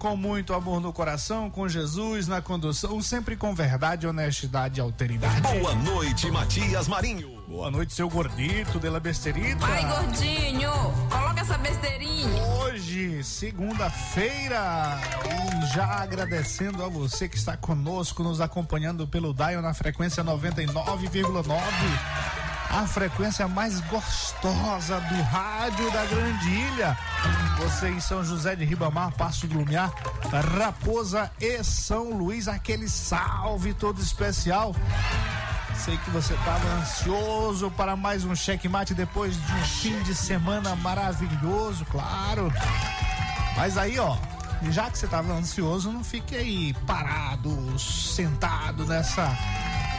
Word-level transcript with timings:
Com 0.00 0.16
muito 0.16 0.54
amor 0.54 0.80
no 0.80 0.94
coração, 0.94 1.50
com 1.50 1.68
Jesus 1.68 2.26
na 2.26 2.40
condução, 2.40 3.02
sempre 3.02 3.36
com 3.36 3.54
verdade, 3.54 4.06
honestidade 4.06 4.80
e 4.80 4.82
alteridade. 4.82 5.42
Boa 5.42 5.74
noite, 5.74 6.30
Matias 6.30 6.88
Marinho. 6.88 7.38
Boa 7.46 7.70
noite, 7.70 7.92
seu 7.92 8.08
gordito 8.08 8.80
de 8.80 8.88
la 8.88 8.98
besterita. 8.98 9.66
Vai, 9.66 9.84
gordinho, 9.84 10.70
coloca 11.10 11.42
essa 11.42 11.58
besteirinha. 11.58 12.42
Hoje, 12.62 13.22
segunda-feira, 13.22 14.98
e 15.28 15.74
já 15.74 15.84
agradecendo 15.84 16.82
a 16.82 16.88
você 16.88 17.28
que 17.28 17.36
está 17.36 17.54
conosco, 17.58 18.22
nos 18.22 18.40
acompanhando 18.40 19.06
pelo 19.06 19.34
Dial 19.34 19.60
na 19.60 19.74
frequência 19.74 20.24
99,9 20.24 21.50
a 22.70 22.86
frequência 22.86 23.48
mais 23.48 23.80
gostosa 23.80 24.29
do 24.42 25.22
rádio 25.22 25.90
da 25.90 26.04
Grande 26.06 26.48
Ilha. 26.48 26.96
Você 27.58 27.90
em 27.90 28.00
São 28.00 28.24
José 28.24 28.56
de 28.56 28.64
Ribamar, 28.64 29.12
Passo 29.12 29.46
do 29.46 29.58
Lumiar, 29.58 29.92
Raposa 30.58 31.30
e 31.38 31.62
São 31.62 32.16
Luís, 32.16 32.48
aquele 32.48 32.88
salve 32.88 33.74
todo 33.74 34.00
especial. 34.00 34.74
Sei 35.74 35.96
que 35.98 36.10
você 36.10 36.32
estava 36.32 36.66
ansioso 36.80 37.70
para 37.72 37.94
mais 37.96 38.24
um 38.24 38.34
checkmate 38.34 38.94
depois 38.94 39.34
de 39.34 39.52
um 39.52 39.62
fim 39.64 40.02
de 40.04 40.14
semana 40.14 40.74
maravilhoso, 40.74 41.84
claro. 41.86 42.50
Mas 43.56 43.76
aí, 43.76 43.98
ó, 43.98 44.16
já 44.70 44.90
que 44.90 44.98
você 44.98 45.04
estava 45.04 45.34
ansioso, 45.34 45.92
não 45.92 46.02
fique 46.02 46.34
aí 46.34 46.72
parado, 46.86 47.78
sentado 47.78 48.86
nessa 48.86 49.36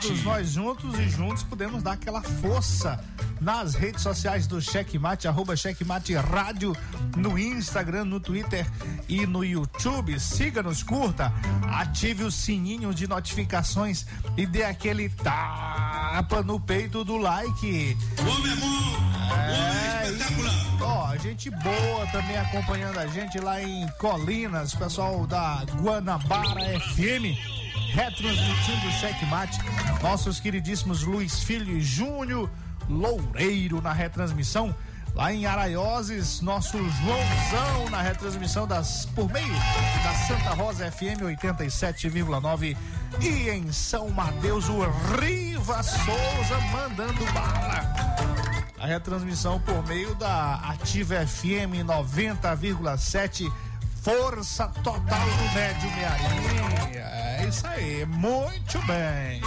Todos 0.02 0.24
nós 0.24 0.50
juntos 0.50 0.98
e 0.98 1.08
juntos 1.08 1.44
podemos 1.44 1.84
dar 1.84 1.92
aquela 1.92 2.20
força 2.20 3.00
nas 3.40 3.76
redes 3.76 4.02
sociais 4.02 4.48
do 4.48 4.60
Checkmate, 4.60 5.28
arroba 5.28 5.56
Checkmate 5.56 6.16
Rádio, 6.16 6.76
no 7.16 7.38
Instagram, 7.38 8.06
no 8.06 8.20
Twitter 8.20 8.66
e 9.08 9.28
no 9.28 9.46
YouTube. 9.46 10.20
Siga-nos, 10.20 10.82
curta, 10.82 11.32
ative 11.72 12.24
o 12.24 12.32
sininho 12.32 12.92
de 12.92 13.08
notificações 13.08 14.04
e 14.36 14.48
dê 14.48 14.64
aquele 14.64 15.10
tapa 15.10 16.42
no 16.42 16.60
peito 16.60 17.04
do 17.04 17.18
like. 17.18 17.96
Homem 18.20 18.52
é 18.52 18.56
bom, 18.56 19.32
é, 19.32 20.06
homem 20.08 20.16
espetacular. 20.16 20.54
Ó, 20.82 21.18
gente 21.18 21.52
boa 21.52 22.08
também 22.12 22.38
acompanhando 22.38 22.98
a 22.98 23.06
gente 23.06 23.40
lá 23.40 23.62
em 23.62 23.88
Colinas, 24.00 24.74
pessoal 24.74 25.28
da 25.28 25.64
Guanabara 25.80 26.80
FM 26.80 27.63
retransmitindo 27.94 28.88
o 28.88 28.92
checkmate. 28.94 29.60
Nossos 30.02 30.40
queridíssimos 30.40 31.04
Luiz 31.04 31.44
Filho 31.44 31.80
Júnior 31.80 32.50
Loureiro 32.90 33.82
na 33.82 33.94
retransmissão. 33.94 34.76
Lá 35.16 35.32
em 35.32 35.46
Araioses, 35.46 36.42
nosso 36.42 36.76
Joãozão 36.76 37.90
na 37.92 38.02
retransmissão 38.02 38.66
das 38.68 39.06
por 39.06 39.32
meio 39.32 39.54
da 40.04 40.14
Santa 40.28 40.50
Rosa 40.56 40.92
FM 40.92 41.22
87,9 41.22 42.76
e 43.22 43.50
em 43.50 43.72
São 43.72 44.10
Mateus 44.10 44.68
o 44.70 44.80
Riva 45.22 45.84
Souza 45.84 46.60
mandando 46.72 47.24
bala. 47.32 47.94
A 48.80 48.88
retransmissão 48.88 49.60
por 49.60 49.86
meio 49.88 50.16
da 50.16 50.56
Ativa 50.56 51.28
FM 51.28 51.86
90,7 51.86 53.54
Força 54.04 54.68
total 54.84 55.02
do 55.02 55.54
Médio 55.54 55.90
Mearim. 55.96 56.98
É 56.98 57.46
isso 57.48 57.66
aí, 57.66 58.06
muito 58.06 58.78
bem. 58.82 59.42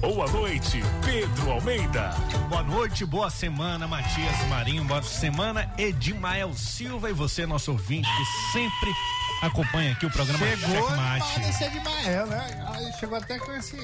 Boa 0.00 0.30
noite, 0.30 0.82
Pedro 1.02 1.52
Almeida. 1.52 2.10
Boa 2.50 2.62
noite, 2.62 3.06
boa 3.06 3.30
semana, 3.30 3.88
Matias 3.88 4.46
Marinho. 4.50 4.84
Boa 4.84 5.02
semana, 5.02 5.72
Edimael 5.78 6.52
Silva 6.52 7.08
e 7.08 7.14
você, 7.14 7.46
nosso 7.46 7.72
ouvinte, 7.72 8.06
que 8.06 8.52
sempre 8.52 8.92
acompanha 9.40 9.92
aqui 9.92 10.04
o 10.04 10.10
programa 10.10 10.38
Chegou 10.46 10.68
Checkmate. 10.68 11.54
Chegou 11.54 11.66
Edimael, 11.68 12.26
né? 12.26 12.92
Chegou 13.00 13.16
até 13.16 13.38
com 13.38 13.52
esse... 13.52 13.76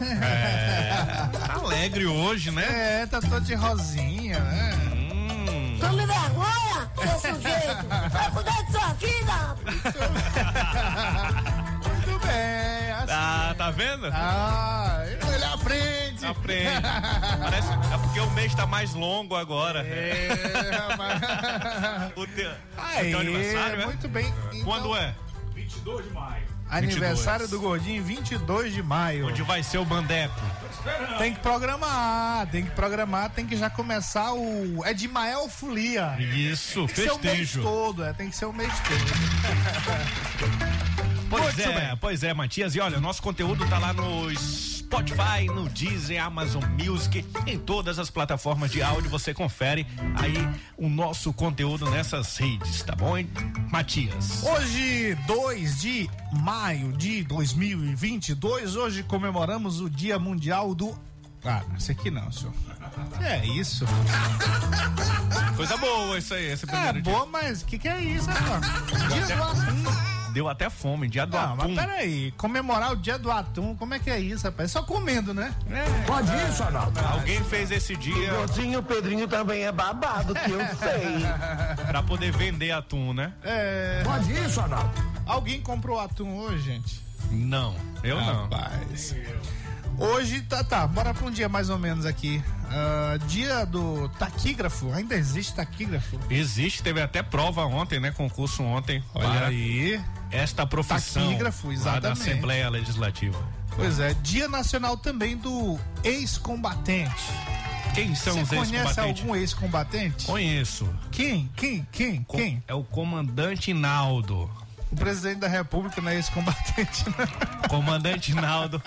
É, 0.00 1.28
tá 1.46 1.60
alegre 1.60 2.06
hoje, 2.06 2.50
né? 2.50 3.02
É, 3.02 3.06
tá 3.06 3.20
todo 3.20 3.40
de 3.42 3.54
rosinha, 3.54 4.40
né? 4.40 4.85
Tome 5.88 6.06
vergonha, 6.06 6.90
seu 6.96 7.18
sujeito! 7.34 7.86
Vai 8.10 8.30
cuidar 8.30 8.62
de 8.64 8.72
sua 8.72 8.88
vida! 8.94 9.56
Muito 11.84 12.18
bem. 12.26 12.92
Assim. 12.92 13.12
Ah, 13.12 13.54
tá 13.56 13.70
vendo? 13.70 14.06
Ah, 14.12 15.02
ele 15.06 15.44
aprende. 15.44 16.26
Aprende. 16.26 16.80
Parece, 17.40 17.68
é 17.72 17.98
porque 17.98 18.20
o 18.20 18.30
mês 18.32 18.54
tá 18.54 18.66
mais 18.66 18.94
longo 18.94 19.36
agora. 19.36 19.80
É, 19.86 20.28
rapaz. 20.88 21.20
O 22.16 22.26
teu, 22.26 22.50
Aí, 22.78 23.08
o 23.08 23.10
teu 23.10 23.20
aniversário, 23.20 23.82
é? 23.82 23.84
muito 23.84 24.08
bem. 24.08 24.32
Quando 24.64 24.86
Então, 24.86 24.96
é? 24.96 25.14
22 25.54 26.04
de 26.06 26.10
maio. 26.12 26.45
Aniversário 26.68 27.46
22. 27.46 27.50
do 27.50 27.60
Gordinho, 27.60 28.02
22 28.02 28.74
de 28.74 28.82
maio. 28.82 29.28
Onde 29.28 29.42
vai 29.42 29.62
ser 29.62 29.78
o 29.78 29.84
Bandeco? 29.84 30.34
Tem 31.18 31.32
que 31.34 31.40
programar, 31.40 32.46
tem 32.48 32.64
que 32.64 32.70
programar, 32.70 33.30
tem 33.30 33.46
que 33.46 33.56
já 33.56 33.70
começar 33.70 34.32
o 34.32 34.84
Edmael 34.86 35.48
Folia. 35.48 36.16
Isso, 36.20 36.86
Tem 36.86 36.94
que 36.94 37.02
ser 37.02 37.10
o 37.12 37.18
mês 37.18 37.38
festejo. 37.38 37.62
todo, 37.62 38.04
é, 38.04 38.12
tem 38.12 38.30
que 38.30 38.36
ser 38.36 38.46
o 38.46 38.52
mês 38.52 38.72
todo. 38.80 38.96
Pois 41.28 41.42
Muito 41.42 41.60
é, 41.60 41.72
bem. 41.88 41.96
pois 42.00 42.22
é, 42.22 42.32
Matias. 42.32 42.76
E 42.76 42.80
olha, 42.80 43.00
nosso 43.00 43.20
conteúdo 43.20 43.66
tá 43.68 43.78
lá 43.80 43.92
no 43.92 44.30
Spotify, 44.86 45.46
no 45.52 45.68
Deezer, 45.68 46.24
Amazon 46.24 46.62
Music, 46.80 47.24
em 47.44 47.58
todas 47.58 47.98
as 47.98 48.08
plataformas 48.08 48.70
de 48.70 48.80
áudio. 48.82 49.10
Você 49.10 49.34
confere 49.34 49.84
aí 50.14 50.48
o 50.76 50.88
nosso 50.88 51.32
conteúdo 51.32 51.90
nessas 51.90 52.36
redes, 52.36 52.82
tá 52.84 52.94
bom, 52.94 53.18
hein? 53.18 53.28
Matias. 53.68 54.44
Hoje, 54.44 55.18
2 55.26 55.80
de 55.80 56.08
maio 56.40 56.92
de 56.92 57.24
2022, 57.24 58.76
hoje 58.76 59.02
comemoramos 59.02 59.80
o 59.80 59.90
Dia 59.90 60.20
Mundial 60.20 60.72
do. 60.72 60.96
Ah, 61.44 61.62
esse 61.76 61.90
aqui 61.90 62.08
não, 62.08 62.30
senhor. 62.30 62.54
É 63.20 63.44
isso. 63.44 63.84
Coisa 65.56 65.76
boa 65.78 66.16
isso 66.16 66.32
aí, 66.32 66.44
esse 66.52 66.64
É 66.64 66.68
primeiro 66.68 67.02
dia. 67.02 67.12
boa, 67.12 67.26
mas 67.26 67.62
o 67.62 67.64
que, 67.66 67.76
que 67.76 67.88
é 67.88 68.00
isso, 68.00 68.30
rapaz? 68.30 68.64
Dia 69.12 69.36
do. 69.36 70.15
Deu 70.36 70.50
até 70.50 70.68
fome, 70.68 71.08
dia 71.08 71.24
do 71.24 71.34
Não, 71.34 71.54
atum. 71.54 71.68
mas 71.68 71.86
peraí, 71.86 72.30
comemorar 72.32 72.92
o 72.92 72.96
dia 72.96 73.18
do 73.18 73.30
atum, 73.32 73.74
como 73.74 73.94
é 73.94 73.98
que 73.98 74.10
é 74.10 74.20
isso, 74.20 74.44
rapaz? 74.44 74.70
Só 74.70 74.82
comendo, 74.82 75.32
né? 75.32 75.54
Pode 76.06 76.30
isso, 76.50 76.62
Arnaldo. 76.62 77.00
Alguém 77.00 77.42
fez 77.44 77.70
esse 77.70 77.96
dia 77.96 78.34
Gordinho 78.34 78.82
Pedrinho 78.82 79.26
também 79.26 79.62
é 79.64 79.72
babado, 79.72 80.34
que 80.34 80.50
eu 80.50 80.58
sei. 80.76 81.86
pra 81.86 82.02
poder 82.02 82.30
vender 82.32 82.70
atum, 82.70 83.14
né? 83.14 83.32
É. 83.42 84.02
Pode 84.04 84.30
isso, 84.44 84.60
Arnaldo. 84.60 84.90
Alguém 85.24 85.62
comprou 85.62 85.98
atum 85.98 86.36
hoje, 86.36 86.64
gente? 86.64 87.00
Não, 87.30 87.74
eu 88.04 88.20
não. 88.20 88.42
Rapaz. 88.42 89.16
Hoje, 89.98 90.42
tá, 90.42 90.62
tá, 90.62 90.86
bora 90.86 91.14
pra 91.14 91.26
um 91.26 91.30
dia 91.30 91.48
mais 91.48 91.70
ou 91.70 91.78
menos 91.78 92.04
aqui. 92.04 92.44
Ah, 92.70 93.16
dia 93.26 93.64
do 93.64 94.08
taquígrafo, 94.18 94.92
ainda 94.92 95.14
existe 95.14 95.54
taquígrafo? 95.54 96.18
Existe, 96.28 96.82
teve 96.82 97.00
até 97.00 97.22
prova 97.22 97.64
ontem, 97.64 97.98
né? 97.98 98.10
Concurso 98.10 98.62
ontem. 98.62 99.02
Olha 99.14 99.28
para 99.30 99.46
aí. 99.46 100.00
Esta 100.36 100.66
profissão 100.66 101.22
Taquígrafo, 101.24 101.68
lá 101.68 101.72
da 101.72 101.78
exatamente. 101.80 102.20
Assembleia 102.20 102.68
Legislativa. 102.68 103.38
Pois 103.74 103.98
é, 103.98 104.14
dia 104.14 104.48
nacional 104.48 104.96
também 104.96 105.36
do 105.36 105.78
ex-combatente. 106.04 107.24
Quem 107.94 108.14
são 108.14 108.34
Você 108.34 108.40
os 108.40 108.48
conhece 108.48 108.74
ex-combatentes? 108.76 109.22
algum 109.22 109.36
ex-combatente? 109.36 110.26
Conheço. 110.26 110.88
Quem? 111.10 111.50
Quem? 111.56 111.88
Quem? 111.90 112.24
Quem? 112.24 112.62
É 112.68 112.74
o 112.74 112.84
comandante 112.84 113.72
Naldo. 113.72 114.50
O 114.90 114.94
presidente 114.96 115.40
da 115.40 115.48
república 115.48 116.00
não 116.00 116.10
é 116.10 116.14
ex-combatente, 116.14 117.04
né? 117.10 117.26
Comandante 117.68 118.32
Naldo 118.34 118.80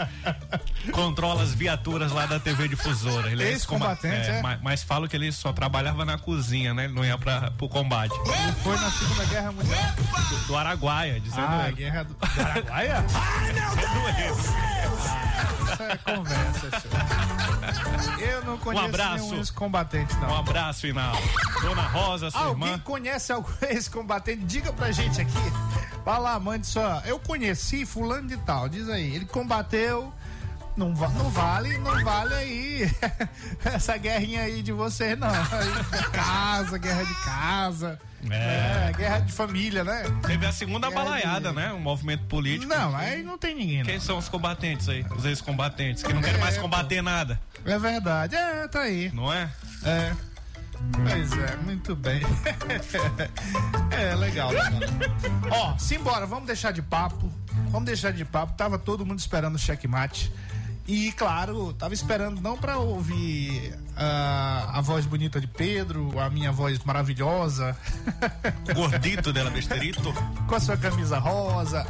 controla 0.93 1.43
as 1.43 1.53
viaturas 1.53 2.11
lá 2.13 2.25
da 2.25 2.39
TV 2.39 2.67
Difusora. 2.69 3.29
Ele 3.31 3.43
é 3.43 3.51
Ex-combatente, 3.51 4.15
ex-comba- 4.15 4.37
é? 4.37 4.41
Mas, 4.41 4.61
mas 4.61 4.83
falo 4.83 5.07
que 5.09 5.15
ele 5.15 5.31
só 5.31 5.51
trabalhava 5.51 6.05
na 6.05 6.17
cozinha, 6.17 6.73
né? 6.73 6.85
Ele 6.85 6.93
não 6.93 7.03
ia 7.03 7.17
pra, 7.17 7.51
pro 7.51 7.67
combate. 7.67 8.13
Ele 8.13 8.51
foi 8.63 8.77
na 8.77 8.89
Segunda 8.89 9.25
Guerra 9.25 9.51
Mundial. 9.51 9.91
Do, 10.29 10.47
do 10.47 10.57
Araguaia, 10.57 11.19
dizendo 11.19 11.47
Ah, 11.47 11.65
ele. 11.67 11.75
guerra 11.75 12.03
do 12.03 12.15
Paraguaia? 12.15 13.05
Isso 15.73 15.83
é 15.83 15.97
conversa, 15.97 16.69
senhor. 16.79 18.19
Eu 18.19 18.43
não 18.45 18.57
conheço 18.57 18.85
abraço. 18.85 19.23
nenhum 19.25 19.37
ex-combatente, 19.37 20.15
não. 20.17 20.29
Um 20.29 20.37
abraço, 20.37 20.87
Inaldo. 20.87 21.21
Dona 21.61 21.81
Rosa, 21.83 22.31
sua 22.31 22.41
Alguém 22.41 22.67
irmã. 22.69 22.79
conhece 22.83 23.31
algum 23.31 23.51
ex-combatente? 23.69 24.43
Diga 24.45 24.73
pra 24.73 24.91
gente 24.91 25.21
aqui. 25.21 25.33
Vai 26.05 26.19
lá, 26.19 26.39
mande 26.39 26.65
só. 26.67 27.01
Eu 27.05 27.19
conheci 27.19 27.85
fulano 27.85 28.27
de 28.27 28.37
tal. 28.37 28.67
Diz 28.69 28.89
aí. 28.89 29.15
Ele 29.15 29.25
combateu. 29.25 30.13
Não, 30.79 30.89
não 30.91 31.29
vale, 31.29 31.77
não 31.79 32.03
vale 32.05 32.33
aí 32.35 32.91
essa 33.65 33.97
guerrinha 33.97 34.43
aí 34.43 34.61
de 34.63 34.71
você, 34.71 35.13
não. 35.15 35.27
Casa, 36.13 36.77
guerra 36.77 37.03
de 37.03 37.13
casa. 37.25 37.99
É. 38.29 38.87
É, 38.89 38.93
guerra 38.97 39.19
de 39.19 39.31
família, 39.33 39.83
né? 39.83 40.03
Teve 40.25 40.45
a 40.45 40.51
segunda 40.53 40.89
Guerra 40.89 41.03
balaiada, 41.03 41.49
de- 41.49 41.55
né? 41.55 41.73
Um 41.73 41.79
movimento 41.79 42.23
político. 42.25 42.67
Não, 42.73 42.95
aí 42.95 43.23
não 43.23 43.37
tem 43.37 43.55
ninguém. 43.55 43.77
Não. 43.79 43.85
Quem 43.85 43.99
são 43.99 44.17
os 44.17 44.27
combatentes 44.29 44.87
aí? 44.89 45.05
Os 45.15 45.25
ex-combatentes 45.25 46.01
que 46.03 46.13
não 46.13 46.21
querem 46.21 46.39
mais 46.39 46.55
É, 46.57 46.59
combater 46.61 47.01
nada, 47.01 47.39
É 47.65 47.77
verdade. 47.77 48.35
É, 48.35 48.67
tá 48.67 48.81
aí. 48.81 49.11
não 49.13 49.31
é? 49.33 49.49
É. 49.83 50.13
Pois 50.93 51.31
é, 51.33 51.55
muito 51.57 51.93
bem. 51.95 52.21
é, 53.91 54.15
legal. 54.15 54.49
legal. 54.49 54.71
Ó, 55.51 55.77
simbora, 55.77 56.25
vamos 56.25 56.45
deixar 56.45 56.71
de 56.71 56.81
papo. 56.81 57.29
Vamos 57.69 57.85
deixar 57.85 58.11
de 58.11 58.23
papo. 58.25 58.53
Tava 58.53 58.79
todo 58.79 59.05
mundo 59.05 59.19
esperando 59.19 59.55
o 59.55 59.59
checkmate. 59.59 60.31
E, 60.89 61.11
claro, 61.11 61.71
tava 61.73 61.93
esperando 61.93 62.41
não 62.41 62.57
pra 62.57 62.79
ouvir 62.79 63.77
ah, 63.95 64.71
a 64.73 64.81
voz 64.81 65.05
bonita 65.05 65.39
de 65.39 65.45
Pedro, 65.45 66.19
a 66.19 66.31
minha 66.31 66.51
voz 66.51 66.79
maravilhosa, 66.83 67.77
Gordito 68.73 69.31
dela, 69.31 69.51
besterito. 69.51 70.11
com 70.47 70.55
a 70.55 70.59
sua 70.59 70.75
camisa 70.75 71.19
rosa. 71.19 71.85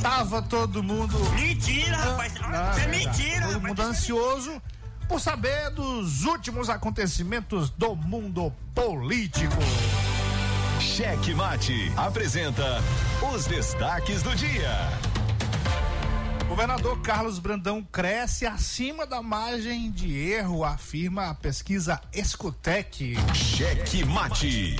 Tava 0.00 0.40
todo 0.40 0.82
mundo. 0.82 1.18
Mentira, 1.34 1.98
rapaz. 1.98 2.32
Ah, 2.40 2.72
é 2.74 2.80
verdade. 2.80 2.88
mentira, 2.88 3.46
Todo 3.46 3.60
mundo 3.60 3.82
ansioso 3.82 4.62
por 5.06 5.20
saber 5.20 5.68
dos 5.72 6.24
últimos 6.24 6.70
acontecimentos 6.70 7.68
do 7.68 7.94
mundo 7.94 8.50
político. 8.74 9.52
Cheque 10.80 11.34
Mate 11.34 11.92
apresenta 11.94 12.82
os 13.34 13.44
destaques 13.44 14.22
do 14.22 14.34
dia. 14.34 14.88
Governador 16.54 17.00
Carlos 17.02 17.40
Brandão 17.40 17.82
cresce 17.82 18.46
acima 18.46 19.04
da 19.04 19.20
margem 19.20 19.90
de 19.90 20.16
erro, 20.16 20.62
afirma 20.62 21.30
a 21.30 21.34
pesquisa 21.34 22.00
Escutec. 22.12 23.16
Cheque 23.34 24.04
Mate. 24.04 24.76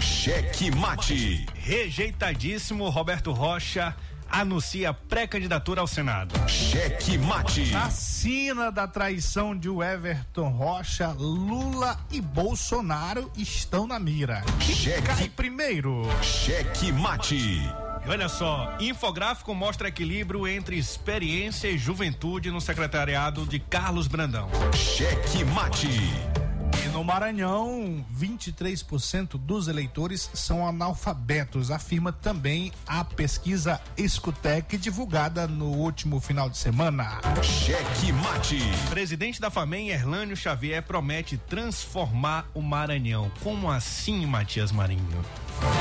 Cheque 0.00 0.70
Mate. 0.70 1.46
Rejeitadíssimo, 1.56 2.88
Roberto 2.88 3.32
Rocha 3.32 3.92
anuncia 4.30 4.94
pré-candidatura 4.94 5.80
ao 5.80 5.88
Senado. 5.88 6.48
Cheque 6.48 7.18
Mate. 7.18 7.74
Assina 7.74 8.70
da 8.70 8.86
traição 8.86 9.58
de 9.58 9.68
Everton 9.68 10.50
Rocha, 10.50 11.08
Lula 11.08 11.98
e 12.08 12.20
Bolsonaro 12.20 13.32
estão 13.36 13.84
na 13.84 13.98
mira. 13.98 14.44
Cheque. 14.60 15.28
primeiro? 15.30 16.06
Cheque 16.22 16.92
Mate. 16.92 17.68
E 18.06 18.08
olha 18.08 18.28
só, 18.28 18.76
infográfico 18.78 19.52
mostra 19.52 19.88
equilíbrio 19.88 20.46
entre 20.46 20.78
experiência 20.78 21.66
e 21.66 21.76
juventude 21.76 22.52
no 22.52 22.60
secretariado 22.60 23.44
de 23.44 23.58
Carlos 23.58 24.06
Brandão. 24.06 24.48
Cheque 24.72 25.44
Mate. 25.44 25.88
E 25.88 26.88
no 26.90 27.02
Maranhão, 27.02 28.06
23% 28.16 29.36
dos 29.36 29.66
eleitores 29.66 30.30
são 30.32 30.64
analfabetos, 30.64 31.72
afirma 31.72 32.12
também 32.12 32.70
a 32.86 33.02
pesquisa 33.02 33.80
Escutec 33.96 34.78
divulgada 34.78 35.48
no 35.48 35.72
último 35.72 36.20
final 36.20 36.48
de 36.48 36.58
semana. 36.58 37.20
Cheque 37.42 38.12
Mate. 38.12 38.60
Presidente 38.88 39.40
da 39.40 39.50
FAMEM, 39.50 39.88
Erlânio 39.88 40.36
Xavier, 40.36 40.80
promete 40.80 41.36
transformar 41.36 42.48
o 42.54 42.62
Maranhão. 42.62 43.32
Como 43.42 43.68
assim, 43.68 44.24
Matias 44.26 44.70
Marinho? 44.70 45.24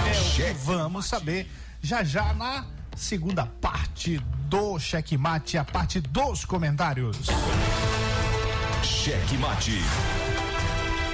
É 0.07 0.11
o 0.11 0.23
que 0.23 0.31
Cheque. 0.31 0.59
vamos 0.63 1.05
saber 1.05 1.47
já 1.85 2.03
já 2.03 2.33
na 2.33 2.65
segunda 2.95 3.45
parte 3.61 4.17
do 4.49 4.79
Checkmate, 4.79 5.55
a 5.55 5.63
parte 5.63 6.01
dos 6.01 6.43
comentários. 6.43 7.27
Cheque 8.81 9.37
Mate. 9.37 9.79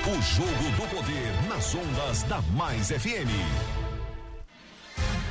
O 0.06 0.22
jogo 0.22 0.72
do 0.78 0.96
poder 0.96 1.50
nas 1.50 1.76
ondas 1.76 2.24
da 2.24 2.42
Mais 2.54 2.88
FM. 2.88 3.81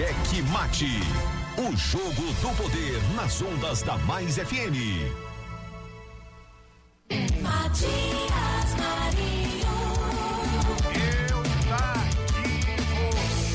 Cheque 0.00 0.40
Mate. 0.44 0.98
O 1.58 1.76
jogo 1.76 2.32
do 2.40 2.56
poder 2.56 3.02
nas 3.14 3.42
ondas 3.42 3.82
da 3.82 3.98
Mais 3.98 4.36
FM. 4.36 5.12
Matias 7.42 8.70
Marinho. 8.78 9.68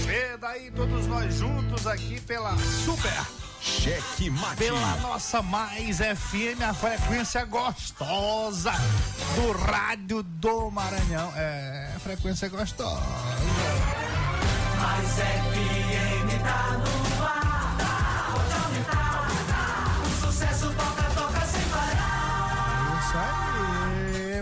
Eu 0.08 0.48
aí, 0.48 0.70
todos 0.70 1.08
nós 1.08 1.34
juntos 1.34 1.88
aqui 1.88 2.22
pela 2.22 2.56
Super, 2.60 3.26
Cheque 3.60 4.30
Mate. 4.30 4.58
pela 4.58 4.98
nossa 4.98 5.42
Mais 5.42 5.98
FM, 5.98 6.62
a 6.62 6.76
frequência 6.76 7.44
gostosa 7.46 8.72
do 9.34 9.52
rádio 9.52 10.22
do 10.22 10.70
Maranhão. 10.70 11.34
É, 11.36 11.92
frequência 12.04 12.48
gostosa. 12.50 13.02
Mais 14.78 15.10
FM 15.10 16.15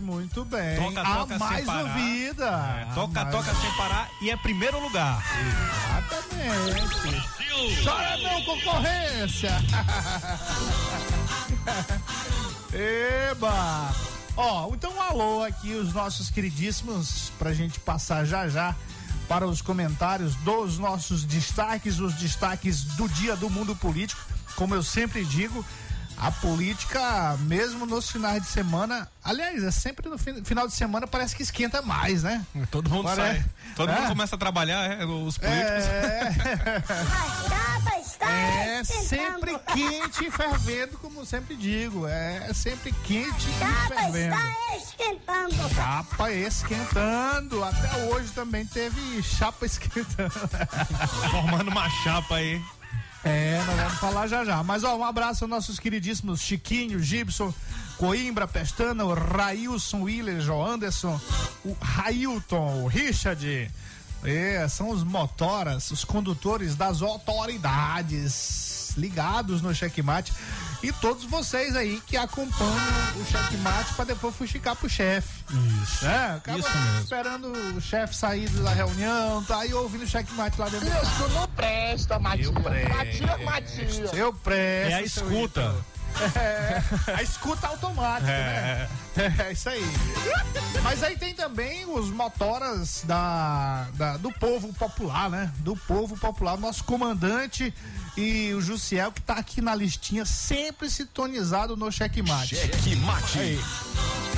muito 0.01 0.43
bem. 0.45 0.75
Toca, 0.77 1.01
a 1.01 1.15
toca 1.15 1.27
sem 1.29 1.39
mais 1.39 1.65
parar. 1.65 1.81
ouvida. 1.83 2.45
É, 2.45 2.83
A 2.83 2.91
toca, 2.93 3.23
mais- 3.23 3.31
toca 3.35 3.55
sem 3.55 3.71
parar 3.77 4.09
e 4.21 4.29
é 4.29 4.37
primeiro 4.37 4.79
lugar. 4.81 5.23
Exatamente. 5.91 7.83
Chora 7.83 8.17
não, 8.17 8.41
concorrência. 8.43 9.51
Eba! 13.31 13.91
Ó, 14.35 14.69
então 14.73 14.91
um 14.93 15.01
alô 15.01 15.43
aqui, 15.43 15.73
os 15.75 15.93
nossos 15.93 16.29
queridíssimos, 16.31 17.31
pra 17.37 17.53
gente 17.53 17.79
passar 17.79 18.25
já 18.25 18.47
já 18.47 18.75
para 19.27 19.47
os 19.47 19.61
comentários 19.61 20.35
dos 20.37 20.77
nossos 20.77 21.23
destaques, 21.23 21.99
os 21.99 22.13
destaques 22.15 22.83
do 22.83 23.07
dia 23.09 23.35
do 23.35 23.49
mundo 23.49 23.75
político. 23.75 24.21
Como 24.55 24.75
eu 24.75 24.83
sempre 24.83 25.23
digo, 25.25 25.65
a 26.17 26.29
política, 26.31 27.35
mesmo 27.41 27.85
nos 27.87 28.09
finais 28.11 28.43
de 28.43 28.47
semana, 28.49 29.07
aliás, 29.23 29.63
é 29.63 29.71
sempre 29.71 30.07
no 30.09 30.17
fin- 30.17 30.43
final 30.43 30.67
de 30.67 30.73
semana 30.73 31.07
parece 31.07 31.35
que 31.35 31.41
esquenta 31.43 31.81
mais, 31.81 32.21
né? 32.23 32.45
Todo 32.69 32.89
mundo 32.89 33.07
Agora 33.09 33.27
sai. 33.29 33.37
é- 33.37 33.45
Todo 33.75 33.91
é. 33.91 33.95
mundo 33.99 34.09
começa 34.09 34.35
a 34.35 34.37
trabalhar, 34.39 34.83
é, 34.85 35.05
os 35.05 35.37
políticos. 35.37 35.85
É. 35.85 37.72
Chapa 37.83 38.29
É 38.29 38.83
sempre 38.83 39.57
quente 39.73 40.25
e 40.25 40.31
fervendo, 40.31 40.97
como 40.97 41.25
sempre 41.25 41.55
digo. 41.55 42.07
É 42.07 42.51
sempre 42.53 42.91
quente 43.03 43.49
e 43.49 43.59
Chapa 43.59 43.95
fervendo. 43.95 44.35
está 44.35 44.75
esquentando. 44.77 45.69
Chapa 45.73 46.31
esquentando. 46.31 47.63
Até 47.63 47.97
hoje 48.05 48.31
também 48.31 48.65
teve 48.65 49.21
chapa 49.23 49.65
esquentando. 49.65 50.31
Formando 51.31 51.69
uma 51.69 51.89
chapa 52.03 52.35
aí. 52.35 52.61
É, 53.23 53.61
nós 53.65 53.77
vamos 53.77 53.93
falar 53.99 54.27
já 54.27 54.43
já. 54.43 54.61
Mas 54.63 54.83
ó, 54.83 54.97
um 54.97 55.03
abraço 55.05 55.45
aos 55.45 55.49
nossos 55.49 55.79
queridíssimos 55.79 56.41
Chiquinho, 56.41 56.99
Gibson, 56.99 57.53
Coimbra, 57.97 58.47
Pestana, 58.47 59.05
o 59.05 59.13
Railson, 59.13 60.01
Willer, 60.01 60.49
o 60.51 60.65
Anderson, 60.65 61.19
o 61.63 61.73
Railton, 61.79 62.83
o 62.83 62.87
Richard. 62.87 63.71
É, 64.23 64.67
são 64.67 64.89
os 64.89 65.03
motoras, 65.03 65.91
os 65.91 66.03
condutores 66.03 66.75
das 66.75 67.01
autoridades 67.01 68.93
ligados 68.97 69.61
no 69.61 69.73
checkmate. 69.73 70.33
E 70.81 70.91
todos 70.91 71.23
vocês 71.23 71.75
aí 71.75 72.01
que 72.05 72.17
acompanham 72.17 72.75
o 73.15 73.25
checkmate 73.25 73.93
para 73.93 74.05
depois 74.05 74.35
fuxicar 74.35 74.75
pro 74.75 74.89
chefe. 74.89 75.43
Isso. 75.81 76.05
É, 76.05 76.35
acaba 76.35 76.59
Isso 76.59 76.77
mesmo. 76.77 76.99
esperando 76.99 77.51
o 77.77 77.81
chefe 77.81 78.15
sair 78.15 78.49
da 78.49 78.73
reunião, 78.73 79.43
tá 79.45 79.59
aí 79.59 79.73
ouvindo 79.73 80.03
o 80.03 80.07
checkmate 80.07 80.59
lá 80.59 80.67
dentro. 80.67 80.87
Isso 80.87 81.29
não 81.29 81.47
presta, 81.47 82.19
Matias. 82.19 82.47
Eu 82.47 82.53
presto. 82.61 82.89
Matias, 82.97 83.43
Matias. 83.45 84.13
Eu 84.13 84.33
presto. 84.33 84.91
É 84.91 84.93
a 84.95 85.01
escuta. 85.01 85.75
É, 86.35 86.81
a 87.15 87.21
escuta 87.23 87.67
automática, 87.67 88.31
É. 88.31 88.87
né? 89.15 89.35
É 89.47 89.51
isso 89.51 89.69
aí. 89.69 89.83
Mas 90.83 91.03
aí 91.03 91.17
tem 91.17 91.33
também 91.33 91.85
os 91.85 92.09
motoras 92.09 93.03
da, 93.05 93.87
da- 93.93 94.17
do 94.17 94.31
povo 94.31 94.73
popular, 94.73 95.29
né? 95.29 95.51
Do 95.59 95.75
povo 95.75 96.17
popular. 96.17 96.57
Nosso 96.57 96.83
comandante 96.83 97.73
e 98.17 98.53
o 98.53 98.61
Jussiel, 98.61 99.11
que 99.11 99.21
tá 99.21 99.33
aqui 99.35 99.61
na 99.61 99.73
listinha, 99.75 100.25
sempre 100.25 100.89
sintonizado 100.89 101.75
no 101.75 101.91
checkmate. 101.91 102.55
Cheque 102.55 102.95
Mate. 102.97 103.39
Aí. 103.39 103.59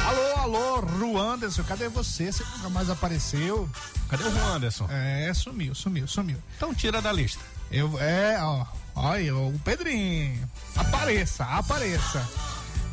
Alô, 0.06 0.36
alô, 0.40 0.80
Ruanderson, 0.82 1.64
cadê 1.64 1.88
você? 1.90 2.32
Você 2.32 2.44
nunca 2.58 2.70
mais 2.70 2.90
apareceu? 2.90 3.70
Cadê 4.10 4.24
o 4.24 4.32
Juan 4.32 4.56
Anderson? 4.56 4.88
É, 4.90 5.34
sumiu, 5.34 5.74
sumiu, 5.74 6.08
sumiu. 6.08 6.38
Então 6.58 6.74
tira 6.74 7.02
da 7.02 7.12
lista. 7.12 7.42
Eu, 7.72 8.00
é, 8.00 8.38
ó, 8.42 8.66
olha, 8.96 9.36
o 9.36 9.60
Pedrinho. 9.64 10.48
Apareça, 10.76 11.44
apareça. 11.46 12.28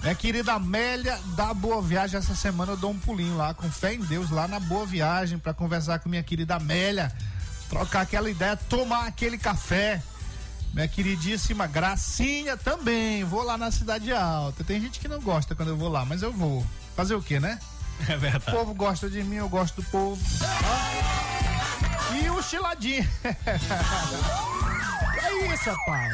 Minha 0.02 0.14
querida 0.14 0.54
Amélia 0.54 1.18
da 1.37 1.54
Boa 1.54 1.80
Viagem, 1.80 2.18
essa 2.18 2.35
semana 2.35 2.73
eu 2.73 2.76
dou 2.76 2.90
um 2.90 2.99
pulinho 2.99 3.37
lá, 3.37 3.54
com 3.54 3.71
fé 3.71 3.94
em 3.94 4.00
Deus, 4.00 4.30
lá 4.30 4.49
na 4.49 4.59
Boa 4.59 4.85
Viagem, 4.85 5.38
pra 5.38 5.54
conversar 5.54 6.00
com 6.00 6.09
minha 6.09 6.23
querida 6.25 6.56
Amélia, 6.56 7.12
trocar 7.68 8.00
aquela 8.00 8.28
ideia, 8.28 8.56
tomar 8.56 9.06
aquele 9.06 9.38
café. 9.38 10.02
Minha 10.75 10.88
queridíssima 10.88 11.66
Gracinha 11.66 12.56
também, 12.56 13.23
vou 13.25 13.42
lá 13.44 13.56
na 13.59 13.71
Cidade 13.71 14.11
Alta. 14.12 14.64
Tem 14.64 14.80
gente 14.80 14.99
que 14.99 15.06
não 15.06 15.21
gosta 15.21 15.54
quando 15.54 15.68
eu 15.68 15.76
vou 15.76 15.88
lá, 15.88 16.04
mas 16.04 16.23
eu 16.23 16.32
vou. 16.32 16.66
Fazer 16.97 17.14
o 17.14 17.23
quê, 17.23 17.38
né? 17.38 17.59
É 18.09 18.16
O 18.16 18.18
verdade. 18.18 18.44
povo 18.56 18.75
gosta 18.75 19.09
de 19.09 19.23
mim, 19.23 19.37
eu 19.37 19.49
gosto 19.49 19.80
do 19.80 19.88
povo. 19.88 20.21
E 22.23 22.28
o 22.30 22.42
chiladinho. 22.42 23.09
é 25.33 25.55
isso, 25.55 25.71
rapaz. 25.71 26.12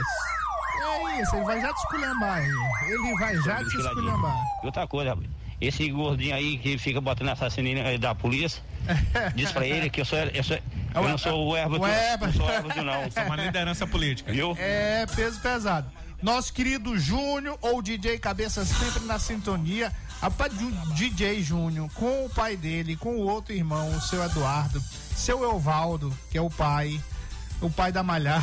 É 0.81 1.23
isso, 1.23 1.37
ele 1.37 1.45
vai 1.45 1.61
já 1.61 1.73
te 1.73 1.79
esculhambar 1.81 2.39
aí. 2.39 2.51
Ele 2.89 3.15
vai 3.19 3.37
já 3.37 3.57
te 3.59 3.77
esculhambar. 3.77 4.37
E 4.63 4.67
outra 4.67 4.87
coisa, 4.87 5.11
rapaz, 5.11 5.29
esse 5.61 5.91
gordinho 5.91 6.35
aí 6.35 6.59
que 6.59 6.79
fica 6.79 7.01
botando 7.01 7.31
assassino 7.31 7.69
aí 7.81 7.99
da 7.99 8.15
polícia, 8.15 8.63
diz 9.35 9.51
pra 9.51 9.67
ele 9.67 9.91
que 9.91 10.01
eu 10.01 10.05
sou, 10.05 10.19
eu, 10.19 10.45
sou, 10.45 10.59
eu 10.95 11.09
não 11.09 11.19
sou 11.19 11.49
o 11.49 11.57
Herbert, 11.57 11.81
não 11.81 12.33
sou 12.33 12.47
o 12.47 12.51
Herbert 12.51 12.85
não, 12.85 12.93
É 13.15 13.27
uma 13.27 13.37
liderança 13.37 13.87
política. 13.87 14.33
viu? 14.33 14.57
É 14.59 15.05
peso 15.07 15.41
pesado. 15.41 15.91
Nosso 16.23 16.53
querido 16.53 16.99
Júnior, 16.99 17.57
ou 17.61 17.81
DJ 17.81 18.19
Cabeça, 18.19 18.65
sempre 18.65 19.05
na 19.05 19.19
sintonia. 19.19 19.93
Rapaz, 20.21 20.57
de 20.57 20.65
um 20.65 20.71
DJ 20.95 21.41
Júnior, 21.43 21.89
com 21.95 22.25
o 22.25 22.31
pai 22.31 22.57
dele, 22.57 22.97
com 22.97 23.11
o 23.11 23.21
outro 23.21 23.55
irmão, 23.55 23.89
o 23.97 24.01
seu 24.01 24.23
Eduardo, 24.25 24.83
seu 25.15 25.49
Evaldo, 25.55 26.13
que 26.29 26.37
é 26.37 26.41
o 26.41 26.51
pai, 26.51 27.01
o 27.61 27.69
pai 27.71 27.91
da 27.91 28.03
Malhar, 28.03 28.43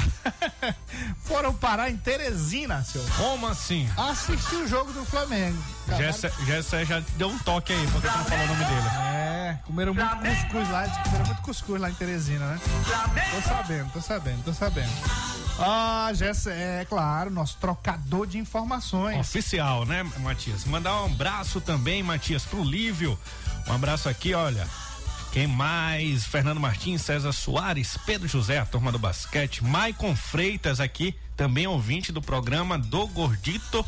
foram 1.23 1.53
parar 1.53 1.89
em 1.89 1.97
Teresina, 1.97 2.83
seu. 2.83 3.03
Como 3.17 3.47
assim? 3.47 3.89
Assistir 3.97 4.55
o 4.55 4.67
jogo 4.67 4.91
do 4.91 5.05
Flamengo. 5.05 5.57
Jessa, 5.97 6.31
Jessa 6.45 6.83
já 6.83 6.99
deu 7.17 7.29
um 7.29 7.37
toque 7.39 7.73
aí, 7.73 7.87
porque 7.87 8.07
não 8.07 8.25
falou 8.25 8.43
o 8.43 8.47
nome 8.47 8.65
dele. 8.65 8.87
É, 9.03 9.59
comeram 9.65 9.93
muito 9.93 10.17
cuscuz 10.17 10.69
lá, 10.69 10.83
eles 10.85 10.97
comeram 10.97 11.25
muito 11.25 11.41
cuscuz 11.41 11.81
lá 11.81 11.89
em 11.89 11.93
Teresina, 11.93 12.45
né? 12.45 12.59
Tô 13.31 13.41
sabendo, 13.41 13.91
tô 13.91 14.01
sabendo, 14.01 14.43
tô 14.43 14.53
sabendo. 14.53 14.91
Ah, 15.57 16.11
Jessa, 16.13 16.51
é 16.51 16.83
claro, 16.83 17.31
nosso 17.31 17.57
trocador 17.57 18.27
de 18.27 18.37
informações. 18.37 19.19
Oficial, 19.19 19.85
né, 19.85 20.03
Matias? 20.19 20.65
Mandar 20.65 21.01
um 21.03 21.05
abraço 21.05 21.61
também, 21.61 22.03
Matias, 22.03 22.43
pro 22.43 22.61
Lívio. 22.61 23.17
Um 23.67 23.73
abraço 23.73 24.09
aqui, 24.09 24.33
olha. 24.33 24.67
Quem 25.35 25.47
mais? 25.47 26.25
Fernando 26.25 26.61
Martins, 26.61 27.01
César 27.01 27.33
Soares, 27.33 27.97
Pedro 28.05 28.25
José, 28.25 28.57
a 28.57 28.65
turma 28.65 28.89
do 28.89 28.97
basquete, 28.97 29.61
Maicon 29.61 30.15
Freitas 30.15 30.79
aqui, 30.79 31.13
também 31.35 31.67
ouvinte 31.67 32.13
do 32.13 32.21
programa 32.21 32.79
do 32.79 33.05
Gordito, 33.07 33.85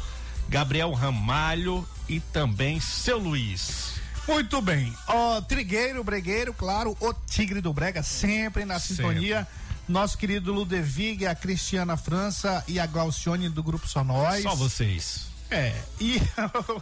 Gabriel 0.50 0.92
Ramalho 0.92 1.88
e 2.10 2.20
também 2.20 2.82
seu 2.82 3.18
Luiz. 3.18 3.94
Muito 4.28 4.62
bem. 4.62 4.94
Ó, 5.08 5.40
Trigueiro, 5.40 6.04
Bregueiro, 6.04 6.54
claro, 6.54 6.98
o 7.00 7.14
Tigre 7.14 7.62
do 7.62 7.72
Brega, 7.72 8.04
sempre 8.04 8.66
na 8.66 8.78
Sempre. 8.78 8.96
sintonia. 8.98 9.48
Nosso 9.88 10.18
querido 10.18 10.52
Ludevig, 10.52 11.26
a 11.26 11.34
Cristiana 11.34 11.96
França 11.96 12.62
e 12.68 12.78
a 12.78 12.86
Glaucione 12.86 13.48
do 13.48 13.64
Grupo 13.64 13.88
Sonóis. 13.88 14.44
Só 14.44 14.54
vocês. 14.54 15.28
É, 15.50 15.74
e 16.00 16.22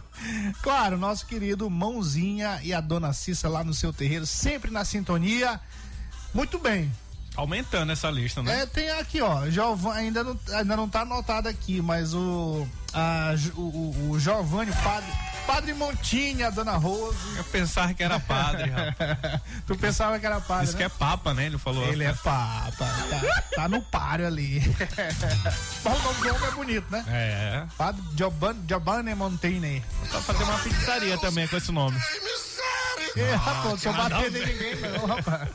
claro, 0.60 0.98
nosso 0.98 1.26
querido 1.26 1.70
Mãozinha 1.70 2.60
e 2.62 2.74
a 2.74 2.80
dona 2.80 3.12
Cissa 3.12 3.48
lá 3.48 3.62
no 3.62 3.72
seu 3.72 3.92
terreiro, 3.92 4.26
sempre 4.26 4.70
na 4.70 4.84
sintonia. 4.84 5.60
Muito 6.34 6.58
bem. 6.58 6.92
Aumentando 7.36 7.92
essa 7.92 8.10
lista, 8.10 8.42
né? 8.42 8.62
É, 8.62 8.66
tem 8.66 8.90
aqui, 8.90 9.20
ó, 9.20 9.48
Giov... 9.50 9.88
ainda, 9.88 10.24
não, 10.24 10.38
ainda 10.52 10.76
não 10.76 10.88
tá 10.88 11.02
anotado 11.02 11.48
aqui, 11.48 11.82
mas 11.82 12.14
o, 12.14 12.66
a, 12.94 13.34
o, 13.54 13.60
o, 13.60 14.10
o 14.12 14.18
Giovanni, 14.18 14.72
padre, 14.82 15.10
padre 15.46 15.72
Montinha, 15.72 16.50
dona 16.50 16.72
Rose. 16.72 17.16
Eu 17.36 17.44
pensava 17.44 17.94
que 17.94 18.02
era 18.02 18.18
padre, 18.18 18.70
rapaz. 18.70 19.40
tu 19.66 19.76
pensava 19.76 20.18
que 20.18 20.26
era 20.26 20.40
padre, 20.40 20.64
Isso 20.64 20.72
né? 20.74 20.78
que 20.78 20.84
é 20.84 20.88
papa, 20.88 21.32
né? 21.32 21.46
Ele 21.46 21.58
falou. 21.58 21.86
Ele 21.86 22.04
é 22.04 22.12
papa, 22.12 22.72
tá, 22.76 23.42
tá 23.54 23.68
no 23.68 23.80
páreo 23.80 24.26
ali. 24.26 24.60
Mas 25.84 25.98
o 25.98 26.02
nome 26.02 26.20
do 26.20 26.34
homem 26.34 26.48
é 26.48 26.50
bonito, 26.50 26.86
né? 26.90 27.04
É. 27.08 27.64
Padre 27.78 28.02
Giovanni, 28.16 28.60
Giovanni 28.68 29.14
Montini. 29.14 29.84
Pra 30.10 30.20
fazer 30.20 30.44
uma 30.44 30.58
pizzaria 30.58 31.18
também 31.18 31.46
com 31.46 31.56
esse 31.56 31.72
nome. 31.72 31.98
É, 33.16 33.34
rapaz, 33.34 33.64
não 33.64 33.78
sou 33.78 33.92
bater 33.92 34.30
ninguém, 34.30 34.76
não, 34.80 35.06
rapaz. 35.06 35.48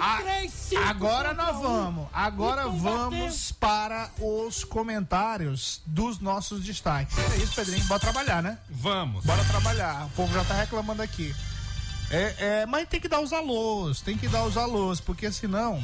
A- 0.00 0.88
agora 0.88 1.34
nós 1.34 1.56
vamos. 1.60 2.08
Agora 2.12 2.68
vamos 2.68 3.52
para 3.52 4.10
os 4.20 4.64
comentários 4.64 5.80
dos 5.86 6.18
nossos 6.18 6.62
destaques. 6.64 7.16
É 7.18 7.36
isso, 7.36 7.54
Pedrinho. 7.54 7.84
Bora 7.86 8.00
trabalhar, 8.00 8.42
né? 8.42 8.58
Vamos. 8.70 9.24
Bora 9.24 9.44
trabalhar. 9.44 10.06
O 10.06 10.10
povo 10.10 10.32
já 10.34 10.44
tá 10.44 10.54
reclamando 10.54 11.02
aqui. 11.02 11.34
É, 12.10 12.34
é, 12.62 12.66
mas 12.66 12.88
tem 12.88 13.00
que 13.00 13.08
dar 13.08 13.20
os 13.20 13.32
alôs, 13.32 14.00
tem 14.02 14.18
que 14.18 14.28
dar 14.28 14.44
os 14.44 14.56
alôs, 14.56 15.00
porque 15.00 15.30
senão. 15.32 15.82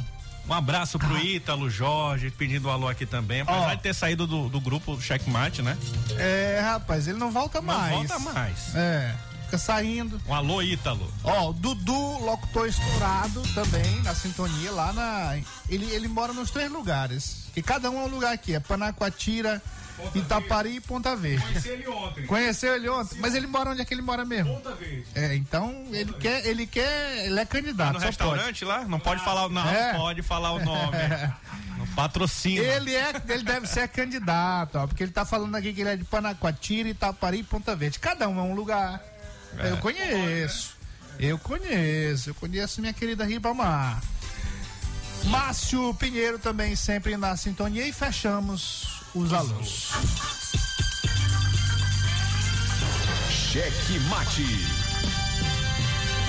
Um 0.49 0.53
abraço 0.53 0.97
pro 0.97 1.15
Ítalo, 1.17 1.69
Jorge, 1.69 2.31
pedindo 2.31 2.67
um 2.69 2.71
alô 2.71 2.87
aqui 2.87 3.05
também. 3.05 3.41
Apesar 3.41 3.67
Ó. 3.71 3.75
de 3.75 3.81
ter 3.81 3.93
saído 3.93 4.25
do, 4.25 4.49
do 4.49 4.59
grupo 4.59 4.99
Checkmate, 4.99 5.61
né? 5.61 5.77
É, 6.17 6.59
rapaz, 6.63 7.07
ele 7.07 7.19
não 7.19 7.29
volta 7.31 7.59
Não 7.61 7.67
mais. 7.67 7.91
volta 8.09 8.19
mais. 8.19 8.73
É, 8.75 9.15
fica 9.45 9.59
saindo. 9.59 10.19
Um 10.27 10.33
alô, 10.33 10.61
Ítalo. 10.63 11.07
Ó, 11.23 11.49
o 11.49 11.53
Dudu, 11.53 12.17
locutor 12.25 12.67
estourado 12.67 13.43
também, 13.53 14.01
na 14.01 14.15
sintonia, 14.15 14.71
lá 14.71 14.91
na. 14.91 15.37
Ele, 15.69 15.85
ele 15.91 16.07
mora 16.07 16.33
nos 16.33 16.49
três 16.49 16.71
lugares. 16.71 17.45
Que 17.53 17.61
cada 17.61 17.91
um 17.91 17.99
é 18.01 18.03
um 18.05 18.07
lugar 18.07 18.33
aqui. 18.33 18.55
É 18.55 18.59
Panacoatira, 18.59 19.61
Itapari 20.15 20.75
e 20.75 20.81
Ponta 20.81 21.15
Verde. 21.15 21.43
Conheci 21.43 21.69
ele 21.69 21.87
ontem. 21.87 22.25
Conheceu 22.25 22.75
ele 22.75 22.89
ontem? 22.89 23.17
Mas 23.19 23.35
ele 23.35 23.47
mora 23.47 23.71
onde 23.71 23.81
é 23.81 23.85
que 23.85 23.93
ele 23.93 24.01
mora 24.01 24.25
mesmo? 24.25 24.53
Ponta 24.55 24.75
Verde. 24.75 25.05
É, 25.15 25.35
então 25.35 25.85
ele 25.91 26.13
quer, 26.13 26.45
ele 26.45 26.65
quer, 26.67 27.25
ele 27.25 27.39
é 27.39 27.45
candidato. 27.45 27.93
no 27.93 27.99
só 27.99 28.07
restaurante 28.07 28.65
lá? 28.65 28.85
Não 28.85 28.99
pode 28.99 29.23
falar 29.23 29.45
o 29.45 29.49
nome. 29.49 29.69
É. 29.69 29.93
Pode 29.93 30.21
falar 30.21 30.51
o 30.51 30.63
nome. 30.63 30.97
No 31.79 31.87
patrocínio. 31.95 32.61
Ele 32.61 32.93
é, 32.93 33.13
ele 33.29 33.43
deve 33.43 33.65
ser 33.65 33.87
candidato, 33.87 34.75
ó, 34.75 34.85
porque 34.85 35.01
ele 35.01 35.13
tá 35.13 35.23
falando 35.23 35.55
aqui 35.55 35.71
que 35.71 35.79
ele 35.79 35.91
é 35.91 35.95
de 35.95 36.03
Panacoatira, 36.03 36.89
Itapari 36.89 37.39
e 37.39 37.43
Ponta 37.43 37.73
Verde. 37.73 37.99
Cada 37.99 38.27
um 38.27 38.37
é 38.37 38.41
um 38.41 38.53
lugar. 38.53 39.01
É. 39.57 39.71
Eu 39.71 39.77
conheço. 39.77 40.77
Eu 41.17 41.39
conheço, 41.39 42.29
eu 42.29 42.35
conheço 42.35 42.81
minha 42.81 42.91
querida 42.91 43.23
Ribamar. 43.23 44.01
Márcio 45.25 45.93
Pinheiro 45.93 46.37
também 46.37 46.75
sempre 46.75 47.15
na 47.15 47.35
sintonia 47.37 47.87
e 47.87 47.93
fechamos 47.93 48.98
os 49.15 49.33
alunos. 49.33 49.89
Cheque 53.29 53.99
Mate. 54.09 54.45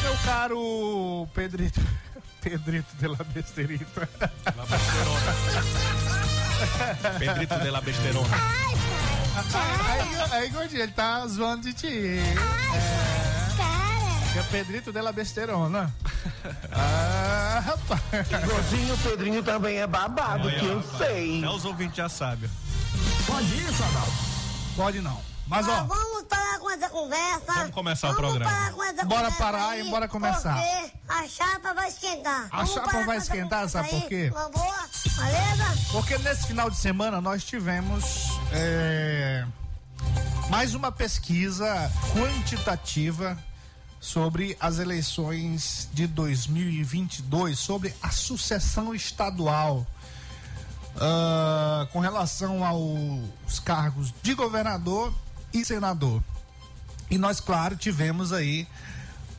Meu 0.02 0.16
caro 0.24 1.28
Pedrito, 1.34 1.80
Pedrito 2.40 2.88
de 2.98 3.08
la 3.08 3.18
Besterita. 3.24 4.08
Pedrito 7.18 7.58
de 7.58 7.70
la 7.70 7.80
Besterona. 7.80 8.36
Aí, 9.92 10.32
aí, 10.42 10.48
gordinho, 10.50 10.82
ele 10.82 10.92
tá 10.92 11.26
zoando 11.26 11.62
de 11.62 11.74
ti. 11.74 11.86
É, 11.88 12.34
que 14.32 14.38
é 14.38 14.42
Pedrito 14.50 14.92
de 14.92 15.00
la 15.00 15.12
Besterona. 15.12 15.92
Ah, 16.72 17.62
rapaz. 17.64 18.00
Gordinho, 18.46 18.96
Pedrinho 18.98 19.42
também 19.42 19.78
é 19.78 19.86
babado, 19.86 20.48
Olha, 20.48 20.58
que 20.58 20.64
eu 20.66 20.78
rapaz. 20.80 20.98
sei. 20.98 21.38
Até 21.38 21.50
os 21.54 21.64
ouvintes 21.64 21.96
já 21.96 22.08
sabem. 22.08 22.48
Pode 23.26 23.54
isso, 23.56 23.82
Adalto? 23.84 24.12
Pode 24.76 25.00
não. 25.00 25.20
Mas 25.46 25.68
Ah, 25.68 25.82
ó, 25.82 25.84
vamos 25.84 26.22
parar 26.28 26.58
com 26.60 26.70
essa 26.70 26.88
conversa. 26.88 27.52
Vamos 27.54 27.70
começar 27.74 28.10
o 28.10 28.14
Vamos 28.14 28.30
programa. 28.30 28.50
parar 28.50 28.72
com 28.72 28.84
essa 28.84 29.04
Bora 29.04 29.30
parar 29.32 29.68
aí, 29.70 29.86
e 29.86 29.90
bora 29.90 30.08
começar. 30.08 30.54
Porque 30.54 30.92
a 31.08 31.26
chapa 31.28 31.74
vai 31.74 31.88
esquentar. 31.88 32.48
A 32.52 32.56
Vamos 32.58 32.72
chapa 32.72 33.04
vai 33.04 33.16
esquentar, 33.16 33.68
sabe 33.68 33.88
por 33.88 34.08
quê? 34.08 34.30
Uma 34.32 34.48
boa, 34.48 34.88
beleza? 35.16 35.78
porque 35.90 36.18
nesse 36.18 36.46
final 36.46 36.70
de 36.70 36.76
semana 36.76 37.20
nós 37.20 37.42
tivemos 37.42 38.28
é, 38.52 39.44
mais 40.48 40.74
uma 40.76 40.92
pesquisa 40.92 41.90
quantitativa 42.12 43.36
sobre 44.00 44.56
as 44.60 44.78
eleições 44.78 45.88
de 45.92 46.06
2022, 46.06 47.58
sobre 47.58 47.92
a 48.00 48.10
sucessão 48.10 48.94
estadual. 48.94 49.84
Ah, 51.00 51.88
com 51.92 51.98
relação 51.98 52.64
aos 52.64 53.58
cargos 53.58 54.12
de 54.22 54.34
governador 54.34 55.12
e 55.52 55.64
senador. 55.64 56.22
E 57.10 57.18
nós, 57.18 57.40
claro, 57.40 57.74
tivemos 57.74 58.32
aí 58.32 58.68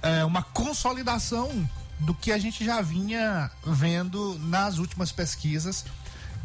é, 0.02 0.26
uma 0.26 0.42
consolidação 0.42 1.70
do 2.00 2.14
que 2.14 2.32
a 2.32 2.38
gente 2.38 2.66
já 2.66 2.82
vinha 2.82 3.50
vendo 3.64 4.38
nas 4.40 4.78
últimas 4.78 5.12
pesquisas, 5.12 5.86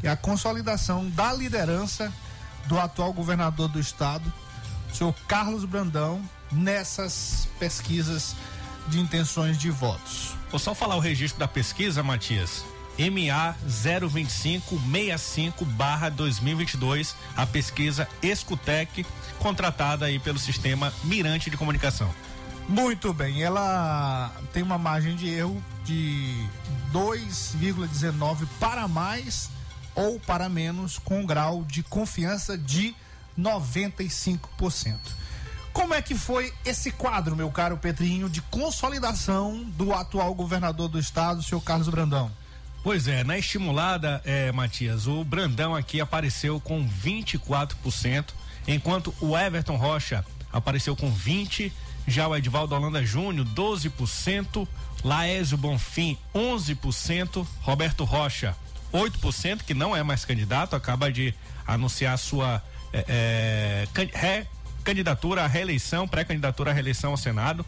que 0.00 0.06
é 0.06 0.10
a 0.10 0.16
consolidação 0.16 1.08
da 1.10 1.32
liderança 1.32 2.12
do 2.66 2.78
atual 2.78 3.12
governador 3.12 3.68
do 3.68 3.80
estado, 3.80 4.30
o 4.92 4.94
senhor 4.94 5.14
Carlos 5.26 5.64
Brandão, 5.64 6.22
nessas 6.52 7.48
pesquisas 7.58 8.36
de 8.88 9.00
intenções 9.00 9.56
de 9.58 9.70
votos. 9.70 10.34
Vou 10.50 10.60
só 10.60 10.74
falar 10.74 10.96
o 10.96 11.00
registro 11.00 11.40
da 11.40 11.48
pesquisa, 11.48 12.02
Matias. 12.02 12.64
MA 12.98 13.54
02565 13.62 15.64
barra 15.64 16.08
2022, 16.08 17.14
a 17.36 17.46
pesquisa 17.46 18.08
Escutec, 18.22 19.04
contratada 19.38 20.06
aí 20.06 20.18
pelo 20.18 20.38
sistema 20.38 20.92
Mirante 21.04 21.50
de 21.50 21.56
Comunicação. 21.56 22.12
Muito 22.68 23.12
bem, 23.12 23.42
ela 23.42 24.32
tem 24.52 24.62
uma 24.62 24.78
margem 24.78 25.14
de 25.14 25.28
erro 25.28 25.62
de 25.84 26.34
2,19 26.92 28.46
para 28.58 28.88
mais 28.88 29.50
ou 29.94 30.18
para 30.20 30.48
menos, 30.48 30.98
com 30.98 31.20
um 31.20 31.26
grau 31.26 31.64
de 31.64 31.82
confiança 31.82 32.56
de 32.56 32.94
95%. 33.38 34.96
Como 35.72 35.94
é 35.94 36.02
que 36.02 36.14
foi 36.14 36.52
esse 36.64 36.90
quadro, 36.90 37.36
meu 37.36 37.50
caro 37.50 37.76
Petrinho, 37.76 38.28
de 38.28 38.42
consolidação 38.42 39.62
do 39.62 39.94
atual 39.94 40.34
governador 40.34 40.88
do 40.88 40.98
estado, 40.98 41.42
senhor 41.42 41.60
Carlos 41.60 41.88
Brandão? 41.88 42.30
Pois 42.86 43.08
é, 43.08 43.24
na 43.24 43.36
estimulada, 43.36 44.22
é, 44.24 44.52
Matias, 44.52 45.08
o 45.08 45.24
Brandão 45.24 45.74
aqui 45.74 46.00
apareceu 46.00 46.60
com 46.60 46.88
24%, 46.88 48.26
enquanto 48.68 49.12
o 49.20 49.36
Everton 49.36 49.74
Rocha 49.74 50.24
apareceu 50.52 50.94
com 50.94 51.12
20%, 51.12 51.72
já 52.06 52.28
o 52.28 52.36
Edvaldo 52.36 52.76
Holanda 52.76 53.04
Júnior, 53.04 53.44
12%, 53.44 54.68
Laésio 55.02 55.58
Bonfim, 55.58 56.16
11%, 56.32 57.44
Roberto 57.60 58.04
Rocha, 58.04 58.54
8%, 58.92 59.64
que 59.64 59.74
não 59.74 59.96
é 59.96 60.04
mais 60.04 60.24
candidato, 60.24 60.76
acaba 60.76 61.10
de 61.10 61.34
anunciar 61.66 62.16
sua 62.16 62.62
é, 62.92 63.88
é, 64.14 64.46
candidatura 64.84 65.42
à 65.42 65.48
reeleição, 65.48 66.06
pré-candidatura 66.06 66.70
à 66.70 66.72
reeleição 66.72 67.10
ao 67.10 67.16
Senado. 67.16 67.66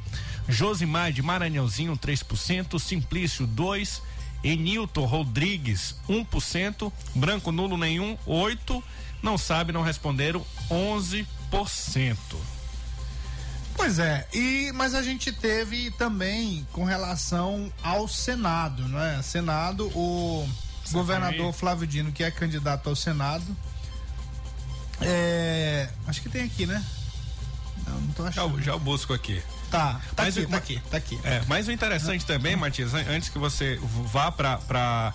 Josimar 0.48 1.10
de 1.10 1.22
Maranhãozinho, 1.22 1.96
3%, 1.96 2.78
Simplício, 2.78 3.48
2%, 3.48 4.00
Enilton 4.42 5.04
Rodrigues, 5.04 5.96
1%, 6.08 6.92
Branco 7.14 7.50
Nulo 7.52 7.76
nenhum, 7.76 8.16
8%, 8.26 8.82
não 9.22 9.36
sabe, 9.36 9.72
não 9.72 9.82
responderam, 9.82 10.44
11%. 10.70 11.26
Pois 13.74 13.98
é, 14.00 14.26
e 14.32 14.72
mas 14.74 14.94
a 14.94 15.02
gente 15.02 15.30
teve 15.30 15.90
também 15.92 16.66
com 16.72 16.84
relação 16.84 17.72
ao 17.82 18.08
Senado, 18.08 18.88
não 18.88 19.00
é? 19.00 19.22
Senado, 19.22 19.86
o 19.94 20.48
governador 20.90 21.46
aí. 21.46 21.52
Flávio 21.52 21.86
Dino, 21.86 22.10
que 22.10 22.24
é 22.24 22.30
candidato 22.30 22.88
ao 22.88 22.96
Senado. 22.96 23.56
É, 25.00 25.88
acho 26.08 26.20
que 26.20 26.28
tem 26.28 26.42
aqui, 26.42 26.66
né? 26.66 26.84
Não, 27.86 28.00
não 28.00 28.12
tô 28.12 28.22
Já, 28.24 28.42
achando. 28.42 28.60
já 28.62 28.72
eu 28.72 28.80
busco 28.80 29.12
aqui. 29.12 29.40
Tá, 29.70 30.00
tá 30.16 30.22
Mas 30.24 30.36
aqui, 30.38 30.46
o- 30.46 30.48
tá 30.50 30.56
aqui, 30.56 30.82
tá 30.90 30.96
aqui. 30.96 31.20
É, 31.24 31.42
mas 31.46 31.68
o 31.68 31.72
interessante 31.72 32.24
também, 32.24 32.56
Matias, 32.56 32.94
an- 32.94 33.04
antes 33.10 33.28
que 33.28 33.38
você 33.38 33.78
vá 33.82 34.30
para 34.32 34.56
para 34.58 35.14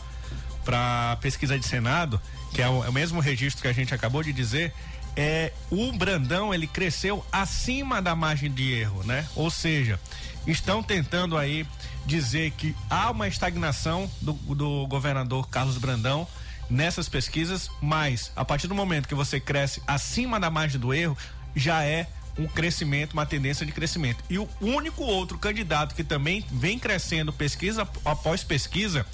para 0.64 1.18
pesquisa 1.22 1.60
de 1.60 1.66
Senado, 1.66 2.22
que 2.54 2.62
é 2.62 2.70
o, 2.70 2.86
é 2.86 2.90
o 2.90 2.94
mesmo 2.94 3.20
registro 3.20 3.62
que 3.62 3.68
a 3.68 3.74
gente 3.74 3.94
acabou 3.94 4.24
de 4.24 4.32
dizer, 4.32 4.74
é 5.16 5.52
o 5.70 5.92
Brandão 5.92 6.54
ele 6.54 6.68
cresceu 6.68 7.26
acima 7.32 8.02
da 8.02 8.16
margem 8.16 8.50
de 8.52 8.72
erro, 8.72 9.04
né? 9.04 9.28
Ou 9.36 9.50
seja, 9.52 10.00
estão 10.48 10.82
tentando 10.82 11.38
aí 11.38 11.68
dizer 12.06 12.52
que 12.52 12.74
há 12.90 13.12
uma 13.12 13.28
estagnação 13.28 14.10
do, 14.22 14.34
do 14.34 14.88
governador 14.88 15.50
Carlos 15.50 15.78
Brandão 15.78 16.26
nessas 16.70 17.10
pesquisas, 17.10 17.70
mas 17.82 18.32
a 18.36 18.46
partir 18.46 18.68
do 18.68 18.76
momento 18.76 19.08
que 19.08 19.16
você 19.16 19.40
cresce 19.40 19.82
acima 19.86 20.40
da 20.40 20.50
margem 20.50 20.80
do 20.80 20.94
erro, 20.94 21.18
já 21.56 21.84
é 21.84 22.08
um 22.38 22.48
crescimento, 22.48 23.14
uma 23.14 23.26
tendência 23.26 23.66
de 23.66 23.72
crescimento. 23.72 24.24
E 24.30 24.38
o 24.38 24.50
único 24.60 25.04
outro 25.04 25.38
candidato 25.38 25.96
que 25.96 26.04
também 26.04 26.46
vem 26.52 26.80
crescendo 26.80 27.32
pesquisa 27.32 27.88
após 28.04 28.44
pesquisa, 28.44 29.06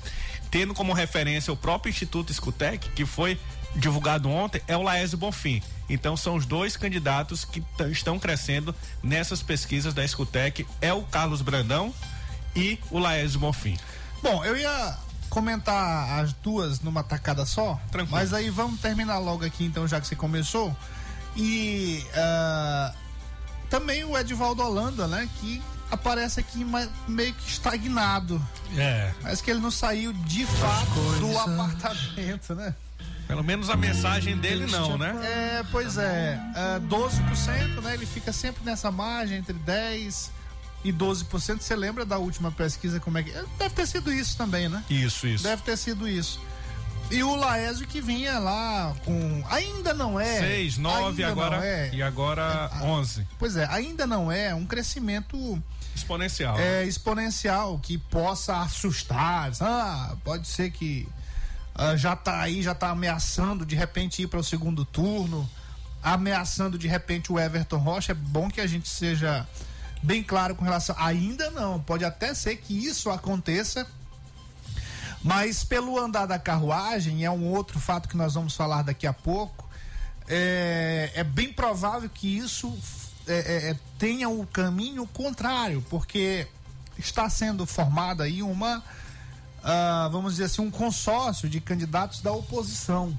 tendo 0.50 0.74
como 0.74 0.94
referência 0.94 1.52
o 1.52 1.58
próprio 1.58 1.90
Instituto 1.90 2.32
Escutec, 2.32 2.90
que 2.92 3.06
foi 3.06 3.40
divulgado 3.76 4.30
ontem, 4.30 4.62
é 4.68 4.76
o 4.76 4.82
Laésio 4.82 5.18
Bonfim. 5.18 5.62
Então 5.90 6.16
são 6.16 6.36
os 6.36 6.46
dois 6.46 6.78
candidatos 6.78 7.44
que 7.44 7.64
estão 7.92 8.20
crescendo 8.20 8.74
nessas 9.02 9.42
pesquisas 9.42 9.94
da 9.94 10.04
Escutec, 10.04 10.66
é 10.82 10.94
o 10.94 11.04
Carlos 11.04 11.42
Brandão 11.42 11.94
e 12.56 12.80
o 12.90 13.00
Laésio 13.00 13.40
Bonfim. 13.40 13.78
Bom, 14.22 14.44
eu 14.44 14.56
ia 14.58 14.98
comentar 15.30 16.20
as 16.20 16.34
duas 16.34 16.80
numa 16.82 17.04
tacada 17.04 17.46
só, 17.46 17.80
Tranquilo. 17.92 18.18
mas 18.18 18.34
aí 18.34 18.50
vamos 18.50 18.80
terminar 18.82 19.20
logo 19.20 19.46
aqui 19.46 19.64
então, 19.64 19.88
já 19.88 20.02
que 20.02 20.08
você 20.08 20.16
começou. 20.16 20.76
E 21.36 22.04
ah, 22.16 22.94
também 23.70 24.04
o 24.04 24.18
Edvaldo 24.18 24.64
Holanda, 24.64 25.08
né, 25.08 25.30
que 25.40 25.62
aparece 25.92 26.40
aqui 26.40 26.66
meio 27.08 27.34
que 27.34 27.50
estagnado. 27.50 28.42
É. 28.78 29.12
Parece 29.22 29.44
que 29.44 29.52
ele 29.52 29.60
não 29.60 29.72
saiu 29.72 30.14
de 30.14 30.46
fato 30.46 31.20
do 31.20 31.38
apartamento, 31.38 32.54
né? 32.56 32.76
Pelo 33.28 33.44
menos 33.44 33.70
a 33.70 33.76
mensagem 33.76 34.38
dele 34.38 34.66
não, 34.66 34.98
né? 34.98 35.16
É, 35.24 35.64
pois 35.72 35.98
é, 35.98 36.40
ah, 36.56 36.82
12%, 36.82 37.82
né? 37.82 37.94
Ele 37.94 38.06
fica 38.06 38.34
sempre 38.34 38.64
nessa 38.66 38.90
margem 38.90 39.38
entre 39.38 39.54
10 39.54 40.32
e 40.84 40.92
12%. 40.92 41.60
Você 41.60 41.76
lembra 41.76 42.06
da 42.06 42.18
última 42.18 42.52
pesquisa 42.52 43.00
como 43.00 43.20
é 43.20 43.24
que 43.24 43.32
deve 43.60 43.76
ter 43.76 43.86
sido 43.86 44.12
isso 44.12 44.36
também, 44.36 44.68
né? 44.68 44.84
Isso, 44.90 45.28
isso. 45.28 45.44
Deve 45.44 45.62
ter 45.62 45.78
sido 45.78 46.08
isso. 46.08 46.42
E 47.12 47.24
o 47.24 47.36
Laésio 47.36 47.88
que 47.88 48.00
vinha 48.02 48.38
lá 48.38 48.96
com. 49.04 49.44
Ainda 49.50 49.94
não 49.94 50.20
é. 50.20 50.40
6, 50.40 50.78
9 50.78 51.24
ainda 51.24 51.32
agora. 51.32 51.66
É, 51.66 51.90
E 51.94 52.04
agora 52.04 52.70
11. 52.84 53.26
pois 53.40 53.56
é, 53.56 53.66
ainda 53.66 54.06
não 54.06 54.32
é 54.32 54.54
um 54.54 54.66
crescimento 54.66 55.62
Exponencial. 55.96 56.60
é, 56.60 56.86
exponencial 56.86 57.80
que 57.80 57.98
possa 57.98 58.58
assustar. 58.62 59.52
Ah, 59.60 60.16
pode 60.24 60.48
ser 60.48 60.70
que 60.70 61.08
ah, 61.74 61.96
já 61.96 62.16
tá 62.16 62.42
aí, 62.42 62.62
já 62.62 62.76
tá 62.76 62.90
ameaçando 62.90 63.66
de 63.66 63.76
repente 63.76 64.22
ir 64.22 64.28
para 64.28 64.40
o 64.40 64.44
segundo 64.44 64.86
turno, 64.86 65.50
ameaçando 66.04 66.78
de 66.78 66.88
repente 66.88 67.32
o 67.32 67.40
Everton 67.40 67.78
Rocha. 67.78 68.12
É 68.12 68.16
bom 68.16 68.50
que 68.50 68.62
a 68.62 68.68
gente 68.68 68.88
seja 68.88 69.48
bem 70.04 70.22
claro 70.22 70.54
com 70.56 70.64
relação. 70.64 70.96
Ainda 71.00 71.50
não, 71.52 71.80
pode 71.80 72.06
até 72.06 72.34
ser 72.36 72.58
que 72.58 72.74
isso 72.86 73.10
aconteça. 73.10 73.88
Mas 75.24 75.64
pelo 75.64 76.00
andar 76.00 76.26
da 76.26 76.40
carruagem, 76.40 77.26
é 77.26 77.32
um 77.32 77.48
outro 77.50 77.80
fato 77.80 78.08
que 78.08 78.16
nós 78.16 78.34
vamos 78.34 78.56
falar 78.56 78.84
daqui 78.84 79.06
a 79.06 79.14
pouco. 79.14 79.68
É, 80.28 81.12
é 81.16 81.24
bem 81.24 81.52
provável 81.52 82.10
que 82.10 82.38
isso 82.38 82.78
é, 83.28 83.34
é, 83.34 83.70
é, 83.72 83.76
tenha 83.98 84.30
o 84.30 84.46
caminho 84.48 85.06
contrário, 85.08 85.86
porque 85.90 86.48
está 86.98 87.30
sendo 87.30 87.66
formada 87.66 88.24
aí 88.24 88.42
uma, 88.42 88.84
ah, 89.64 90.10
vamos 90.12 90.34
dizer 90.34 90.46
assim, 90.46 90.62
um 90.62 90.72
consórcio 90.72 91.50
de 91.50 91.62
candidatos 91.62 92.22
da 92.22 92.32
oposição, 92.32 93.18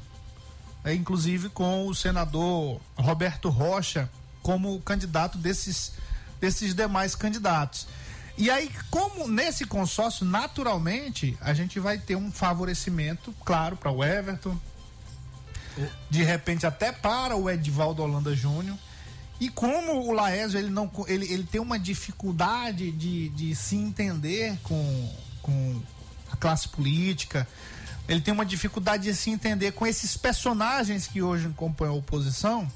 é, 0.85 0.95
inclusive 0.95 1.49
com 1.49 1.87
o 1.87 1.95
senador 1.95 2.81
Roberto 2.97 3.49
Rocha 3.49 4.11
como 4.43 4.81
candidato 4.81 5.39
desses, 5.39 5.93
desses 6.41 6.75
demais 6.75 7.15
candidatos. 7.15 7.87
E 8.41 8.51
aí, 8.51 8.71
como 8.91 9.29
nesse 9.29 9.67
consórcio, 9.67 10.25
naturalmente, 10.25 11.37
a 11.43 11.53
gente 11.53 11.79
vai 11.79 11.99
ter 11.99 12.17
um 12.17 12.33
favorecimento, 12.33 13.35
claro, 13.45 13.77
para 13.77 13.93
o 13.93 14.03
Everton, 14.03 14.59
de 16.09 16.23
repente 16.23 16.65
até 16.65 16.91
para 16.91 17.37
o 17.37 17.51
Edivaldo 17.51 18.03
Holanda 18.03 18.35
Júnior. 18.35 18.79
E 19.39 19.51
como 19.51 19.93
o 19.93 20.13
Laésio 20.13 20.59
ele 20.59 20.71
não 20.71 20.91
ele, 21.07 21.31
ele 21.31 21.45
tem 21.45 21.61
uma 21.61 21.79
dificuldade 21.79 22.91
de, 22.93 23.29
de 23.29 23.55
se 23.55 23.77
entender 23.77 24.59
com, 24.63 25.15
com 25.43 25.83
a 26.33 26.37
classe 26.37 26.67
política, 26.67 27.47
ele 28.09 28.23
tem 28.23 28.33
uma 28.33 28.47
dificuldade 28.47 29.03
de 29.03 29.15
se 29.15 29.29
entender 29.29 29.73
com 29.73 29.87
esses 29.87 30.17
personagens 30.17 31.07
que 31.07 31.21
hoje 31.21 31.47
compõem 31.51 31.91
a 31.91 31.93
oposição, 31.93 32.67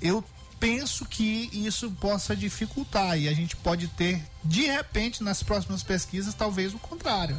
eu 0.00 0.24
penso 0.58 1.04
que 1.04 1.50
isso 1.52 1.90
possa 1.92 2.34
dificultar 2.34 3.18
e 3.18 3.28
a 3.28 3.32
gente 3.32 3.56
pode 3.56 3.88
ter, 3.88 4.22
de 4.44 4.62
repente, 4.62 5.22
nas 5.22 5.42
próximas 5.42 5.82
pesquisas, 5.82 6.34
talvez 6.34 6.74
o 6.74 6.78
contrário. 6.78 7.38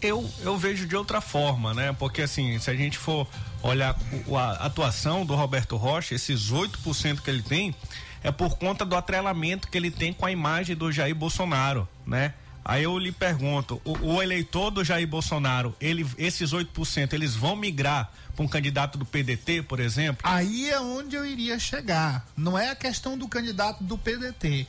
Eu, 0.00 0.28
eu 0.42 0.56
vejo 0.58 0.86
de 0.86 0.94
outra 0.94 1.20
forma, 1.20 1.72
né? 1.74 1.92
Porque 1.98 2.22
assim, 2.22 2.58
se 2.58 2.70
a 2.70 2.76
gente 2.76 2.98
for 2.98 3.26
olhar 3.62 3.96
a 4.30 4.66
atuação 4.66 5.24
do 5.24 5.34
Roberto 5.34 5.76
Rocha, 5.76 6.14
esses 6.14 6.52
8% 6.52 7.20
que 7.20 7.30
ele 7.30 7.42
tem, 7.42 7.74
é 8.22 8.30
por 8.30 8.56
conta 8.56 8.84
do 8.84 8.94
atrelamento 8.94 9.68
que 9.68 9.76
ele 9.76 9.90
tem 9.90 10.12
com 10.12 10.26
a 10.26 10.30
imagem 10.30 10.76
do 10.76 10.92
Jair 10.92 11.14
Bolsonaro, 11.14 11.88
né? 12.06 12.34
Aí 12.68 12.82
eu 12.82 12.98
lhe 12.98 13.12
pergunto, 13.12 13.80
o, 13.84 14.14
o 14.14 14.22
eleitor 14.22 14.72
do 14.72 14.82
Jair 14.82 15.06
Bolsonaro, 15.06 15.74
ele, 15.80 16.04
esses 16.18 16.50
8%, 16.52 17.12
eles 17.12 17.36
vão 17.36 17.54
migrar 17.54 18.10
para 18.34 18.44
um 18.44 18.48
candidato 18.48 18.98
do 18.98 19.04
PDT, 19.06 19.62
por 19.62 19.78
exemplo? 19.78 20.20
Aí 20.28 20.68
é 20.68 20.80
onde 20.80 21.14
eu 21.14 21.24
iria 21.24 21.58
chegar. 21.60 22.26
Não 22.36 22.58
é 22.58 22.70
a 22.70 22.74
questão 22.74 23.16
do 23.16 23.28
candidato 23.28 23.84
do 23.84 23.96
PDT. 23.96 24.66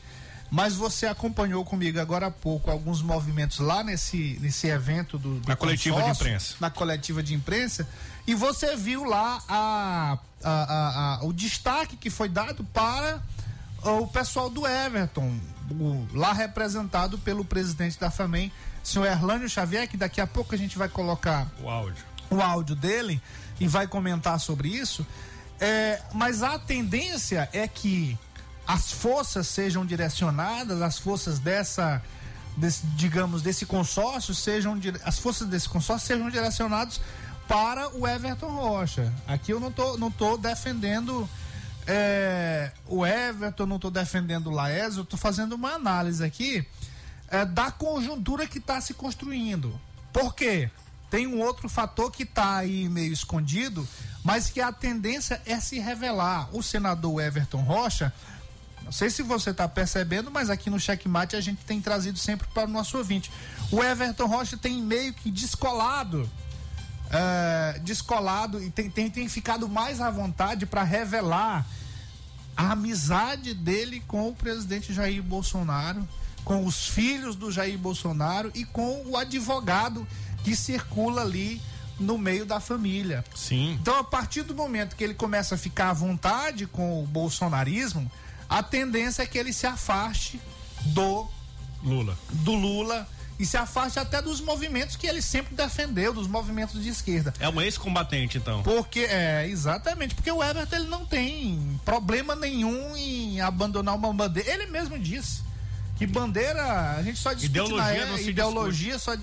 Mas 0.50 0.76
você 0.76 1.08
acompanhou 1.08 1.66
comigo 1.66 2.00
agora 2.00 2.28
há 2.28 2.32
pouco 2.32 2.72
alguns 2.72 3.02
movimentos 3.02 3.58
lá 3.60 3.84
nesse, 3.84 4.38
nesse 4.42 4.68
evento 4.68 5.18
do, 5.18 5.40
do 5.40 5.48
Na 5.50 5.56
coletiva 5.58 6.02
de 6.04 6.10
imprensa. 6.12 6.56
Na 6.62 6.70
coletiva 6.70 7.22
de 7.24 7.34
imprensa. 7.34 7.86
E 8.26 8.34
você 8.36 8.76
viu 8.78 9.04
lá 9.04 9.42
a, 9.50 10.18
a- 10.44 10.50
a- 10.64 11.16
a- 11.16 11.26
o 11.26 11.34
destaque 11.34 11.98
que 11.98 12.10
foi 12.10 12.30
dado 12.30 12.64
para 12.64 13.22
o 13.92 14.08
pessoal 14.08 14.50
do 14.50 14.66
Everton, 14.68 15.38
o- 15.72 16.06
lá 16.14 16.34
representado 16.34 17.18
pelo 17.20 17.44
presidente 17.46 18.00
da 18.00 18.10
FAMEM, 18.12 18.52
senhor 18.84 19.06
Erlânio 19.06 19.50
Xavier, 19.50 19.88
que 19.88 19.98
daqui 19.98 20.22
a 20.22 20.28
pouco 20.28 20.54
a 20.56 20.58
gente 20.58 20.78
vai 20.78 20.88
colocar 20.90 21.48
O 21.62 21.70
áudio. 21.70 22.04
o 22.30 22.42
áudio 22.42 22.76
dele 22.76 23.22
e 23.60 23.68
vai 23.68 23.88
comentar 23.88 24.40
sobre 24.40 24.70
isso. 24.70 25.06
É, 25.60 26.02
mas 26.14 26.44
a 26.44 26.58
tendência 26.60 27.50
é 27.52 27.68
que 27.68 28.18
as 28.68 28.92
forças 28.92 29.48
sejam 29.48 29.86
direcionadas, 29.86 30.82
as 30.82 31.00
forças 31.00 31.40
dessa, 31.40 32.02
desse, 32.56 32.86
digamos, 32.96 33.42
desse 33.42 33.66
consórcio 33.66 34.36
sejam, 34.36 34.80
as 35.04 35.18
forças 35.18 35.48
desse 35.48 35.68
consórcio 35.68 36.08
sejam 36.08 36.30
direcionadas 36.30 37.00
para 37.48 37.90
o 37.96 38.06
Everton 38.08 38.50
Rocha. 38.50 39.12
Aqui 39.28 39.52
eu 39.54 39.60
não 39.60 39.72
tô, 39.72 39.98
não 39.98 40.12
tô 40.12 40.38
defendendo 40.38 41.28
é, 41.88 42.72
o 42.86 43.06
Everton, 43.06 43.66
não 43.66 43.80
tô 43.80 43.90
defendendo 43.90 44.52
o 44.52 44.68
eu 44.68 45.06
tô 45.06 45.16
fazendo 45.16 45.54
uma 45.54 45.72
análise 45.72 46.24
aqui 46.24 46.68
é, 47.30 47.46
da 47.46 47.72
conjuntura 47.72 48.46
que 48.46 48.58
está 48.58 48.80
se 48.82 48.94
construindo. 48.94 49.80
Por 50.12 50.36
quê? 50.36 50.70
Tem 51.10 51.26
um 51.26 51.40
outro 51.40 51.70
fator 51.70 52.12
que 52.12 52.24
está 52.24 52.58
aí 52.58 52.90
meio 52.90 53.14
escondido, 53.14 53.88
mas 54.24 54.50
que 54.50 54.60
a 54.60 54.74
tendência 54.74 55.42
é 55.46 55.58
se 55.60 55.80
revelar. 55.80 56.50
O 56.54 56.62
senador 56.62 57.22
Everton 57.22 57.62
Rocha, 57.62 58.14
não 58.84 58.92
sei 58.92 59.10
se 59.10 59.24
você 59.24 59.52
está 59.52 59.68
percebendo, 59.70 60.30
mas 60.30 60.50
aqui 60.50 60.70
no 60.70 60.80
Checkmate 60.80 61.38
a 61.38 61.42
gente 61.42 61.64
tem 61.64 61.80
trazido 61.80 62.18
sempre 62.18 62.48
para 62.54 62.66
o 62.68 62.72
nosso 62.72 62.98
ouvinte. 62.98 63.32
O 63.72 63.82
Everton 63.82 64.26
Rocha 64.26 64.58
tem 64.58 64.82
meio 64.82 65.14
que 65.14 65.32
descolado, 65.32 66.30
é, 67.12 67.80
descolado 67.80 68.62
e 68.62 68.70
tem, 68.70 68.90
tem, 68.90 69.10
tem 69.10 69.30
ficado 69.30 69.68
mais 69.68 70.02
à 70.02 70.10
vontade 70.10 70.66
para 70.66 70.84
revelar 70.84 71.66
a 72.56 72.72
amizade 72.72 73.54
dele 73.54 74.04
com 74.08 74.30
o 74.30 74.34
presidente 74.34 74.94
Jair 74.94 75.22
Bolsonaro, 75.22 76.08
com 76.44 76.66
os 76.66 76.88
filhos 76.88 77.36
do 77.36 77.52
Jair 77.52 77.78
Bolsonaro 77.78 78.52
e 78.56 78.66
com 78.66 79.04
o 79.06 79.16
advogado 79.16 80.08
que 80.44 80.56
circula 80.56 81.22
ali 81.22 81.62
no 82.00 82.18
meio 82.18 82.46
da 82.46 82.60
família. 82.60 83.24
Sim. 83.36 83.78
Então, 83.82 83.98
a 83.98 84.04
partir 84.04 84.44
do 84.44 84.56
momento 84.56 84.96
que 84.96 85.04
ele 85.04 85.14
começa 85.14 85.56
a 85.56 85.58
ficar 85.58 85.90
à 85.90 85.94
vontade 85.94 86.66
com 86.68 87.04
o 87.04 87.06
bolsonarismo, 87.06 88.10
a 88.50 88.64
tendência 88.64 89.24
é 89.24 89.26
que 89.26 89.38
ele 89.38 89.52
se 89.52 89.68
afaste 89.68 90.40
do 90.86 91.28
Lula. 91.84 92.18
do 92.32 92.54
Lula 92.54 93.08
e 93.40 93.46
se 93.46 93.56
afaste 93.56 94.00
até 94.00 94.22
dos 94.22 94.42
movimentos 94.42 94.96
que 94.96 95.06
ele 95.06 95.22
sempre 95.22 95.56
defendeu, 95.56 96.14
dos 96.14 96.28
movimentos 96.28 96.82
de 96.82 96.90
esquerda. 96.90 97.34
É 97.40 97.48
um 97.48 97.62
ex-combatente, 97.62 98.38
então. 98.38 98.64
Porque, 98.64 99.02
é, 99.02 99.48
exatamente, 99.48 100.16
porque 100.16 100.32
o 100.32 100.44
Everton 100.44 100.76
ele 100.76 100.88
não 100.88 101.06
tem 101.06 101.80
problema 101.86 102.36
nenhum 102.36 102.96
em 102.98 103.40
abandonar 103.40 103.96
uma 103.96 104.12
bandeira. 104.12 104.52
Ele 104.52 104.66
mesmo 104.66 104.98
disse 104.98 105.42
que 105.98 106.08
bandeira, 106.08 106.96
a 106.98 107.04
gente 107.04 107.20
só 107.20 107.34
discute 107.34 107.60
Ideologia 107.60 107.86
na 107.86 107.92
é, 107.92 108.06
não 108.06 108.18
se 108.18 108.30
ideologia 108.30 109.00
só 109.00 109.16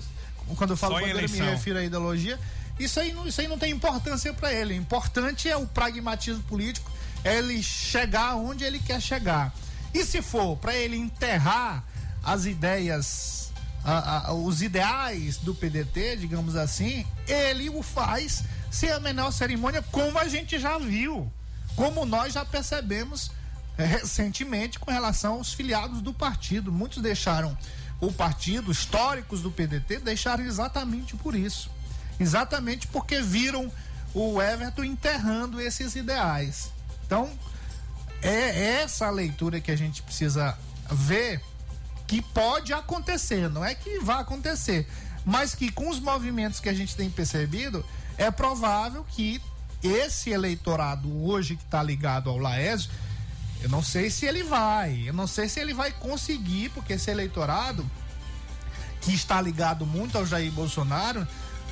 quando 0.55 0.71
eu 0.71 0.77
falo 0.77 0.95
Só 0.95 0.99
bandeira 0.99 1.27
me 1.27 1.39
refiro 1.39 1.79
à 1.79 1.83
ideologia. 1.83 2.39
Isso 2.79 2.99
aí 2.99 3.13
não, 3.13 3.27
isso 3.27 3.39
aí 3.41 3.47
não 3.47 3.57
tem 3.57 3.71
importância 3.71 4.33
para 4.33 4.53
ele. 4.53 4.73
O 4.73 4.77
importante 4.77 5.49
é 5.49 5.55
o 5.55 5.65
pragmatismo 5.65 6.43
político, 6.43 6.91
é 7.23 7.37
ele 7.37 7.61
chegar 7.63 8.35
onde 8.35 8.63
ele 8.63 8.79
quer 8.79 9.01
chegar. 9.01 9.53
E 9.93 10.03
se 10.05 10.21
for 10.21 10.57
para 10.57 10.75
ele 10.75 10.97
enterrar 10.97 11.83
as 12.23 12.45
ideias, 12.45 13.44
a- 13.85 14.27
a- 14.29 14.33
os 14.33 14.61
ideais 14.61 15.37
do 15.37 15.53
PDT, 15.53 16.15
digamos 16.17 16.55
assim, 16.55 17.05
ele 17.27 17.69
o 17.69 17.83
faz 17.83 18.43
sem 18.71 18.89
a 18.91 18.99
menor 18.99 19.31
cerimônia, 19.31 19.81
como 19.91 20.17
a 20.17 20.27
gente 20.27 20.57
já 20.59 20.77
viu, 20.77 21.31
como 21.75 22.05
nós 22.05 22.33
já 22.33 22.43
percebemos 22.43 23.31
eh, 23.77 23.83
recentemente 23.85 24.79
com 24.79 24.89
relação 24.89 25.33
aos 25.33 25.53
filiados 25.53 26.01
do 26.01 26.13
partido. 26.13 26.71
Muitos 26.71 27.01
deixaram 27.03 27.57
o 27.99 28.11
partido, 28.11 28.71
históricos 28.71 29.41
do 29.41 29.51
PDT, 29.51 29.99
deixaram 29.99 30.43
exatamente 30.45 31.15
por 31.17 31.35
isso. 31.35 31.69
Exatamente 32.19 32.87
porque 32.87 33.21
viram 33.21 33.69
o 34.13 34.41
Everton 34.41 34.85
enterrando 34.85 35.59
esses 35.59 35.93
ideais. 35.95 36.69
Então, 37.05 37.29
é 38.21 38.81
essa 38.81 39.07
a 39.07 39.11
leitura 39.11 39.59
que 39.59 39.69
a 39.71 39.75
gente 39.75 40.01
precisa 40.01 40.57
ver 40.89 41.41
que 42.07 42.21
pode 42.21 42.73
acontecer, 42.73 43.49
não 43.49 43.63
é 43.63 43.73
que 43.73 43.99
vai 43.99 44.21
acontecer, 44.21 44.87
mas 45.25 45.55
que 45.55 45.71
com 45.71 45.89
os 45.89 45.99
movimentos 45.99 46.59
que 46.59 46.69
a 46.69 46.73
gente 46.73 46.95
tem 46.95 47.09
percebido, 47.09 47.85
é 48.17 48.29
provável 48.29 49.05
que 49.09 49.41
esse 49.83 50.29
eleitorado 50.29 51.23
hoje 51.23 51.55
que 51.55 51.63
está 51.63 51.81
ligado 51.81 52.29
ao 52.29 52.37
Laésio, 52.37 52.89
eu 53.61 53.69
não 53.69 53.81
sei 53.81 54.09
se 54.09 54.25
ele 54.25 54.43
vai, 54.43 55.03
eu 55.07 55.13
não 55.13 55.27
sei 55.27 55.49
se 55.49 55.59
ele 55.59 55.73
vai 55.73 55.91
conseguir, 55.91 56.69
porque 56.69 56.93
esse 56.93 57.09
eleitorado 57.09 57.85
que 59.01 59.13
está 59.13 59.41
ligado 59.41 59.85
muito 59.85 60.17
ao 60.17 60.25
Jair 60.25 60.51
Bolsonaro, 60.51 61.27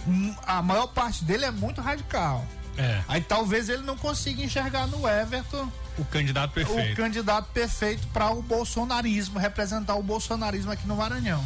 hum, 0.07 0.35
a 0.45 0.61
maior 0.61 0.87
parte 0.87 1.23
dele 1.23 1.45
é 1.45 1.51
muito 1.51 1.81
radical. 1.81 2.45
É. 2.77 3.03
Aí 3.07 3.21
talvez 3.21 3.69
ele 3.69 3.83
não 3.83 3.97
consiga 3.97 4.43
enxergar 4.43 4.87
no 4.87 5.07
Everton 5.07 5.71
O 5.97 6.05
candidato 6.05 6.51
o 6.51 6.53
perfeito. 6.53 6.95
candidato 6.95 7.47
perfeito 7.53 8.07
para 8.07 8.31
o 8.31 8.41
bolsonarismo, 8.41 9.37
representar 9.39 9.95
o 9.95 10.03
bolsonarismo 10.03 10.71
aqui 10.71 10.87
no 10.87 10.95
Maranhão. 10.95 11.43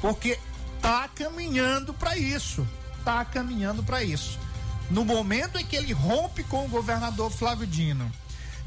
Porque 0.00 0.38
tá 0.82 1.08
caminhando 1.14 1.94
para 1.94 2.16
isso. 2.16 2.66
Tá 3.04 3.24
caminhando 3.24 3.82
para 3.82 4.02
isso. 4.02 4.38
No 4.90 5.04
momento 5.04 5.58
em 5.58 5.64
que 5.64 5.76
ele 5.76 5.92
rompe 5.92 6.42
com 6.42 6.64
o 6.64 6.68
governador 6.68 7.30
Flávio 7.30 7.66
Dino, 7.66 8.10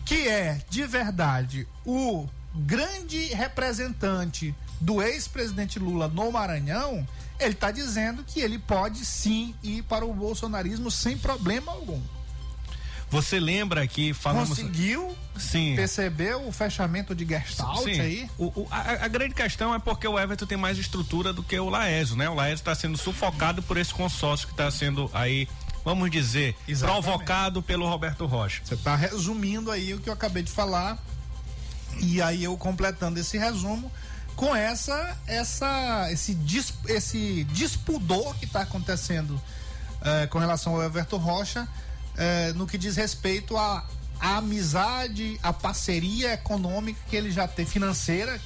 que 0.05 0.27
é 0.27 0.61
de 0.69 0.85
verdade 0.85 1.67
o 1.85 2.27
grande 2.55 3.25
representante 3.33 4.55
do 4.79 5.01
ex-presidente 5.01 5.79
Lula 5.79 6.07
no 6.07 6.31
Maranhão, 6.31 7.05
ele 7.43 7.53
está 7.53 7.71
dizendo 7.71 8.23
que 8.23 8.39
ele 8.39 8.57
pode 8.57 9.05
sim 9.05 9.53
ir 9.63 9.83
para 9.83 10.05
o 10.05 10.13
bolsonarismo 10.13 10.89
sem 10.89 11.17
problema 11.17 11.71
algum. 11.71 12.01
Você 13.09 13.39
lembra 13.39 13.85
que 13.85 14.11
falamos. 14.11 14.49
Conseguiu 14.49 15.15
Sim. 15.37 15.75
perceber 15.75 16.35
o 16.35 16.51
fechamento 16.51 17.13
de 17.13 17.23
Gestalt 17.25 17.83
Sim. 17.83 17.99
aí? 17.99 18.29
O- 18.39 18.61
o- 18.61 18.67
a, 18.71 19.05
a 19.05 19.07
grande 19.07 19.35
questão 19.35 19.73
é 19.73 19.77
porque 19.77 20.07
o 20.07 20.17
Everton 20.19 20.47
tem 20.47 20.57
mais 20.57 20.79
estrutura 20.79 21.31
do 21.31 21.43
que 21.43 21.59
o 21.59 21.69
Laésio, 21.69 22.15
né? 22.15 22.27
O 22.27 22.33
Laésio 22.33 22.55
está 22.55 22.73
sendo 22.73 22.97
sufocado 22.97 23.61
por 23.61 23.77
esse 23.77 23.93
consórcio 23.93 24.47
que 24.47 24.53
está 24.53 24.71
sendo 24.71 25.11
aí, 25.13 25.47
vamos 25.85 26.09
dizer, 26.09 26.55
Exatamente. 26.67 27.03
provocado 27.03 27.61
pelo 27.61 27.87
Roberto 27.87 28.25
Rocha. 28.25 28.61
Você 28.65 28.73
está 28.73 28.95
resumindo 28.95 29.69
aí 29.69 29.93
o 29.93 29.99
que 29.99 30.09
eu 30.09 30.13
acabei 30.13 30.41
de 30.41 30.51
falar. 30.51 30.97
E 31.99 32.19
aí 32.19 32.43
eu 32.43 32.57
completando 32.57 33.19
esse 33.19 33.37
resumo 33.37 33.91
com 34.35 34.55
essa 34.55 35.17
essa 35.27 36.07
esse 36.11 36.33
dis, 36.33 36.73
esse 36.87 37.43
dispudor 37.51 38.35
que 38.35 38.45
está 38.45 38.61
acontecendo 38.61 39.39
eh, 40.01 40.27
com 40.27 40.39
relação 40.39 40.75
ao 40.75 40.83
Everton 40.83 41.17
Rocha 41.17 41.67
eh, 42.17 42.51
no 42.55 42.65
que 42.67 42.77
diz 42.77 42.95
respeito 42.95 43.57
à 43.57 43.83
à 44.19 44.37
amizade, 44.37 45.37
à 45.43 45.51
parceria 45.51 46.33
econômica 46.33 46.99
que 47.09 47.15
ele 47.15 47.29
já 47.31 47.45
tem 47.47 47.65
financeira 47.65 48.39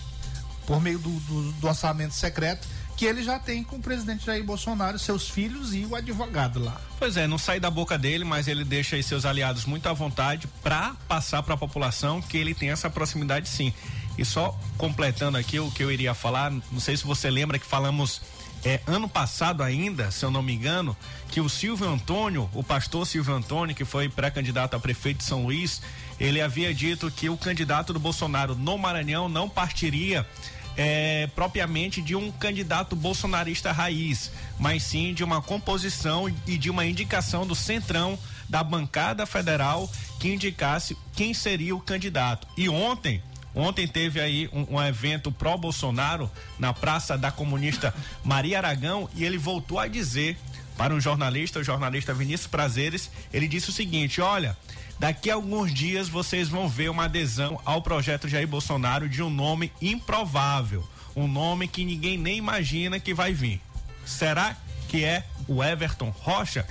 por 0.65 0.81
meio 0.81 0.97
do, 0.97 1.09
do- 1.11 1.51
do 1.53 1.67
orçamento 1.67 2.13
secreto 2.15 2.67
que 2.95 3.05
ele 3.05 3.21
já 3.23 3.37
tem 3.37 3.63
com 3.63 3.75
o 3.75 3.79
presidente 3.79 4.25
Jair 4.25 4.43
Bolsonaro, 4.43 4.97
seus 4.97 5.29
filhos 5.29 5.75
e 5.75 5.85
o 5.85 5.95
advogado 5.95 6.57
lá. 6.59 6.81
Pois 6.97 7.15
é, 7.15 7.27
não 7.27 7.37
sai 7.37 7.59
da 7.59 7.69
boca 7.69 7.95
dele, 7.95 8.23
mas 8.23 8.47
ele 8.47 8.63
deixa 8.65 8.95
aí 8.95 9.03
seus 9.03 9.23
aliados 9.23 9.65
muito 9.65 9.87
à 9.87 9.93
vontade 9.93 10.47
para 10.63 10.95
passar 11.07 11.43
para 11.43 11.53
a 11.53 11.57
população 11.57 12.19
que 12.23 12.35
ele 12.37 12.55
tem 12.55 12.71
essa 12.71 12.89
proximidade 12.89 13.47
sim. 13.49 13.71
E 14.17 14.25
só 14.25 14.57
completando 14.77 15.37
aqui 15.37 15.59
o 15.59 15.71
que 15.71 15.83
eu 15.83 15.91
iria 15.91 16.13
falar, 16.13 16.51
não 16.51 16.79
sei 16.79 16.97
se 16.97 17.05
você 17.05 17.29
lembra 17.29 17.59
que 17.59 17.65
falamos 17.65 18.21
é, 18.65 18.79
ano 18.87 19.07
passado 19.07 19.61
ainda, 19.61 20.09
se 20.11 20.25
eu 20.25 20.31
não 20.31 20.41
me 20.41 20.53
engano, 20.53 20.97
que 21.29 21.39
o 21.39 21.47
Silvio 21.47 21.87
Antônio, 21.87 22.49
o 22.53 22.63
pastor 22.63 23.05
Silvio 23.05 23.35
Antônio, 23.35 23.75
que 23.75 23.85
foi 23.85 24.09
pré-candidato 24.09 24.75
a 24.75 24.79
prefeito 24.79 25.19
de 25.19 25.23
São 25.23 25.43
Luís, 25.43 25.81
ele 26.19 26.41
havia 26.41 26.73
dito 26.73 27.11
que 27.11 27.29
o 27.29 27.37
candidato 27.37 27.93
do 27.93 27.99
Bolsonaro 27.99 28.55
no 28.55 28.77
Maranhão 28.77 29.29
não 29.29 29.47
partiria 29.47 30.25
é, 30.75 31.27
propriamente 31.35 32.01
de 32.01 32.15
um 32.15 32.31
candidato 32.31 32.95
bolsonarista 32.95 33.71
raiz, 33.71 34.31
mas 34.59 34.83
sim 34.83 35.13
de 35.13 35.23
uma 35.23 35.41
composição 35.41 36.29
e 36.45 36.57
de 36.57 36.69
uma 36.69 36.85
indicação 36.85 37.45
do 37.45 37.55
centrão 37.55 38.17
da 38.47 38.63
bancada 38.63 39.25
federal 39.25 39.89
que 40.19 40.31
indicasse 40.31 40.95
quem 41.15 41.33
seria 41.33 41.75
o 41.75 41.81
candidato. 41.81 42.47
E 42.55 42.69
ontem, 42.69 43.21
ontem 43.57 43.87
teve 43.87 44.19
aí 44.19 44.49
um, 44.53 44.75
um 44.75 44.83
evento 44.83 45.31
pró-Bolsonaro 45.31 46.29
na 46.59 46.73
Praça 46.73 47.17
da 47.17 47.31
Comunista 47.31 47.93
Maria 48.23 48.57
Aragão 48.59 49.09
e 49.15 49.25
ele 49.25 49.37
voltou 49.37 49.79
a 49.79 49.87
dizer 49.87 50.37
para 50.77 50.93
um 50.93 51.01
jornalista, 51.01 51.59
o 51.59 51.63
jornalista 51.63 52.13
Vinícius 52.13 52.47
Prazeres, 52.47 53.09
ele 53.33 53.47
disse 53.47 53.69
o 53.69 53.73
seguinte: 53.73 54.21
olha. 54.21 54.55
Daqui 54.99 55.29
a 55.29 55.35
alguns 55.35 55.71
dias 55.71 56.09
vocês 56.09 56.49
vão 56.49 56.67
ver 56.67 56.89
uma 56.89 57.05
adesão 57.05 57.61
ao 57.63 57.83
projeto 57.83 58.27
Jair 58.27 58.47
Bolsonaro 58.47 59.07
de 59.07 59.21
um 59.21 59.29
nome 59.29 59.71
improvável, 59.79 60.83
um 61.15 61.27
nome 61.27 61.67
que 61.67 61.85
ninguém 61.85 62.17
nem 62.17 62.37
imagina 62.37 62.99
que 62.99 63.13
vai 63.13 63.31
vir. 63.31 63.61
Será 64.03 64.57
que 64.87 65.03
é 65.03 65.23
o 65.47 65.63
Everton 65.63 66.09
Rocha? 66.09 66.65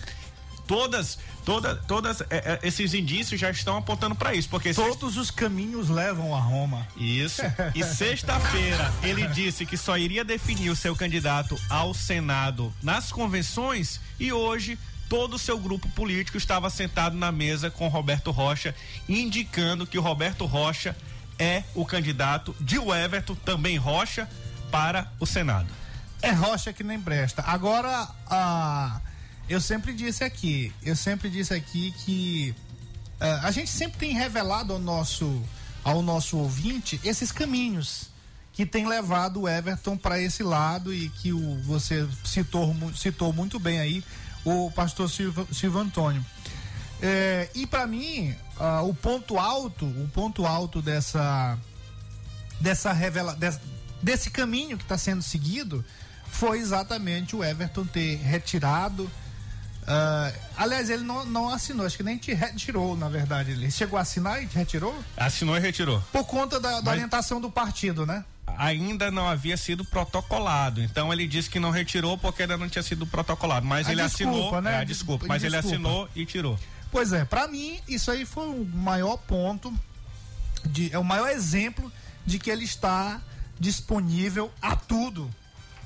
Todas, 0.67 1.19
toda, 1.45 1.77
todas 1.77 2.21
é, 2.23 2.27
é, 2.31 2.61
esses 2.63 2.93
indícios 2.93 3.41
já 3.41 3.51
estão 3.51 3.77
apontando 3.77 4.15
para 4.15 4.35
isso, 4.35 4.49
porque 4.49 4.75
Todos 4.75 5.17
os 5.17 5.31
caminhos 5.31 5.89
levam 5.89 6.35
a 6.35 6.41
Roma. 6.41 6.87
isso. 6.97 7.43
E 7.75 7.85
sexta-feira 7.85 8.93
ele 9.03 9.27
disse 9.29 9.65
que 9.67 9.77
só 9.77 9.97
iria 9.97 10.25
definir 10.25 10.71
o 10.71 10.77
seu 10.77 10.97
candidato 10.97 11.59
ao 11.69 11.95
Senado 11.95 12.73
nas 12.83 13.13
convenções 13.13 14.01
e 14.19 14.33
hoje 14.33 14.79
todo 15.09 15.35
o 15.35 15.39
seu 15.39 15.59
grupo 15.59 15.89
político 15.91 16.37
estava 16.37 16.69
sentado 16.71 17.17
na 17.17 17.31
mesa 17.31 17.71
com 17.71 17.89
Roberto 17.89 18.31
Rocha, 18.31 18.75
indicando 19.09 19.87
que 19.87 19.99
o 19.99 20.03
Roberto 20.03 20.47
Rocha 20.47 20.97
é 21.39 21.63
o 21.75 21.85
candidato 21.85 22.57
de 22.61 22.77
Everton, 22.77 23.35
também 23.37 23.77
Rocha, 23.77 24.29
para 24.71 25.11
o 25.21 25.27
Senado. 25.27 25.69
É 26.23 26.31
rocha 26.31 26.73
que 26.73 26.83
nem 26.83 27.01
presta. 27.01 27.43
Agora, 27.43 28.09
ah, 28.29 29.01
eu 29.49 29.61
sempre 29.61 29.93
disse 29.93 30.25
aqui, 30.25 30.73
eu 30.83 30.97
sempre 30.97 31.31
disse 31.31 31.55
aqui 31.55 31.93
que 32.05 32.55
ah, 33.21 33.41
a 33.45 33.51
gente 33.51 33.71
sempre 33.71 33.99
tem 33.99 34.13
revelado 34.13 34.73
ao 34.73 34.79
nosso, 34.79 35.43
ao 35.85 36.03
nosso 36.03 36.37
ouvinte 36.37 37.01
esses 37.05 37.31
caminhos 37.33 38.09
que 38.53 38.65
tem 38.65 38.87
levado 38.89 39.43
o 39.43 39.49
Everton 39.49 39.97
para 39.97 40.21
esse 40.21 40.43
lado 40.43 40.93
e 40.93 41.11
que 41.11 41.33
o, 41.33 41.63
você 41.63 42.09
citou, 42.25 42.75
citou 42.95 43.33
muito 43.33 43.59
bem 43.59 43.79
aí 43.79 44.03
o 44.45 44.71
pastor 44.71 45.11
Silvio, 45.11 45.47
Silvio 45.53 45.81
Antônio. 45.81 46.25
É, 47.03 47.51
e 47.55 47.67
para 47.67 47.87
mim, 47.87 48.35
ah, 48.59 48.83
o 48.83 48.95
ponto 48.95 49.39
alto, 49.39 49.85
o 49.85 50.09
ponto 50.13 50.47
alto 50.47 50.81
dessa 50.81 51.59
dessa 52.59 52.91
revela 52.93 53.37
des- 53.37 53.61
desse 54.03 54.31
caminho 54.31 54.79
que 54.79 54.85
está 54.85 54.97
sendo 54.97 55.23
seguido 55.23 55.85
foi 56.31 56.59
exatamente 56.59 57.37
o 57.37 57.45
Everton 57.45 57.85
ter 57.85 58.17
retirado. 58.17 59.11
Ah, 59.87 60.33
aliás, 60.57 60.91
ele 60.91 61.05
não, 61.05 61.25
não 61.25 61.49
assinou, 61.49 61.87
acho 61.87 61.97
que 61.97 62.03
nem 62.03 62.17
te 62.19 62.33
retirou, 62.35 62.97
na 62.97 63.09
verdade. 63.09 63.53
Ele 63.53 63.71
chegou 63.71 63.99
a 63.99 64.03
assinar 64.03 64.43
e 64.43 64.47
te 64.47 64.57
retirou? 64.57 64.97
Assinou 65.17 65.57
e 65.57 65.61
retirou. 65.61 66.03
Por 66.13 66.25
conta 66.25 66.59
da, 66.59 66.77
da 66.77 66.83
Mas- 66.83 66.93
orientação 66.95 67.41
do 67.41 67.51
partido, 67.51 68.05
né? 68.05 68.25
Ainda 68.59 69.11
não 69.11 69.29
havia 69.29 69.57
sido 69.57 69.85
protocolado. 69.85 70.81
Então 70.81 71.13
ele 71.13 71.27
disse 71.27 71.51
que 71.51 71.61
não 71.61 71.71
retirou 71.71 72.17
porque 72.17 72.43
ainda 72.43 72.57
não 72.57 72.69
tinha 72.69 72.83
sido 72.83 73.07
protocolado. 73.07 73.67
Mas 73.67 73.87
A 73.89 73.93
ele 73.93 74.03
desculpa, 74.03 74.33
assinou. 74.33 74.63
né? 74.63 74.73
É, 74.73 74.77
a 74.79 74.85
desculpa. 74.85 75.23
Des- 75.25 75.29
Mas 75.29 75.43
ele 75.45 75.53
desculpa. 75.57 75.77
assinou 75.77 76.09
e 76.17 76.25
tirou. 76.25 76.59
Pois 76.91 77.13
é, 77.13 77.25
para 77.25 77.47
mim, 77.49 77.79
isso 77.87 78.11
aí 78.11 78.25
foi 78.25 78.47
o 78.49 78.65
maior 78.65 79.17
ponto, 79.19 79.73
de, 80.65 80.91
é 80.93 80.99
o 80.99 81.05
maior 81.05 81.29
exemplo 81.29 81.93
de 82.25 82.39
que 82.39 82.49
ele 82.51 82.65
está 82.65 83.21
disponível 83.61 84.51
a 84.63 84.75
tudo. 84.77 85.31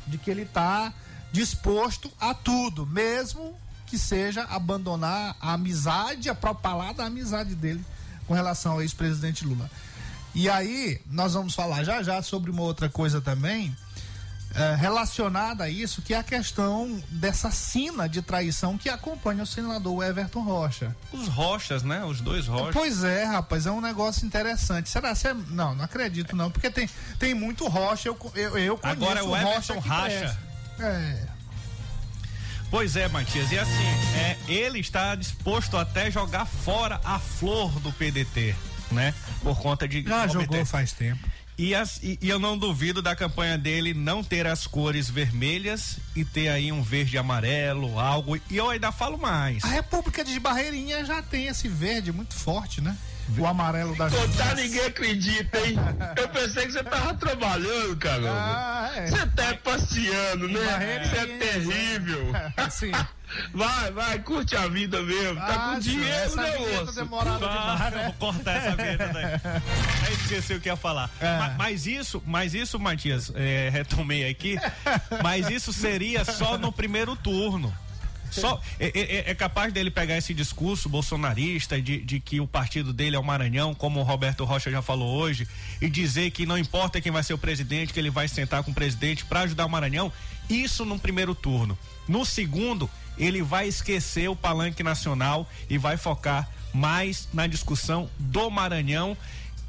De 0.07 0.17
que 0.19 0.31
ele 0.31 0.43
está 0.43 0.93
disposto 1.33 2.11
a 2.21 2.35
tudo, 2.35 2.87
mesmo 2.87 3.59
que 3.91 3.99
seja 3.99 4.45
abandonar 4.45 5.37
a 5.41 5.55
amizade, 5.55 6.31
a 6.31 6.35
propalada 6.35 7.05
amizade 7.05 7.57
dele 7.57 7.85
com 8.27 8.33
relação 8.33 8.73
ao 8.73 8.83
ex-presidente 8.83 9.45
Lula. 9.45 9.69
E 10.33 10.49
aí, 10.49 11.01
nós 11.11 11.35
vamos 11.35 11.57
falar 11.57 11.83
já 11.83 12.01
já 12.05 12.23
sobre 12.23 12.53
uma 12.53 12.63
outra 12.63 12.89
coisa 12.89 13.21
também, 13.21 13.77
eh, 14.55 14.77
relacionada 14.79 15.65
a 15.65 15.69
isso, 15.69 16.01
que 16.03 16.15
é 16.15 16.19
a 16.19 16.23
questão 16.23 17.03
dessa 17.09 17.51
sina 17.51 18.09
de 18.09 18.23
traição 18.23 18.79
que 18.79 18.89
acompanha 18.89 19.43
o 19.43 19.47
senador 19.47 20.05
Everton 20.05 20.43
Rocha. 20.43 20.95
Os 21.13 21.27
Rochas, 21.27 21.83
né? 21.83 22.05
Os 22.05 22.21
dois 22.21 22.47
Rochas. 22.47 22.73
Pois 22.73 23.03
é, 23.03 23.25
rapaz, 23.25 23.67
é 23.67 23.73
um 23.73 23.81
negócio 23.81 24.25
interessante. 24.25 24.89
Será 24.89 25.15
que 25.17 25.27
é... 25.27 25.35
Não, 25.35 25.75
não 25.75 25.85
acredito 25.85 26.37
não, 26.37 26.49
porque 26.49 26.71
tem, 26.71 26.89
tem 27.19 27.35
muito 27.35 27.67
Rocha, 27.67 28.09
eu, 28.09 28.17
eu, 28.37 28.59
eu 28.59 28.79
conheço 28.79 29.03
Agora 29.03 29.25
o 29.25 29.37
Everton 29.37 29.75
Rocha 29.75 29.81
racha. 29.81 30.39
É, 30.79 31.27
Pois 32.71 32.95
é, 32.97 33.09
Matias. 33.09 33.51
E 33.51 33.59
assim, 33.59 33.73
é, 34.17 34.37
ele 34.49 34.79
está 34.79 35.15
disposto 35.15 35.77
até 35.77 36.11
jogar 36.11 36.47
fora 36.47 37.01
a 37.05 37.19
flor 37.19 37.71
do 37.81 37.93
PDT, 37.93 38.55
né? 38.93 39.13
Por 39.43 39.59
conta 39.61 39.89
de. 39.89 40.03
já 40.03 40.27
jogou 40.29 40.65
faz 40.71 40.93
tempo. 40.93 41.21
E, 41.59 41.75
as- 41.75 41.99
e- 42.03 42.19
e 42.23 42.29
eu 42.29 42.39
não 42.39 42.57
duvido 42.57 43.03
da 43.03 43.15
campanha 43.15 43.59
dele 43.59 43.93
não 43.93 44.25
ter 44.25 44.47
as 44.47 44.67
cores 44.67 45.11
vermelhas 45.11 45.99
e 46.17 46.25
ter 46.25 46.49
aí 46.49 46.73
um 46.73 46.81
verde 46.83 47.19
amarelo, 47.19 47.99
algo. 47.99 48.37
E 48.49 48.57
eu 48.57 48.71
ainda 48.71 48.91
falo 48.91 49.19
mais. 49.19 49.63
A 49.65 49.69
República 49.69 50.25
de 50.25 50.39
Barreirinha 50.41 51.05
já 51.05 51.21
tem 51.21 51.49
esse 51.49 51.69
verde 51.69 52.13
muito 52.13 52.35
forte, 52.35 52.81
né? 52.81 52.97
O 53.39 53.47
amarelo 53.47 53.95
da 53.97 54.11
Contar 54.11 54.57
ninguém 54.57 54.87
acredita, 54.87 55.59
hein? 55.61 55.77
Eu 56.17 56.29
pensei 56.31 56.67
que 56.67 56.73
você 56.73 56.83
tava 56.83 57.15
trabalhando, 57.15 57.97
caramba. 57.97 58.31
Ah, 58.33 58.91
é. 58.97 59.07
Você 59.07 59.27
tá 59.29 59.55
passeando, 59.63 60.49
né? 60.49 60.61
Barreira 60.65 61.05
Isso 61.05 61.15
é 61.17 61.25
e- 61.25 61.39
terrível. 61.39 62.33
Assim. 62.57 62.91
Vai, 63.55 63.93
vai, 63.93 64.19
curte 64.19 64.57
a 64.57 64.67
vida 64.67 65.01
mesmo. 65.03 65.37
Tá 65.37 65.47
Ah, 65.47 65.75
com 65.77 65.83
sim, 65.83 65.91
dinheiro, 65.91 66.13
essa 66.25 66.43
né, 66.43 66.59
moço? 66.59 66.95
demorada 66.97 67.47
Ah, 67.47 67.77
demais, 67.77 67.95
né? 67.95 68.05
vou 68.19 68.33
cortar 68.33 68.57
essa 68.57 68.77
vinheta 68.77 69.09
daí. 69.09 69.25
Aí 70.07 70.13
esqueci 70.15 70.55
o 70.55 70.61
que 70.61 70.69
ia 70.69 70.75
falar. 70.77 71.09
É. 71.21 71.39
Ma- 71.39 71.55
Mas, 71.57 71.87
isso, 71.87 72.21
mas 72.27 72.55
isso, 72.55 72.79
Matias, 72.81 73.31
é, 73.37 73.69
retomei 73.73 74.29
aqui. 74.29 74.59
Mas 75.23 75.49
isso 75.49 75.73
seria 75.73 76.25
só 76.25 76.59
no 76.59 76.73
primeiro 76.73 77.15
turno. 77.15 77.73
Só 78.31 78.61
é, 78.79 78.87
é, 78.89 79.31
é, 79.31 79.35
capaz 79.35 79.73
dele 79.73 79.91
pegar 79.91 80.17
esse 80.17 80.33
discurso 80.33 80.89
bolsonarista 80.89 81.81
de, 81.81 81.99
de 81.99 82.21
que 82.21 82.41
o 82.41 82.47
partido 82.47 82.93
dele 82.93 83.17
é 83.17 83.19
o 83.19 83.25
Maranhão, 83.25 83.75
como 83.75 84.01
o 84.01 84.03
Roberto 84.03 84.45
Rocha 84.45 84.71
já 84.71 84.83
falou 84.83 85.17
hoje, 85.17 85.49
e 85.81 85.89
dizer 85.89 86.31
que 86.31 86.47
não 86.47 86.59
importa 86.59 87.01
quem 87.01 87.13
vai 87.13 87.23
ser 87.23 87.35
o 87.35 87.39
presidente, 87.39 87.93
que 87.93 87.99
ele 87.99 88.11
vai 88.11 88.29
sentar 88.29 88.63
com 88.63 88.71
o 88.71 88.75
presidente 88.75 89.25
para 89.25 89.41
ajudar 89.41 89.67
o 89.67 89.71
Maranhão. 89.71 90.13
Isso 90.49 90.85
no 90.85 90.99
primeiro 90.99 91.35
turno. 91.35 91.79
No 92.09 92.25
segundo, 92.25 92.91
ele 93.17 93.43
vai 93.43 93.69
esquecer 93.69 94.29
o 94.29 94.37
palanque 94.37 94.83
nacional 94.83 95.49
e 95.69 95.79
vai 95.79 95.97
focar 95.97 96.49
mais 96.73 97.29
na 97.33 97.47
discussão 97.47 98.09
do 98.19 98.51
Maranhão 98.51 99.17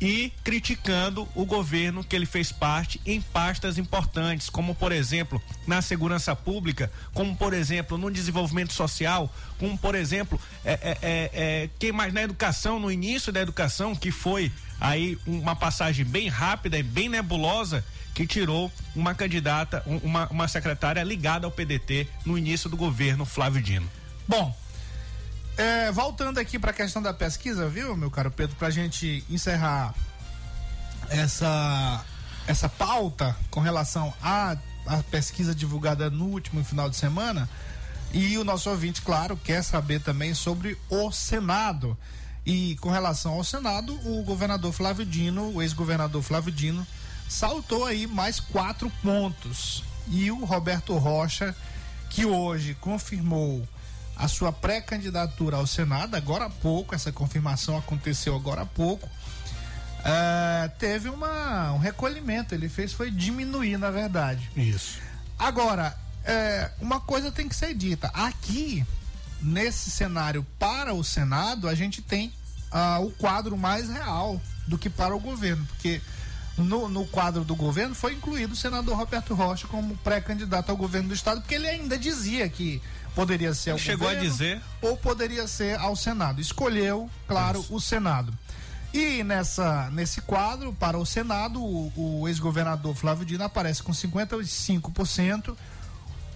e 0.01 0.33
criticando 0.43 1.29
o 1.35 1.45
governo 1.45 2.03
que 2.03 2.15
ele 2.15 2.25
fez 2.25 2.51
parte 2.51 2.99
em 3.05 3.21
pastas 3.21 3.77
importantes, 3.77 4.49
como 4.49 4.73
por 4.73 4.91
exemplo 4.91 5.39
na 5.67 5.79
segurança 5.79 6.35
pública, 6.35 6.91
como 7.13 7.35
por 7.35 7.53
exemplo 7.53 7.99
no 7.99 8.09
desenvolvimento 8.09 8.73
social, 8.73 9.31
como 9.59 9.77
por 9.77 9.93
exemplo 9.93 10.41
é, 10.65 10.71
é, 10.71 10.97
é, 11.01 11.31
é 11.33 11.69
quem 11.77 11.91
mais 11.91 12.11
na 12.11 12.23
educação, 12.23 12.79
no 12.79 12.91
início 12.91 13.31
da 13.31 13.39
educação, 13.39 13.95
que 13.95 14.09
foi 14.09 14.51
aí 14.79 15.19
uma 15.27 15.55
passagem 15.55 16.03
bem 16.03 16.27
rápida 16.27 16.79
e 16.79 16.83
bem 16.83 17.07
nebulosa 17.07 17.85
que 18.15 18.25
tirou 18.25 18.71
uma 18.95 19.13
candidata, 19.13 19.83
uma, 19.85 20.27
uma 20.29 20.47
secretária 20.47 21.03
ligada 21.03 21.45
ao 21.45 21.51
PDT 21.51 22.07
no 22.25 22.37
início 22.37 22.69
do 22.69 22.75
governo 22.75 23.23
Flávio 23.23 23.61
Dino. 23.61 23.89
Bom, 24.27 24.55
é, 25.57 25.91
voltando 25.91 26.39
aqui 26.39 26.57
para 26.57 26.71
a 26.71 26.73
questão 26.73 27.01
da 27.01 27.13
pesquisa, 27.13 27.67
viu, 27.67 27.95
meu 27.95 28.09
caro 28.09 28.31
Pedro, 28.31 28.55
para 28.55 28.67
a 28.67 28.71
gente 28.71 29.23
encerrar 29.29 29.93
essa 31.09 32.05
essa 32.47 32.67
pauta 32.67 33.35
com 33.49 33.59
relação 33.59 34.13
à, 34.21 34.57
pesquisa 35.09 35.53
divulgada 35.53 36.09
no 36.09 36.25
último 36.25 36.63
final 36.63 36.89
de 36.89 36.95
semana. 36.95 37.49
E 38.13 38.37
o 38.37 38.43
nosso 38.43 38.69
ouvinte, 38.69 39.01
claro, 39.01 39.37
quer 39.37 39.63
saber 39.63 40.01
também 40.01 40.33
sobre 40.33 40.77
o 40.89 41.11
Senado. 41.11 41.97
E 42.45 42.75
com 42.81 42.89
relação 42.89 43.33
ao 43.33 43.43
Senado, 43.43 43.93
o 44.05 44.23
governador 44.23 44.73
Flávio 44.73 45.05
Dino, 45.05 45.53
o 45.53 45.61
ex-governador 45.61 46.21
Flávio 46.21 46.51
Dino, 46.51 46.85
saltou 47.29 47.85
aí 47.85 48.07
mais 48.07 48.39
quatro 48.39 48.91
pontos. 49.01 49.83
E 50.07 50.31
o 50.31 50.43
Roberto 50.43 50.97
Rocha, 50.97 51.55
que 52.09 52.25
hoje 52.25 52.75
confirmou 52.81 53.65
a 54.21 54.27
sua 54.27 54.53
pré-candidatura 54.53 55.57
ao 55.57 55.65
Senado, 55.65 56.15
agora 56.15 56.45
há 56.45 56.49
pouco, 56.49 56.93
essa 56.93 57.12
confirmação 57.12 57.75
aconteceu 57.75 58.36
agora 58.36 58.62
há 58.62 58.65
pouco. 58.65 59.07
Uh, 59.07 60.69
teve 60.77 61.10
uma, 61.10 61.73
um 61.73 61.79
recolhimento, 61.79 62.53
ele 62.53 62.69
fez 62.69 62.93
foi 62.93 63.10
diminuir, 63.10 63.77
na 63.77 63.89
verdade. 63.89 64.49
Isso. 64.55 64.99
Agora, 65.39 65.97
é, 66.23 66.69
uma 66.79 66.99
coisa 66.99 67.31
tem 67.31 67.49
que 67.49 67.55
ser 67.55 67.73
dita. 67.73 68.12
Aqui, 68.13 68.86
nesse 69.41 69.89
cenário 69.89 70.45
para 70.60 70.93
o 70.93 71.03
Senado, 71.03 71.67
a 71.67 71.73
gente 71.73 71.99
tem 71.99 72.31
uh, 72.71 73.03
o 73.03 73.12
quadro 73.13 73.57
mais 73.57 73.89
real 73.89 74.39
do 74.67 74.77
que 74.77 74.89
para 74.89 75.15
o 75.15 75.19
governo, 75.19 75.65
porque 75.65 75.99
no, 76.57 76.88
no 76.88 77.07
quadro 77.07 77.43
do 77.43 77.55
governo 77.55 77.95
foi 77.95 78.13
incluído 78.13 78.53
o 78.53 78.57
senador 78.57 78.95
Roberto 78.95 79.34
Rocha 79.34 79.67
como 79.67 79.97
pré-candidato 79.97 80.69
ao 80.69 80.77
governo 80.77 81.10
do 81.10 81.13
estado, 81.15 81.41
porque 81.41 81.55
ele 81.55 81.67
ainda 81.67 81.97
dizia 81.97 82.47
que 82.47 82.81
Poderia 83.13 83.54
ser 83.54 83.71
ao 83.71 83.78
Chegou 83.78 84.08
governo, 84.08 84.26
a 84.26 84.30
dizer. 84.30 84.62
Ou 84.82 84.95
poderia 84.95 85.47
ser 85.47 85.78
ao 85.80 85.95
Senado. 85.95 86.39
Escolheu, 86.39 87.10
claro, 87.28 87.60
Isso. 87.60 87.76
o 87.76 87.82
Senado. 87.82 88.34
E 88.93 89.24
nessa, 89.24 89.89
nesse 89.91 90.21
quadro, 90.21 90.74
para 90.74 90.97
o 90.97 91.06
Senado, 91.06 91.63
o, 91.63 92.21
o 92.21 92.28
ex-governador 92.28 92.93
Flávio 92.93 93.26
Dino 93.26 93.43
aparece 93.43 93.82
com 93.82 93.93
55%, 93.93 95.56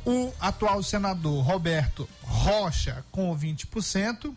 o 0.05 0.31
atual 0.39 0.81
senador 0.83 1.43
Roberto 1.43 2.07
Rocha 2.21 3.03
com 3.11 3.35
20%, 3.37 4.33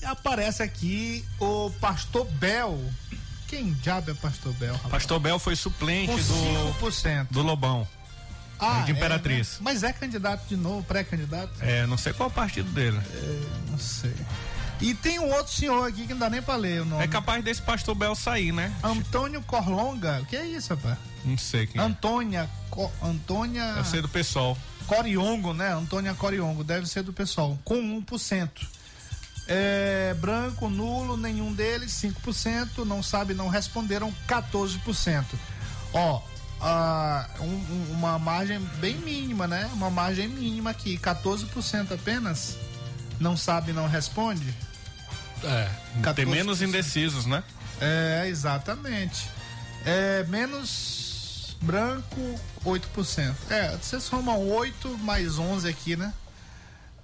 e 0.00 0.04
aparece 0.04 0.62
aqui 0.62 1.24
o 1.38 1.70
Pastor 1.80 2.26
Bel. 2.32 2.80
Quem 3.46 3.72
diabo 3.74 4.10
é 4.10 4.14
Pastor 4.14 4.52
Bel? 4.54 4.74
Rapaz? 4.74 4.90
Pastor 4.90 5.20
Bel 5.20 5.38
foi 5.38 5.54
suplente 5.54 6.20
do, 6.22 7.24
do 7.30 7.42
Lobão. 7.42 7.86
Ah, 8.62 8.82
de 8.82 8.92
Imperatriz. 8.92 9.48
É, 9.48 9.52
né? 9.54 9.58
Mas 9.60 9.82
é 9.82 9.92
candidato 9.92 10.46
de 10.46 10.56
novo, 10.56 10.84
pré-candidato? 10.84 11.52
É, 11.60 11.86
não 11.86 11.98
sei 11.98 12.12
qual 12.12 12.28
o 12.28 12.32
partido 12.32 12.70
dele. 12.70 12.98
É, 12.98 13.70
não 13.70 13.78
sei. 13.78 14.14
E 14.80 14.94
tem 14.94 15.18
um 15.20 15.32
outro 15.32 15.52
senhor 15.52 15.86
aqui 15.86 16.06
que 16.06 16.12
não 16.12 16.18
dá 16.18 16.28
nem 16.28 16.42
pra 16.42 16.56
ler 16.56 16.82
o 16.82 16.84
nome. 16.84 17.04
É 17.04 17.06
capaz 17.06 17.42
desse 17.44 17.62
pastor 17.62 17.94
Bel 17.94 18.16
sair, 18.16 18.52
né? 18.52 18.72
Antônio 18.82 19.40
Corlonga. 19.42 20.20
O 20.20 20.26
que 20.26 20.36
é 20.36 20.44
isso, 20.44 20.74
rapaz? 20.74 20.98
Não 21.24 21.38
sei 21.38 21.68
quem. 21.68 21.80
É. 21.80 21.84
Antônia. 21.84 22.50
Co, 22.68 22.90
Antônia. 23.00 23.74
Deve 23.74 23.88
ser 23.88 24.02
do 24.02 24.08
pessoal. 24.08 24.58
Coriongo, 24.86 25.54
né? 25.54 25.72
Antônia 25.72 26.14
Coriongo. 26.14 26.64
Deve 26.64 26.86
ser 26.86 27.04
do 27.04 27.12
pessoal. 27.12 27.56
Com 27.64 27.76
1%. 28.02 28.48
É, 29.46 30.14
branco, 30.18 30.68
nulo, 30.68 31.16
nenhum 31.16 31.52
deles, 31.52 31.92
5%. 31.92 32.84
Não 32.84 33.02
sabe, 33.02 33.34
não 33.34 33.48
responderam, 33.48 34.12
14%. 34.26 35.24
Ó, 35.92 36.22
ah, 36.62 37.26
um, 37.40 37.92
uma 37.92 38.18
margem 38.18 38.60
bem 38.78 38.96
mínima, 38.98 39.48
né? 39.48 39.68
Uma 39.72 39.90
margem 39.90 40.28
mínima 40.28 40.70
aqui, 40.70 40.96
14% 40.96 41.92
apenas. 41.92 42.56
Não 43.18 43.36
sabe, 43.36 43.72
não 43.72 43.88
responde. 43.88 44.54
É, 45.42 45.68
14%. 46.00 46.14
tem 46.14 46.26
menos 46.26 46.62
indecisos, 46.62 47.26
né? 47.26 47.42
É, 47.80 48.28
exatamente. 48.28 49.28
É, 49.84 50.24
menos 50.28 51.56
branco, 51.62 52.40
8%. 52.64 53.34
É, 53.50 53.76
você 53.76 54.00
soma 54.00 54.36
8 54.36 54.96
mais 54.98 55.38
11 55.38 55.68
aqui, 55.68 55.96
né? 55.96 56.14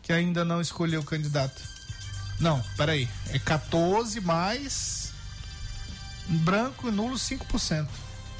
Que 0.03 0.13
ainda 0.13 0.45
não 0.45 0.61
escolheu 0.61 1.01
o 1.01 1.05
candidato. 1.05 1.61
Não, 2.39 2.63
peraí. 2.77 3.09
É 3.31 3.39
14 3.41 4.21
mais 4.21 5.13
branco 6.29 6.89
e 6.89 6.93
nulo 6.93 7.17
5%. 7.17 7.89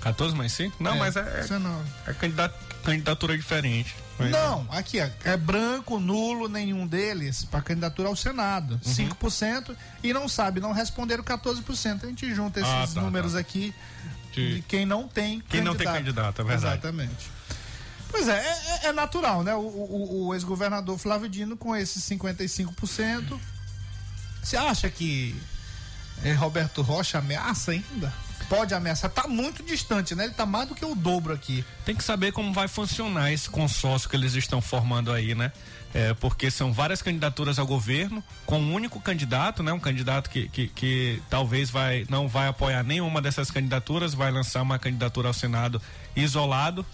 14 0.01 0.35
mais 0.35 0.53
5? 0.53 0.83
Não, 0.83 0.95
é, 0.95 0.99
mas 0.99 1.17
é, 1.17 1.21
é, 1.21 2.11
é 2.11 2.15
candidat, 2.15 2.55
candidatura 2.85 3.37
diferente. 3.37 3.95
Mas 4.19 4.31
não, 4.31 4.67
aqui 4.71 4.99
é, 4.99 5.13
é, 5.25 5.37
branco, 5.37 6.01
nulo, 6.01 6.49
nenhum 6.49 6.87
deles 6.87 7.45
para 7.45 7.61
candidatura 7.61 8.09
ao 8.09 8.17
Senado. 8.17 8.81
Uhum. 8.85 8.93
5% 8.93 9.77
e 10.03 10.13
não 10.13 10.29
sabe, 10.29 10.61
não 10.61 10.73
responderam 10.73 11.23
14%. 11.23 12.05
A 12.05 12.07
gente 12.07 12.35
junta 12.35 12.61
esses 12.61 12.73
ah, 12.73 12.89
tá, 12.93 13.01
números 13.01 13.35
tá. 13.35 13.39
aqui 13.39 13.73
de... 14.33 14.57
de... 14.57 14.63
quem 14.63 14.85
não 14.85 15.07
tem 15.07 15.41
Quem 15.41 15.61
candidato. 15.61 15.65
não 15.65 15.75
tem 15.77 15.87
candidato, 15.87 16.41
é 16.41 16.45
verdade. 16.45 16.75
Exatamente. 16.75 17.31
Pois 18.11 18.27
é, 18.27 18.41
é, 18.83 18.87
é 18.87 18.93
natural, 18.93 19.45
né? 19.45 19.55
O, 19.55 19.61
o, 19.61 20.27
o 20.27 20.35
ex-governador 20.35 20.99
Flávio 20.99 21.29
Dino 21.29 21.57
com 21.57 21.77
esses 21.77 22.03
55%. 22.03 23.39
Você 24.43 24.57
acha 24.57 24.89
que 24.91 25.37
é, 26.25 26.33
Roberto 26.33 26.83
Rocha 26.83 27.19
ameaça 27.19 27.73
ainda? 27.73 28.13
Pode 28.49 28.75
ameaçar. 28.75 29.11
Tá 29.11 29.29
muito 29.29 29.63
distante, 29.63 30.15
né? 30.15 30.25
Ele 30.25 30.35
tá 30.35 30.47
mais 30.47 30.69
do 30.69 30.75
que 30.75 30.85
o 30.85 30.95
dobro 30.95 31.33
aqui. 31.33 31.65
Tem 31.85 31.95
que 31.95 32.03
saber 32.03 32.33
como 32.33 32.53
vai 32.53 32.67
funcionar 32.67 33.33
esse 33.33 33.49
consórcio 33.49 34.09
que 34.09 34.17
eles 34.17 34.35
estão 34.35 34.61
formando 34.61 35.13
aí, 35.13 35.35
né? 35.35 35.53
É, 35.95 36.13
porque 36.15 36.51
são 36.51 36.73
várias 36.73 37.01
candidaturas 37.01 37.59
ao 37.59 37.67
governo 37.67 38.23
com 38.45 38.59
um 38.61 38.75
único 38.75 39.01
candidato, 39.01 39.63
né? 39.63 39.73
Um 39.73 39.81
candidato 39.81 40.29
que, 40.29 40.49
que, 40.49 40.69
que, 40.69 41.23
talvez 41.31 41.71
vai 41.71 42.07
não 42.09 42.29
vai 42.29 42.49
apoiar 42.49 42.83
nenhuma 42.83 43.23
dessas 43.23 43.51
candidaturas, 43.51 44.13
vai 44.13 44.31
lançar 44.31 44.63
uma 44.63 44.79
candidatura 44.79 45.29
ao 45.29 45.35
Senado 45.35 45.81
isolado 46.15 46.85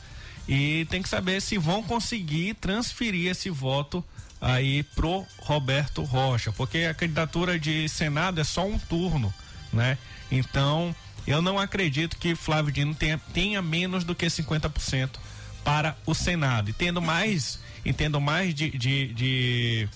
e 0.47 0.87
tem 0.91 1.03
que 1.03 1.09
saber 1.09 1.41
se 1.41 1.59
vão 1.59 1.83
conseguir 1.83 2.55
transferir 2.55 3.31
esse 3.31 3.51
voto 3.51 4.05
aí 4.41 4.83
pro 4.95 5.27
Roberto 5.39 6.03
Rocha, 6.03 6.53
porque 6.53 6.79
a 6.85 6.95
candidatura 6.95 7.59
de 7.59 7.89
Senado 7.89 8.41
é 8.41 8.45
só 8.45 8.65
um 8.67 8.79
turno, 8.79 9.33
né? 9.73 9.99
Então 10.31 10.95
eu 11.27 11.41
não 11.41 11.59
acredito 11.59 12.17
que 12.17 12.35
Flávio 12.35 12.73
Dino 12.73 12.95
tenha, 12.95 13.19
tenha 13.33 13.63
menos 13.63 14.05
do 14.05 14.15
que 14.15 14.27
50% 14.27 15.11
para 15.65 15.97
o 16.05 16.15
Senado. 16.15 16.71
E 16.71 16.73
tendo 16.73 17.01
mais, 17.01 17.59
e 17.85 17.93
tendo 17.93 18.21
mais 18.21 18.55
de, 18.55 18.71
de, 18.71 19.15
de, 19.15 19.89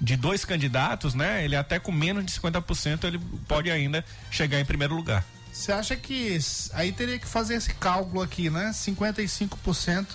de 0.00 0.16
dois 0.16 0.44
candidatos, 0.44 1.14
né? 1.14 1.44
Ele 1.44 1.56
até 1.56 1.78
com 1.78 1.90
menos 1.90 2.24
de 2.24 2.32
50% 2.32 3.04
ele 3.04 3.18
pode 3.48 3.70
ainda 3.70 4.04
chegar 4.30 4.60
em 4.60 4.64
primeiro 4.64 4.94
lugar. 4.94 5.24
Você 5.52 5.72
acha 5.72 5.96
que 5.96 6.38
aí 6.72 6.92
teria 6.92 7.18
que 7.18 7.26
fazer 7.26 7.54
esse 7.54 7.74
cálculo 7.74 8.22
aqui, 8.22 8.48
né? 8.48 8.70
55% 8.72 10.06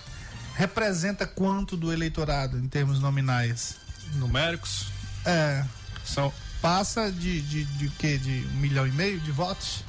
representa 0.55 1.27
quanto 1.27 1.75
do 1.75 1.91
eleitorado 1.91 2.57
em 2.57 2.67
termos 2.67 2.99
nominais? 2.99 3.75
Numéricos? 4.15 4.87
É. 5.25 5.65
São... 6.05 6.31
Passa 6.61 7.11
de, 7.11 7.41
de, 7.41 7.65
de, 7.65 7.73
de 7.73 7.89
quê? 7.89 8.17
De 8.17 8.47
um 8.53 8.59
milhão 8.61 8.87
e 8.87 8.91
meio 8.91 9.19
de 9.19 9.31
votos? 9.31 9.83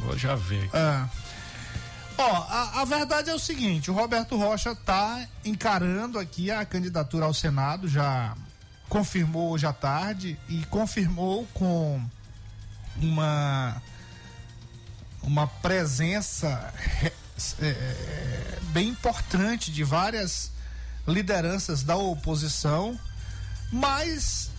Vou 0.00 0.16
já 0.16 0.34
ver. 0.34 0.68
É. 0.72 1.08
Ó, 2.18 2.46
a, 2.48 2.82
a, 2.82 2.84
verdade 2.84 3.30
é 3.30 3.34
o 3.34 3.38
seguinte: 3.38 3.90
o 3.90 3.94
Roberto 3.94 4.36
Rocha 4.36 4.72
está 4.72 5.26
encarando 5.44 6.18
aqui 6.18 6.50
a 6.50 6.64
candidatura 6.64 7.26
ao 7.26 7.34
Senado, 7.34 7.88
já 7.88 8.34
confirmou 8.88 9.50
hoje 9.50 9.66
à 9.66 9.72
tarde 9.72 10.38
e 10.48 10.64
confirmou 10.66 11.46
com 11.54 12.02
uma 12.96 13.80
uma 15.22 15.46
presença 15.46 16.74
é, 17.60 17.66
é, 17.66 18.58
bem 18.72 18.88
importante 18.88 19.70
de 19.70 19.84
várias 19.84 20.50
lideranças 21.06 21.82
da 21.82 21.96
oposição, 21.96 22.98
mas 23.72 24.51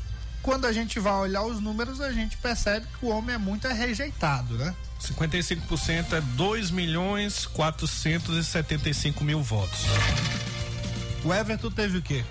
quando 0.44 0.66
a 0.66 0.74
gente 0.74 1.00
vai 1.00 1.14
olhar 1.14 1.42
os 1.44 1.60
números, 1.62 2.02
a 2.02 2.12
gente 2.12 2.36
percebe 2.38 2.86
que 3.00 3.06
o 3.06 3.10
homem 3.10 3.34
é 3.34 3.38
muito 3.38 3.66
rejeitado, 3.70 4.56
né? 4.58 4.76
55% 5.02 6.14
é 6.14 6.22
2 6.22 6.70
milhões 6.70 7.46
475 7.48 9.24
mil 9.24 9.42
votos. 9.42 9.80
O 11.24 11.34
Everton 11.34 11.72
teve 11.72 11.98
o 11.98 12.02
quê? 12.02 12.24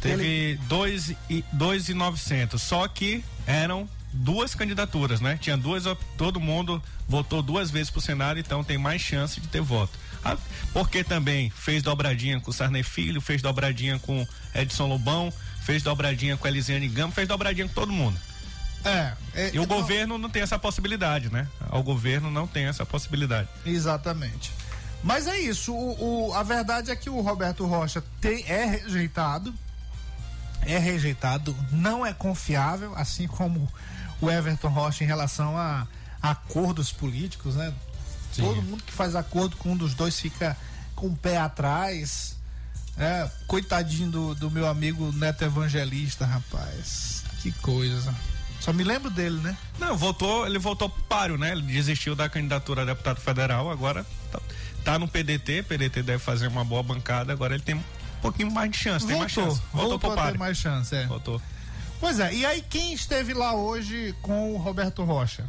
Teve 0.00 0.58
2 0.68 1.14
e 1.30 1.44
2 1.52 1.88
e 1.88 1.94
900, 1.94 2.60
só 2.60 2.86
que 2.86 3.24
eram 3.46 3.88
duas 4.12 4.54
candidaturas, 4.54 5.20
né? 5.20 5.38
Tinha 5.40 5.56
duas, 5.56 5.84
todo 6.16 6.40
mundo 6.40 6.82
votou 7.08 7.42
duas 7.42 7.70
vezes 7.70 7.90
pro 7.90 8.00
Senado, 8.00 8.38
então 8.40 8.64
tem 8.64 8.76
mais 8.76 9.00
chance 9.00 9.40
de 9.40 9.48
ter 9.48 9.60
voto. 9.60 9.98
Ah, 10.24 10.36
porque 10.72 11.04
também 11.04 11.50
fez 11.50 11.82
dobradinha 11.82 12.40
com 12.40 12.50
o 12.50 12.54
Sarney 12.54 12.82
Filho, 12.82 13.20
fez 13.20 13.40
dobradinha 13.40 13.98
com 14.00 14.26
Edson 14.54 14.86
Lobão, 14.86 15.32
fez 15.66 15.82
dobradinha 15.82 16.36
com 16.36 16.46
Elisiane 16.46 16.88
Gama, 16.88 17.12
fez 17.12 17.26
dobradinha 17.26 17.66
com 17.66 17.74
todo 17.74 17.92
mundo. 17.92 18.16
É. 18.84 19.12
é 19.34 19.50
e 19.52 19.58
o 19.58 19.64
então, 19.64 19.76
governo 19.76 20.16
não 20.16 20.30
tem 20.30 20.40
essa 20.40 20.56
possibilidade, 20.56 21.28
né? 21.28 21.48
O 21.72 21.82
governo 21.82 22.30
não 22.30 22.46
tem 22.46 22.66
essa 22.66 22.86
possibilidade. 22.86 23.48
Exatamente. 23.66 24.52
Mas 25.02 25.26
é 25.26 25.36
isso. 25.40 25.74
O, 25.74 26.28
o, 26.28 26.34
a 26.34 26.44
verdade 26.44 26.92
é 26.92 26.96
que 26.96 27.10
o 27.10 27.20
Roberto 27.20 27.66
Rocha 27.66 28.02
tem, 28.20 28.44
é 28.46 28.64
rejeitado. 28.64 29.52
É 30.62 30.78
rejeitado, 30.78 31.54
não 31.70 32.06
é 32.06 32.12
confiável, 32.12 32.92
assim 32.96 33.26
como 33.26 33.68
o 34.20 34.30
Everton 34.30 34.68
Rocha 34.68 35.04
em 35.04 35.06
relação 35.06 35.56
a, 35.56 35.86
a 36.22 36.30
acordos 36.30 36.92
políticos, 36.92 37.56
né? 37.56 37.74
Sim. 38.32 38.42
Todo 38.42 38.62
mundo 38.62 38.82
que 38.84 38.92
faz 38.92 39.16
acordo 39.16 39.56
com 39.56 39.72
um 39.72 39.76
dos 39.76 39.94
dois 39.94 40.18
fica 40.18 40.56
com 40.94 41.08
o 41.08 41.16
pé 41.16 41.38
atrás. 41.38 42.36
É, 42.98 43.28
coitadinho 43.46 44.10
do, 44.10 44.34
do 44.34 44.50
meu 44.50 44.66
amigo 44.66 45.12
Neto 45.12 45.44
Evangelista, 45.44 46.24
rapaz. 46.24 47.22
Que 47.42 47.52
coisa. 47.52 48.14
Só 48.60 48.72
me 48.72 48.82
lembro 48.82 49.10
dele, 49.10 49.38
né? 49.40 49.56
Não, 49.78 49.96
voltou, 49.96 50.46
ele 50.46 50.58
voltou 50.58 50.88
pro 50.88 51.02
páreo, 51.04 51.36
né? 51.36 51.52
Ele 51.52 51.62
desistiu 51.62 52.16
da 52.16 52.28
candidatura 52.28 52.82
a 52.82 52.84
deputado 52.84 53.20
federal, 53.20 53.70
agora 53.70 54.04
tá, 54.32 54.40
tá 54.82 54.98
no 54.98 55.06
PDT, 55.06 55.62
PDT 55.62 56.02
deve 56.02 56.18
fazer 56.18 56.48
uma 56.48 56.64
boa 56.64 56.82
bancada, 56.82 57.32
agora 57.32 57.54
ele 57.54 57.62
tem 57.62 57.74
um 57.74 57.84
pouquinho 58.22 58.50
mais 58.50 58.70
de 58.70 58.78
chance, 58.78 59.00
voltou, 59.00 59.08
tem 59.08 59.18
mais 59.18 59.32
chance. 59.32 59.60
Voltou, 59.72 59.90
voltou 59.90 59.98
pro 59.98 60.14
páreo. 60.14 60.38
mais 60.38 60.56
chance, 60.56 60.94
é. 60.96 61.06
Voltou. 61.06 61.40
Pois 62.00 62.18
é, 62.18 62.34
e 62.34 62.44
aí 62.44 62.62
quem 62.62 62.92
esteve 62.92 63.34
lá 63.34 63.54
hoje 63.54 64.14
com 64.22 64.54
o 64.54 64.56
Roberto 64.56 65.04
Rocha? 65.04 65.44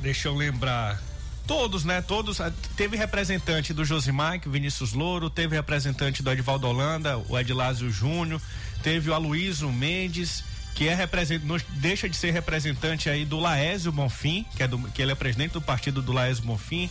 Deixa 0.00 0.28
eu 0.28 0.34
lembrar. 0.34 1.00
Todos, 1.46 1.84
né? 1.84 2.02
Todos. 2.02 2.38
Teve 2.76 2.96
representante 2.96 3.72
do 3.72 3.84
Josimar, 3.84 4.40
Vinícius 4.44 4.92
Louro, 4.92 5.30
teve 5.30 5.54
representante 5.54 6.22
do 6.22 6.30
Edvaldo 6.30 6.66
Holanda, 6.66 7.18
o 7.28 7.38
Edilásio 7.38 7.90
Júnior, 7.90 8.40
teve 8.82 9.10
o 9.10 9.14
Aloysio 9.14 9.72
Mendes, 9.72 10.42
que 10.74 10.88
é 10.88 10.94
representante, 10.94 11.64
deixa 11.70 12.08
de 12.08 12.16
ser 12.16 12.32
representante 12.32 13.08
aí 13.08 13.24
do 13.24 13.38
Laésio 13.38 13.92
Bonfim, 13.92 14.44
que, 14.56 14.62
é 14.62 14.68
do, 14.68 14.78
que 14.90 15.00
ele 15.00 15.12
é 15.12 15.14
presidente 15.14 15.52
do 15.52 15.60
partido 15.62 16.02
do 16.02 16.12
Laésio 16.12 16.44
Bonfim. 16.44 16.90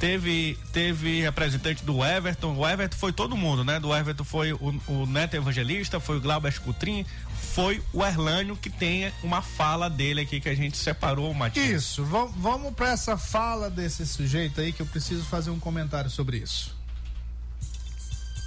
Teve, 0.00 0.58
teve 0.72 1.20
representante 1.20 1.84
do 1.84 2.02
Everton. 2.02 2.56
O 2.56 2.66
Everton 2.66 2.96
foi 2.96 3.12
todo 3.12 3.36
mundo, 3.36 3.62
né? 3.62 3.78
Do 3.78 3.94
Everton 3.94 4.24
foi 4.24 4.54
o, 4.54 4.80
o 4.88 5.04
Neto 5.04 5.34
Evangelista, 5.34 6.00
foi 6.00 6.16
o 6.16 6.20
Glauber 6.22 6.48
Escutrim, 6.48 7.04
foi 7.52 7.82
o 7.92 8.02
Erlânio 8.02 8.56
que 8.56 8.70
tem 8.70 9.12
uma 9.22 9.42
fala 9.42 9.90
dele 9.90 10.22
aqui 10.22 10.40
que 10.40 10.48
a 10.48 10.54
gente 10.54 10.78
separou, 10.78 11.34
Matias. 11.34 11.82
Isso, 11.82 12.02
vamos, 12.02 12.72
para 12.74 12.92
essa 12.92 13.18
fala 13.18 13.68
desse 13.68 14.06
sujeito 14.06 14.62
aí 14.62 14.72
que 14.72 14.80
eu 14.80 14.86
preciso 14.86 15.22
fazer 15.24 15.50
um 15.50 15.60
comentário 15.60 16.08
sobre 16.08 16.38
isso. 16.38 16.74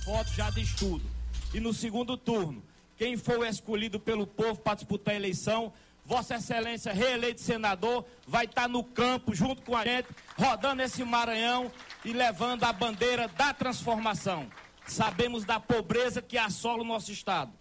Voto 0.05 0.33
já 0.33 0.49
de 0.49 0.61
estudo. 0.61 1.05
E 1.53 1.59
no 1.59 1.71
segundo 1.71 2.17
turno, 2.17 2.63
quem 2.97 3.15
for 3.15 3.45
escolhido 3.45 3.99
pelo 3.99 4.25
povo 4.25 4.55
para 4.59 4.73
disputar 4.73 5.13
a 5.13 5.17
eleição, 5.17 5.71
Vossa 6.05 6.35
Excelência, 6.35 6.91
reeleito 6.91 7.41
senador, 7.41 8.05
vai 8.27 8.45
estar 8.45 8.63
tá 8.63 8.67
no 8.67 8.83
campo 8.83 9.33
junto 9.33 9.61
com 9.61 9.75
a 9.75 9.83
gente, 9.83 10.07
rodando 10.37 10.81
esse 10.81 11.03
Maranhão 11.03 11.71
e 12.03 12.11
levando 12.11 12.63
a 12.65 12.73
bandeira 12.73 13.27
da 13.27 13.53
transformação. 13.53 14.47
Sabemos 14.85 15.45
da 15.45 15.59
pobreza 15.59 16.21
que 16.21 16.37
assola 16.37 16.81
o 16.81 16.85
nosso 16.85 17.11
Estado. 17.11 17.51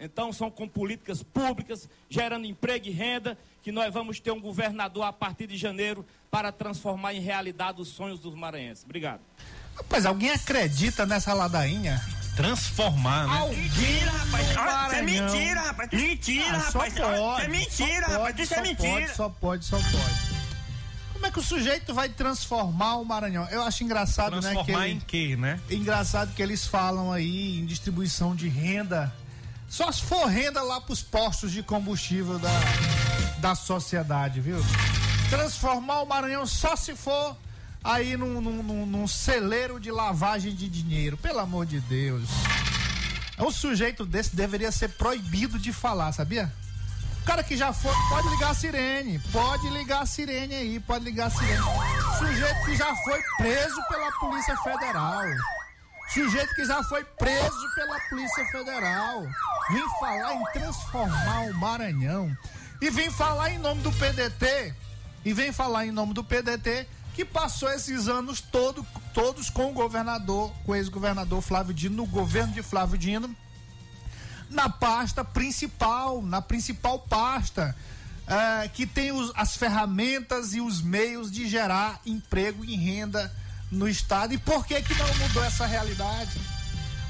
Então, 0.00 0.32
são 0.32 0.50
com 0.50 0.66
políticas 0.66 1.22
públicas, 1.22 1.88
gerando 2.08 2.44
emprego 2.44 2.88
e 2.88 2.90
renda, 2.90 3.38
que 3.62 3.70
nós 3.70 3.94
vamos 3.94 4.18
ter 4.18 4.32
um 4.32 4.40
governador 4.40 5.04
a 5.04 5.12
partir 5.12 5.46
de 5.46 5.56
janeiro 5.56 6.04
para 6.28 6.50
transformar 6.50 7.14
em 7.14 7.20
realidade 7.20 7.80
os 7.80 7.88
sonhos 7.88 8.18
dos 8.18 8.34
maranhenses. 8.34 8.84
Obrigado. 8.84 9.20
Rapaz, 9.76 10.04
alguém 10.04 10.30
acredita 10.30 11.06
nessa 11.06 11.32
ladainha? 11.32 12.00
Transformar, 12.36 13.26
né? 13.26 13.56
Mentira, 13.56 14.10
rapaz. 14.10 14.56
Ah, 14.56 14.86
isso 14.86 14.94
é 14.94 15.02
mentira, 15.02 15.60
rapaz. 15.60 15.90
Mentira, 15.92 16.44
ah, 16.46 16.58
rapaz. 16.58 16.72
Pode, 16.72 16.92
isso 16.92 17.02
é 17.02 17.48
mentira, 17.48 18.06
rapaz. 18.06 18.38
Isso 18.38 18.54
é 18.54 18.62
mentira. 18.62 18.92
Pode, 18.92 19.14
só 19.14 19.28
pode, 19.28 19.64
só 19.64 19.76
pode. 19.76 20.32
Como 21.12 21.26
é 21.26 21.30
que 21.30 21.38
o 21.38 21.42
sujeito 21.42 21.94
vai 21.94 22.08
transformar 22.08 22.96
o 22.96 23.04
Maranhão? 23.04 23.46
Eu 23.50 23.62
acho 23.62 23.84
engraçado, 23.84 24.40
né? 24.40 24.52
Transformar 24.52 24.88
em 24.88 24.98
quê, 24.98 25.36
né? 25.36 25.60
Engraçado 25.70 26.34
que 26.34 26.42
eles 26.42 26.66
falam 26.66 27.12
aí 27.12 27.60
em 27.60 27.66
distribuição 27.66 28.34
de 28.34 28.48
renda 28.48 29.12
só 29.72 29.90
se 29.90 30.02
for 30.02 30.26
renda 30.26 30.62
lá 30.62 30.82
pros 30.82 31.00
postos 31.00 31.50
de 31.50 31.62
combustível 31.62 32.38
da, 32.38 32.50
da 33.38 33.54
sociedade, 33.54 34.38
viu? 34.38 34.58
Transformar 35.30 36.02
o 36.02 36.06
Maranhão 36.06 36.44
só 36.44 36.76
se 36.76 36.94
for 36.94 37.34
aí 37.82 38.16
num, 38.16 38.40
num, 38.40 38.86
num, 38.86 39.08
celeiro 39.08 39.80
de 39.80 39.90
lavagem 39.90 40.54
de 40.54 40.68
dinheiro, 40.68 41.16
pelo 41.16 41.40
amor 41.40 41.66
de 41.66 41.80
Deus. 41.80 42.28
Um 43.38 43.50
sujeito 43.50 44.04
desse 44.04 44.36
deveria 44.36 44.70
ser 44.70 44.88
proibido 44.90 45.58
de 45.58 45.72
falar, 45.72 46.12
sabia? 46.12 46.52
O 47.22 47.24
cara 47.24 47.42
que 47.42 47.56
já 47.56 47.72
foi, 47.72 47.92
pode 48.08 48.28
ligar 48.28 48.50
a 48.50 48.54
sirene, 48.54 49.18
pode 49.30 49.68
ligar 49.70 50.02
a 50.02 50.06
sirene 50.06 50.54
aí, 50.54 50.80
pode 50.80 51.04
ligar 51.04 51.26
a 51.26 51.30
sirene. 51.30 51.62
Sujeito 52.18 52.64
que 52.64 52.76
já 52.76 52.94
foi 52.96 53.20
preso 53.38 53.82
pela 53.88 54.12
Polícia 54.12 54.56
Federal. 54.58 55.22
Sujeito 56.12 56.54
que 56.54 56.64
já 56.64 56.82
foi 56.82 57.04
preso 57.04 57.74
pela 57.74 57.98
Polícia 58.10 58.44
Federal. 58.46 59.22
Vim 59.70 59.84
falar 60.00 60.34
em 60.34 60.44
transformar 60.52 61.40
o 61.48 61.54
Maranhão. 61.54 62.36
E 62.80 62.90
vim 62.90 63.08
falar 63.10 63.50
em 63.50 63.58
nome 63.58 63.82
do 63.82 63.92
PDT. 63.92 64.74
E 65.24 65.32
vem 65.32 65.52
falar 65.52 65.86
em 65.86 65.92
nome 65.92 66.12
do 66.12 66.24
PDT 66.24 66.86
que 67.14 67.24
passou 67.24 67.70
esses 67.70 68.08
anos 68.08 68.40
todo, 68.40 68.86
todos 69.12 69.50
com 69.50 69.70
o 69.70 69.72
governador, 69.72 70.52
com 70.64 70.72
o 70.72 70.74
ex-governador 70.74 71.42
Flávio 71.42 71.74
Dino, 71.74 71.96
no 71.96 72.06
governo 72.06 72.52
de 72.52 72.62
Flávio 72.62 72.96
Dino, 72.96 73.34
na 74.48 74.68
pasta 74.68 75.24
principal, 75.24 76.22
na 76.22 76.40
principal 76.40 76.98
pasta, 76.98 77.76
é, 78.26 78.68
que 78.68 78.86
tem 78.86 79.12
os, 79.12 79.32
as 79.34 79.56
ferramentas 79.56 80.54
e 80.54 80.60
os 80.60 80.80
meios 80.80 81.30
de 81.30 81.48
gerar 81.48 82.00
emprego 82.06 82.64
e 82.64 82.76
renda 82.76 83.32
no 83.70 83.88
estado. 83.88 84.32
E 84.34 84.38
por 84.38 84.66
que 84.66 84.80
que 84.82 84.94
não 84.94 85.14
mudou 85.14 85.44
essa 85.44 85.66
realidade? 85.66 86.40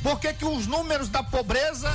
Por 0.03 0.19
que 0.19 0.33
que 0.33 0.45
os 0.45 0.67
números 0.67 1.09
da 1.09 1.23
pobreza 1.23 1.91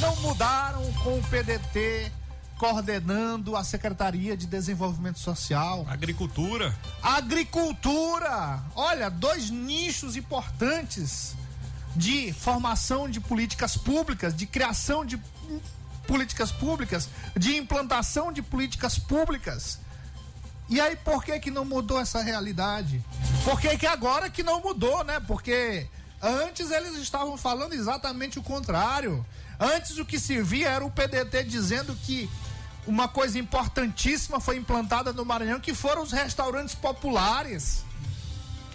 não 0.00 0.14
mudaram 0.16 0.82
com 0.94 1.18
o 1.18 1.22
PDT 1.24 2.12
coordenando 2.58 3.56
a 3.56 3.64
Secretaria 3.64 4.36
de 4.36 4.46
Desenvolvimento 4.46 5.18
Social? 5.18 5.86
Agricultura. 5.88 6.74
Agricultura. 7.02 8.62
Olha, 8.74 9.08
dois 9.08 9.48
nichos 9.48 10.16
importantes 10.16 11.34
de 11.96 12.32
formação 12.32 13.08
de 13.08 13.20
políticas 13.20 13.76
públicas, 13.76 14.34
de 14.34 14.46
criação 14.46 15.04
de 15.04 15.18
políticas 16.06 16.52
públicas, 16.52 17.08
de 17.36 17.56
implantação 17.56 18.32
de 18.32 18.42
políticas 18.42 18.98
públicas 18.98 19.78
e 20.68 20.80
aí, 20.80 20.96
por 20.96 21.24
que 21.24 21.38
que 21.40 21.50
não 21.50 21.64
mudou 21.64 21.98
essa 21.98 22.22
realidade? 22.22 23.02
Por 23.42 23.58
que 23.58 23.78
que 23.78 23.86
agora 23.86 24.28
que 24.28 24.42
não 24.42 24.60
mudou, 24.60 25.02
né? 25.02 25.18
Porque 25.18 25.86
antes 26.20 26.70
eles 26.70 26.94
estavam 26.98 27.38
falando 27.38 27.72
exatamente 27.72 28.38
o 28.38 28.42
contrário. 28.42 29.24
Antes 29.58 29.96
o 29.96 30.04
que 30.04 30.20
se 30.20 30.42
via 30.42 30.68
era 30.68 30.84
o 30.84 30.90
PDT 30.90 31.44
dizendo 31.44 31.96
que 31.96 32.28
uma 32.88 33.06
coisa 33.06 33.38
importantíssima 33.38 34.40
foi 34.40 34.56
implantada 34.56 35.12
no 35.12 35.24
Maranhão, 35.24 35.60
que 35.60 35.74
foram 35.74 36.02
os 36.02 36.10
restaurantes 36.10 36.74
populares. 36.74 37.84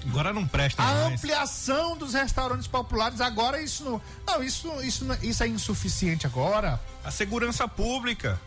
Agora 0.07 0.31
não 0.31 0.45
presta 0.45 0.83
A 0.83 0.85
mais. 0.85 1.13
ampliação 1.13 1.97
dos 1.97 2.13
restaurantes 2.13 2.67
populares, 2.67 3.19
agora 3.21 3.61
isso 3.61 3.83
não. 3.83 4.01
Não, 4.27 4.43
isso, 4.43 4.69
isso, 4.83 5.05
isso 5.21 5.43
é 5.43 5.47
insuficiente 5.47 6.27
agora. 6.27 6.79
A 7.03 7.09
segurança 7.09 7.67
pública 7.67 8.39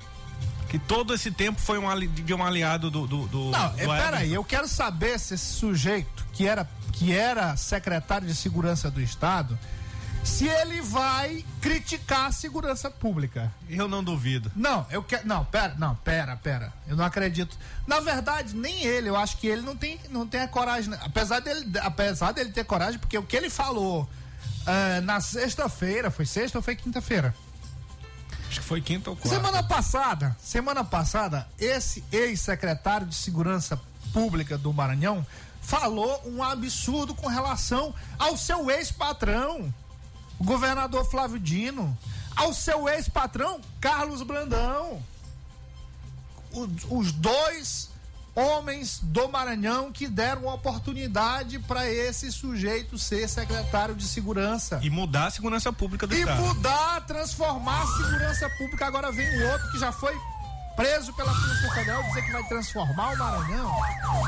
que 0.69 0.79
todo 0.79 1.15
esse 1.15 1.31
tempo 1.31 1.61
foi 1.61 1.79
um, 1.79 1.89
ali, 1.89 2.07
de 2.07 2.33
um 2.35 2.45
aliado 2.45 2.91
do. 2.91 3.07
do, 3.07 3.27
do 3.27 3.51
não, 3.51 3.69
do 3.71 3.93
é, 3.93 4.05
peraí, 4.05 4.35
eu 4.35 4.45
quero 4.45 4.69
saber 4.69 5.19
se 5.19 5.35
esse 5.35 5.47
sujeito 5.55 6.25
que 6.33 6.47
era, 6.47 6.69
que 6.93 7.13
era 7.13 7.57
secretário 7.57 8.27
de 8.27 8.35
segurança 8.35 8.91
do 8.91 9.01
Estado. 9.01 9.59
Se 10.27 10.49
ele 10.49 10.83
vai 10.83 11.45
criticar 11.63 12.27
a 12.27 12.33
segurança 12.33 12.91
pública. 12.91 13.51
Eu 13.71 13.89
não 13.89 14.03
duvido. 14.03 14.51
Não, 14.55 14.85
eu 14.91 15.03
quero. 15.03 15.27
Não, 15.27 15.45
pera, 15.45 15.75
não, 15.79 15.95
pera, 15.95 16.37
pera. 16.37 16.73
Eu 16.87 16.97
não 16.97 17.05
acredito. 17.05 17.57
Na 17.87 18.01
verdade, 18.01 18.55
nem 18.55 18.85
ele. 18.85 19.09
Eu 19.09 19.17
acho 19.17 19.39
que 19.39 19.47
ele 19.47 19.63
não 19.63 19.77
tem, 19.77 19.99
não 20.11 20.27
tem 20.27 20.43
a 20.43 20.49
coragem. 20.49 20.93
Apesar 21.01 21.41
dele, 21.41 21.79
apesar 21.81 22.33
dele 22.33 22.51
ter 22.51 22.65
coragem, 22.65 22.99
porque 22.99 23.17
o 23.17 23.23
que 23.23 23.37
ele 23.37 23.49
falou 23.49 24.03
uh, 24.03 25.01
na 25.03 25.21
sexta-feira, 25.21 26.11
foi 26.11 26.27
sexta 26.27 26.59
ou 26.59 26.63
foi 26.63 26.75
quinta-feira? 26.75 27.35
Acho 28.49 28.61
que 28.61 28.67
foi 28.67 28.81
quinta 28.81 29.11
ou 29.11 29.17
quarta. 29.17 29.37
Semana 29.37 29.63
passada, 29.63 30.37
semana 30.41 30.85
passada, 30.85 31.49
esse 31.59 32.05
ex-secretário 32.13 33.07
de 33.07 33.15
Segurança 33.15 33.81
Pública 34.13 34.59
do 34.59 34.73
Maranhão 34.73 35.25
falou 35.61 36.23
um 36.27 36.43
absurdo 36.43 37.15
com 37.15 37.27
relação 37.27 37.95
ao 38.19 38.37
seu 38.37 38.71
ex-patrão, 38.71 39.73
o 40.39 40.45
governador 40.45 41.05
Flávio 41.09 41.39
Dino, 41.39 41.97
ao 42.35 42.53
seu 42.53 42.89
ex-patrão 42.89 43.61
Carlos 43.81 44.23
Brandão. 44.23 45.03
Os, 46.53 46.69
os 46.91 47.13
dois 47.13 47.91
homens 48.37 49.01
do 49.03 49.29
Maranhão 49.29 49.91
que 49.91 50.07
deram 50.07 50.47
oportunidade 50.47 51.59
para 51.61 51.91
esse 51.91 52.31
sujeito 52.31 52.99
ser 52.99 53.27
secretário 53.29 53.95
de 53.95 54.07
segurança. 54.07 54.79
E 54.83 54.91
mudar 54.91 55.27
a 55.27 55.31
segurança 55.31 55.73
pública 55.73 56.07
do 56.07 56.15
e 56.15 56.21
Estado. 56.21 56.43
E 56.43 56.47
mudar, 56.47 57.01
transformar 57.07 57.83
a 57.83 57.87
segurança 57.87 58.51
pública. 58.51 58.87
Agora 58.87 59.11
vem 59.11 59.27
o 59.27 59.53
outro 59.53 59.73
que 59.73 59.79
já 59.79 59.91
foi 59.91 60.15
preso 60.77 61.13
pela 61.15 61.33
Polícia 61.33 61.73
Federal 61.73 62.03
dizer 62.03 62.23
que 62.23 62.33
vai 62.33 62.45
transformar 62.45 63.15
o 63.15 63.19
Maranhão. 63.19 63.73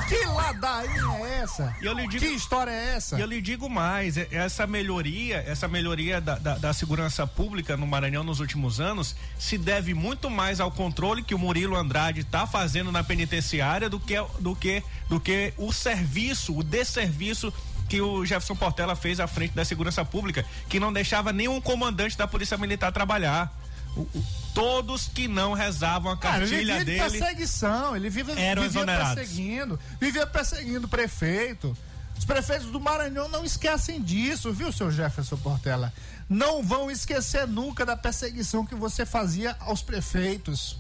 Que 0.09 0.25
ladainha 0.25 1.27
é 1.27 1.41
essa? 1.43 1.77
Digo, 2.09 2.25
que 2.25 2.27
história 2.33 2.71
é 2.71 2.97
essa? 2.97 3.19
E 3.19 3.21
eu 3.21 3.27
lhe 3.27 3.41
digo 3.41 3.69
mais, 3.69 4.17
é, 4.17 4.27
essa 4.33 4.67
melhoria, 4.67 5.45
essa 5.47 5.69
melhoria 5.69 6.21
da, 6.21 6.37
da, 6.37 6.55
da, 6.57 6.73
segurança 6.73 7.27
pública 7.27 7.77
no 7.77 7.87
Maranhão 7.87 8.25
nos 8.25 8.41
últimos 8.41 8.81
anos 8.81 9.15
se 9.39 9.59
deve 9.59 9.93
muito 9.93 10.31
mais 10.31 10.59
ao 10.59 10.71
controle 10.71 11.23
que 11.23 11.35
o 11.35 11.39
Murilo 11.39 11.77
Andrade 11.77 12.21
está 12.21 12.47
fazendo 12.47 12.91
na 12.91 13.05
penitenciária 13.05 13.91
do 13.91 14.01
que, 14.01 14.15
do 14.41 14.57
que, 14.57 14.83
do 15.09 15.21
que 15.21 15.53
o 15.59 15.73
serviço, 15.73 16.57
o 16.57 16.63
desserviço 16.63 17.53
que 17.89 18.01
o 18.01 18.25
Jefferson 18.25 18.55
Portela 18.55 18.95
fez 18.95 19.19
à 19.19 19.27
frente 19.27 19.55
da 19.55 19.65
segurança 19.65 20.05
pública, 20.05 20.45
que 20.69 20.79
não 20.79 20.93
deixava 20.93 21.33
nenhum 21.33 21.61
comandante 21.61 22.17
da 22.17 22.27
Polícia 22.29 22.57
Militar 22.59 22.93
trabalhar. 22.93 23.51
O, 23.97 24.01
o, 24.01 24.25
todos 24.55 25.09
que 25.09 25.29
não 25.29 25.53
rezavam 25.53 26.13
a 26.13 26.17
cartilha 26.17 26.67
Cara, 26.67 26.81
ele 26.81 26.85
dele. 26.85 27.11
De 27.11 27.19
perseguição, 27.19 27.97
ele 27.97 28.11
vive, 28.11 28.33
eram 28.33 28.63
vivia 28.63 28.81
exonerados. 28.81 29.15
perseguindo, 29.15 29.81
vivia 30.01 30.27
perseguindo 30.27 30.87
o 30.87 30.89
prefeito. 30.89 31.77
Os 32.19 32.25
prefeitos 32.25 32.67
do 32.69 32.81
Maranhão 32.81 33.29
não 33.29 33.45
esquecem 33.45 34.03
disso, 34.03 34.53
viu, 34.53 34.73
seu 34.73 34.91
Jefferson 34.91 35.37
Portela? 35.37 35.93
Não 36.29 36.63
vão 36.63 36.91
esquecer 36.91 37.47
nunca 37.47 37.87
da 37.87 37.97
perseguição 37.97 38.67
que 38.67 38.75
você 38.75 39.07
fazia 39.07 39.57
aos 39.61 39.83
prefeitos. 39.83 40.77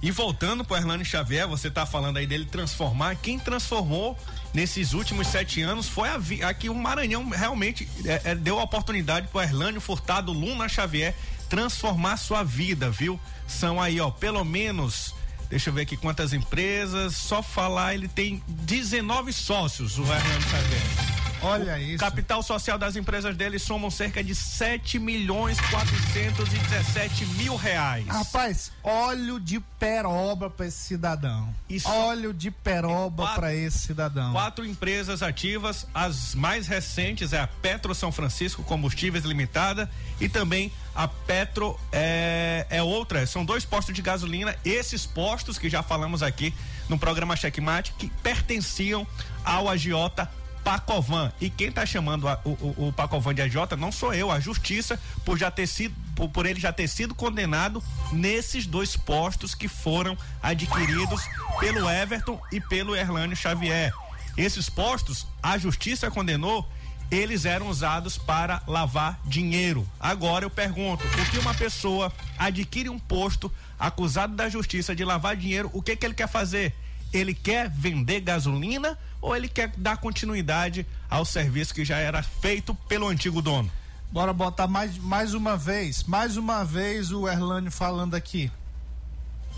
E 0.00 0.10
voltando 0.10 0.64
para 0.64 0.78
Erlane 0.78 1.04
Xavier, 1.04 1.46
você 1.46 1.68
está 1.68 1.84
falando 1.84 2.16
aí 2.18 2.26
dele 2.26 2.44
transformar. 2.44 3.16
Quem 3.16 3.38
transformou 3.38 4.16
nesses 4.54 4.92
últimos 4.92 5.26
sete 5.26 5.60
anos 5.60 5.88
foi 5.88 6.08
a, 6.08 6.48
aqui 6.48 6.68
o 6.68 6.74
Maranhão 6.74 7.28
realmente 7.28 7.88
é, 8.04 8.30
é, 8.30 8.34
deu 8.34 8.58
a 8.58 8.62
oportunidade 8.62 9.28
para 9.28 9.42
Erlânio 9.42 9.80
Furtado 9.80 10.32
Luna 10.32 10.68
Xavier 10.68 11.14
transformar 11.48 12.16
sua 12.16 12.42
vida, 12.42 12.90
viu? 12.90 13.18
São 13.46 13.80
aí, 13.80 14.00
ó, 14.00 14.10
pelo 14.10 14.44
menos, 14.44 15.14
deixa 15.48 15.70
eu 15.70 15.74
ver 15.74 15.82
aqui 15.82 15.96
quantas 15.96 16.32
empresas, 16.32 17.16
só 17.16 17.42
falar, 17.42 17.94
ele 17.94 18.08
tem 18.08 18.42
19 18.46 19.32
sócios, 19.32 19.98
o 19.98 20.02
Hernando 20.02 20.42
Xavier. 20.42 21.17
Olha 21.42 21.74
o 21.74 21.78
isso. 21.78 21.98
Capital 21.98 22.42
social 22.42 22.78
das 22.78 22.96
empresas 22.96 23.36
dele 23.36 23.58
somam 23.58 23.90
cerca 23.90 24.22
de 24.22 24.34
7 24.34 24.98
milhões 24.98 25.58
417 25.70 27.26
mil 27.26 27.56
reais. 27.56 28.06
Rapaz, 28.06 28.72
óleo 28.82 29.38
de 29.38 29.60
peroba 29.78 30.50
para 30.50 30.66
esse 30.66 30.78
cidadão. 30.78 31.54
Isso. 31.68 31.88
Óleo 31.88 32.32
de 32.34 32.50
peroba 32.50 33.34
para 33.34 33.54
esse 33.54 33.78
cidadão. 33.78 34.32
Quatro 34.32 34.64
empresas 34.64 35.22
ativas, 35.22 35.86
as 35.94 36.34
mais 36.34 36.66
recentes 36.66 37.32
é 37.32 37.40
a 37.40 37.46
Petro 37.46 37.94
São 37.94 38.10
Francisco 38.10 38.62
Combustíveis 38.62 39.24
Limitada 39.24 39.88
e 40.20 40.28
também 40.28 40.72
a 40.94 41.06
Petro 41.06 41.78
é, 41.92 42.66
é 42.68 42.82
outra, 42.82 43.24
são 43.26 43.44
dois 43.44 43.64
postos 43.64 43.94
de 43.94 44.02
gasolina, 44.02 44.56
esses 44.64 45.06
postos 45.06 45.56
que 45.56 45.70
já 45.70 45.82
falamos 45.82 46.22
aqui 46.22 46.52
no 46.88 46.98
programa 46.98 47.36
Checkmate, 47.36 47.92
que 47.96 48.08
pertenciam 48.22 49.06
ao 49.44 49.68
agiota 49.68 50.28
Pacovan. 50.68 51.32
E 51.40 51.48
quem 51.48 51.68
está 51.68 51.86
chamando 51.86 52.28
a, 52.28 52.38
o, 52.44 52.50
o, 52.50 52.88
o, 52.88 52.92
Pacovan 52.92 53.34
de 53.34 53.40
agiota 53.40 53.74
não 53.74 53.90
sou 53.90 54.12
eu, 54.12 54.30
a 54.30 54.38
justiça, 54.38 55.00
por 55.24 55.38
já 55.38 55.50
ter 55.50 55.66
sido, 55.66 55.94
por, 56.14 56.28
por, 56.28 56.44
ele 56.44 56.60
já 56.60 56.70
ter 56.70 56.86
sido 56.88 57.14
condenado 57.14 57.82
nesses 58.12 58.66
dois 58.66 58.94
postos 58.94 59.54
que 59.54 59.66
foram 59.66 60.14
adquiridos 60.42 61.22
pelo 61.58 61.88
Everton 61.88 62.38
e 62.52 62.60
pelo 62.60 62.94
Erlânio 62.94 63.34
Xavier. 63.34 63.94
Esses 64.36 64.68
postos, 64.68 65.26
a 65.42 65.56
justiça 65.56 66.10
condenou 66.10 66.68
eles 67.10 67.46
eram 67.46 67.68
usados 67.68 68.18
para 68.18 68.62
lavar 68.66 69.18
dinheiro. 69.24 69.88
Agora 69.98 70.44
eu 70.44 70.50
pergunto, 70.50 71.02
por 71.08 71.30
que 71.30 71.38
uma 71.38 71.54
pessoa 71.54 72.12
adquire 72.38 72.90
um 72.90 72.98
posto 72.98 73.50
acusado 73.80 74.36
da 74.36 74.50
justiça 74.50 74.94
de 74.94 75.02
lavar 75.02 75.34
dinheiro, 75.34 75.70
o 75.72 75.80
que 75.80 75.96
que 75.96 76.04
ele 76.04 76.12
quer 76.12 76.28
fazer? 76.28 76.74
Ele 77.10 77.32
quer 77.32 77.70
vender 77.70 78.20
gasolina 78.20 78.98
ou 79.20 79.34
ele 79.36 79.48
quer 79.48 79.72
dar 79.76 79.96
continuidade 79.96 80.86
ao 81.08 81.24
serviço 81.24 81.74
que 81.74 81.84
já 81.84 81.98
era 81.98 82.22
feito 82.22 82.74
pelo 82.74 83.08
antigo 83.08 83.42
dono? 83.42 83.70
Bora 84.10 84.32
botar 84.32 84.66
mais, 84.66 84.96
mais 84.96 85.34
uma 85.34 85.56
vez, 85.56 86.04
mais 86.04 86.36
uma 86.36 86.64
vez 86.64 87.12
o 87.12 87.28
Erlânio 87.28 87.70
falando 87.70 88.14
aqui. 88.14 88.50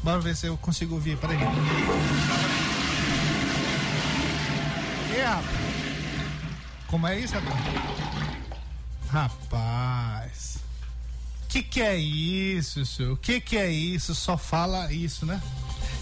Bora 0.03 0.21
ver 0.21 0.35
se 0.35 0.47
eu 0.47 0.57
consigo 0.57 0.95
ouvir, 0.95 1.17
peraí. 1.19 1.37
Rapaz? 1.37 1.81
Como 6.87 7.07
é 7.07 7.21
isso, 7.21 7.35
rapaz? 7.35 7.57
Rapaz. 9.11 10.59
Que 11.49 11.63
que 11.63 11.81
é 11.81 11.97
isso, 11.97 12.85
senhor? 12.85 13.17
Que 13.19 13.41
que 13.41 13.57
é 13.57 13.71
isso? 13.71 14.15
Só 14.15 14.37
fala 14.37 14.93
isso, 14.93 15.25
né? 15.25 15.41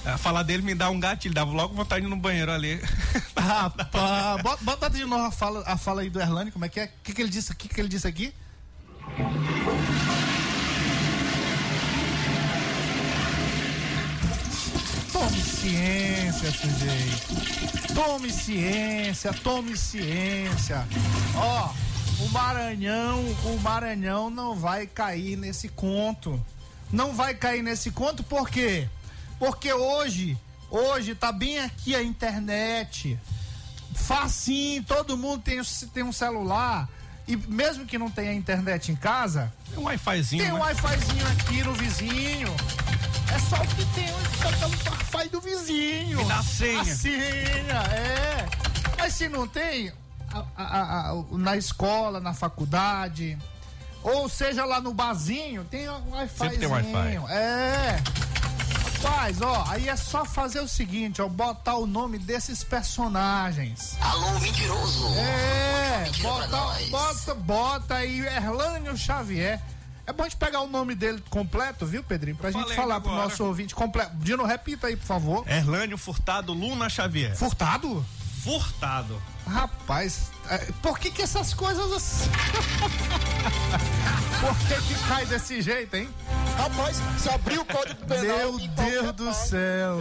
A 0.09 0.17
falar 0.17 0.43
dele 0.43 0.63
me 0.63 0.75
dá 0.75 0.89
um 0.89 0.99
gatilho, 0.99 1.35
dava 1.35 1.51
logo 1.53 1.75
vontade 1.75 2.01
de 2.01 2.07
ir 2.07 2.11
no 2.11 2.17
banheiro 2.17 2.51
ali. 2.51 2.81
Rapaz, 3.37 4.59
bota, 4.63 4.89
de 4.89 5.05
novo 5.05 5.25
a 5.25 5.31
fala, 5.31 5.63
a 5.67 5.77
fala 5.77 6.01
aí 6.01 6.09
do 6.09 6.19
Erlane, 6.19 6.51
como 6.51 6.65
é 6.65 6.69
que 6.69 6.81
é? 6.81 6.85
O 6.87 6.91
que, 7.03 7.13
que 7.13 7.21
ele 7.21 7.29
disse 7.29 7.53
aqui? 7.53 7.67
O 7.67 7.69
que 7.69 7.81
ele 7.81 7.89
disse 7.89 8.09
aqui? 8.09 8.33
Tome 15.13 15.43
ciência, 15.43 16.53
sujeito. 16.53 17.95
Tome 17.95 18.31
ciência, 18.31 19.33
tome 19.35 19.77
ciência. 19.77 20.89
Ó, 21.37 21.71
o 22.25 22.29
Maranhão, 22.31 23.21
o 23.45 23.61
Maranhão 23.61 24.31
não 24.31 24.55
vai 24.55 24.87
cair 24.87 25.37
nesse 25.37 25.69
conto. 25.69 26.43
Não 26.91 27.13
vai 27.13 27.35
cair 27.35 27.63
nesse 27.63 27.91
conto 27.91 28.23
por 28.23 28.49
quê? 28.49 28.89
Porque 28.89 28.98
hoje, 29.73 30.39
hoje 30.71 31.15
tá 31.15 31.31
bem 31.33 31.59
aqui 31.61 31.95
a 31.95 32.03
internet. 32.03 33.19
Facinho, 33.95 34.83
todo 34.85 35.17
mundo 35.17 35.43
tem, 35.43 35.61
tem 35.93 36.03
um 36.03 36.13
celular. 36.13 36.89
E 37.27 37.37
mesmo 37.37 37.85
que 37.85 37.99
não 37.99 38.11
tenha 38.11 38.33
internet 38.33 38.91
em 38.91 38.97
casa, 38.97 39.53
tem 39.69 39.79
um 39.79 39.85
Wi-Fizinho. 39.85 40.43
Tem 40.43 40.53
um 40.53 40.57
né? 40.57 40.61
Wi-Fizinho 40.63 41.27
aqui 41.29 41.63
no 41.63 41.75
vizinho. 41.75 42.57
É 43.35 43.39
só 43.39 43.57
o 43.57 43.67
que 43.67 43.85
tem 43.95 44.09
só 44.41 44.51
pelo 44.57 44.91
Wi-Fi 44.91 45.29
do 45.29 45.41
vizinho. 45.41 46.21
E 46.21 46.25
na 46.25 46.43
senha. 46.43 46.81
A 46.81 46.85
senha, 46.85 47.83
é. 47.93 48.49
Mas 48.97 49.15
se 49.15 49.29
não 49.29 49.47
tem, 49.47 49.93
a, 50.33 50.45
a, 50.57 51.11
a, 51.11 51.25
na 51.33 51.57
escola, 51.57 52.19
na 52.19 52.33
faculdade, 52.33 53.37
ou 54.03 54.29
seja 54.29 54.65
lá 54.65 54.81
no 54.81 54.95
barzinho, 54.95 55.65
tem 55.65 55.89
um 55.89 56.13
Wi-Fi. 56.13 56.39
Sempre 56.39 56.59
tem 56.59 56.69
Wi-Fi. 56.69 57.33
É. 57.33 58.01
Rapaz, 59.03 59.41
ó, 59.41 59.65
aí 59.69 59.89
é 59.89 59.95
só 59.97 60.25
fazer 60.25 60.61
o 60.61 60.67
seguinte, 60.69 61.23
ó, 61.23 61.29
botar 61.29 61.77
o 61.77 61.87
nome 61.87 62.19
desses 62.19 62.65
personagens. 62.65 63.97
Alô, 64.01 64.39
mentiroso. 64.41 65.07
É, 65.17 66.11
bota, 66.21 66.49
bota, 66.91 67.35
bota 67.35 67.95
aí 67.95 68.21
Erlânio 68.21 68.97
Xavier. 68.97 69.61
É 70.05 70.13
bom 70.13 70.23
a 70.23 70.27
gente 70.29 70.37
pegar 70.39 70.63
o 70.63 70.67
nome 70.69 70.95
dele 70.95 71.23
completo, 71.31 71.87
viu, 71.87 72.03
Pedrinho? 72.03 72.37
Pra 72.37 72.51
gente 72.51 72.63
Falei 72.63 72.77
falar 72.77 72.97
agora. 72.97 73.15
pro 73.17 73.25
nosso 73.29 73.45
ouvinte 73.45 73.75
completo. 73.75 74.17
Dino, 74.17 74.45
repita 74.45 74.89
aí, 74.89 74.97
por 74.97 75.07
favor. 75.07 75.45
Erlânio 75.49 75.97
Furtado 75.99 76.53
Luna 76.53 76.89
Xavier. 76.89 77.37
Furtado? 77.37 78.05
Furtado. 78.43 79.23
Rapaz, 79.49 80.31
é, 80.51 80.59
por 80.83 80.99
que 80.99 81.11
que 81.11 81.23
essas 81.23 81.55
coisas 81.55 81.91
assim? 81.91 82.31
por 84.41 84.55
que 84.59 84.75
que 84.83 84.95
cai 85.09 85.25
desse 85.25 85.63
jeito, 85.63 85.97
hein? 85.97 86.11
Rapaz, 86.59 87.01
se 87.19 87.31
abrir 87.31 87.59
o 87.59 87.65
código 87.65 88.05
penal. 88.05 88.23
Meu 88.23 88.59
Deus 88.59 89.13
do 89.15 89.33
céu. 89.33 90.01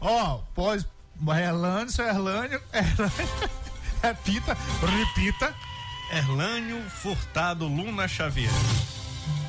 Ó, 0.00 0.38
pós. 0.54 0.86
Erlânio, 1.28 1.90
seu 1.90 2.06
Erlânio. 2.06 2.62
Erlânio. 2.72 3.50
Repita, 4.02 4.56
repita. 4.80 5.54
Erlânio 6.10 6.82
Furtado 6.90 7.66
Luna 7.66 8.08
Xavier. 8.08 8.50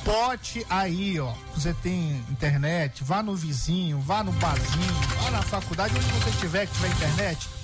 Bote 0.04 0.66
aí, 0.70 1.18
ó. 1.20 1.34
Você 1.54 1.74
tem 1.74 2.24
internet, 2.30 3.04
vá 3.04 3.24
no 3.24 3.36
vizinho, 3.36 4.00
vá 4.02 4.24
no 4.24 4.32
barzinho, 4.34 4.94
vá 5.22 5.32
na 5.32 5.42
faculdade, 5.42 5.96
onde 5.98 6.06
você 6.06 6.32
tiver 6.40 6.68
que 6.68 6.74
tiver 6.74 6.90
internet. 6.90 7.55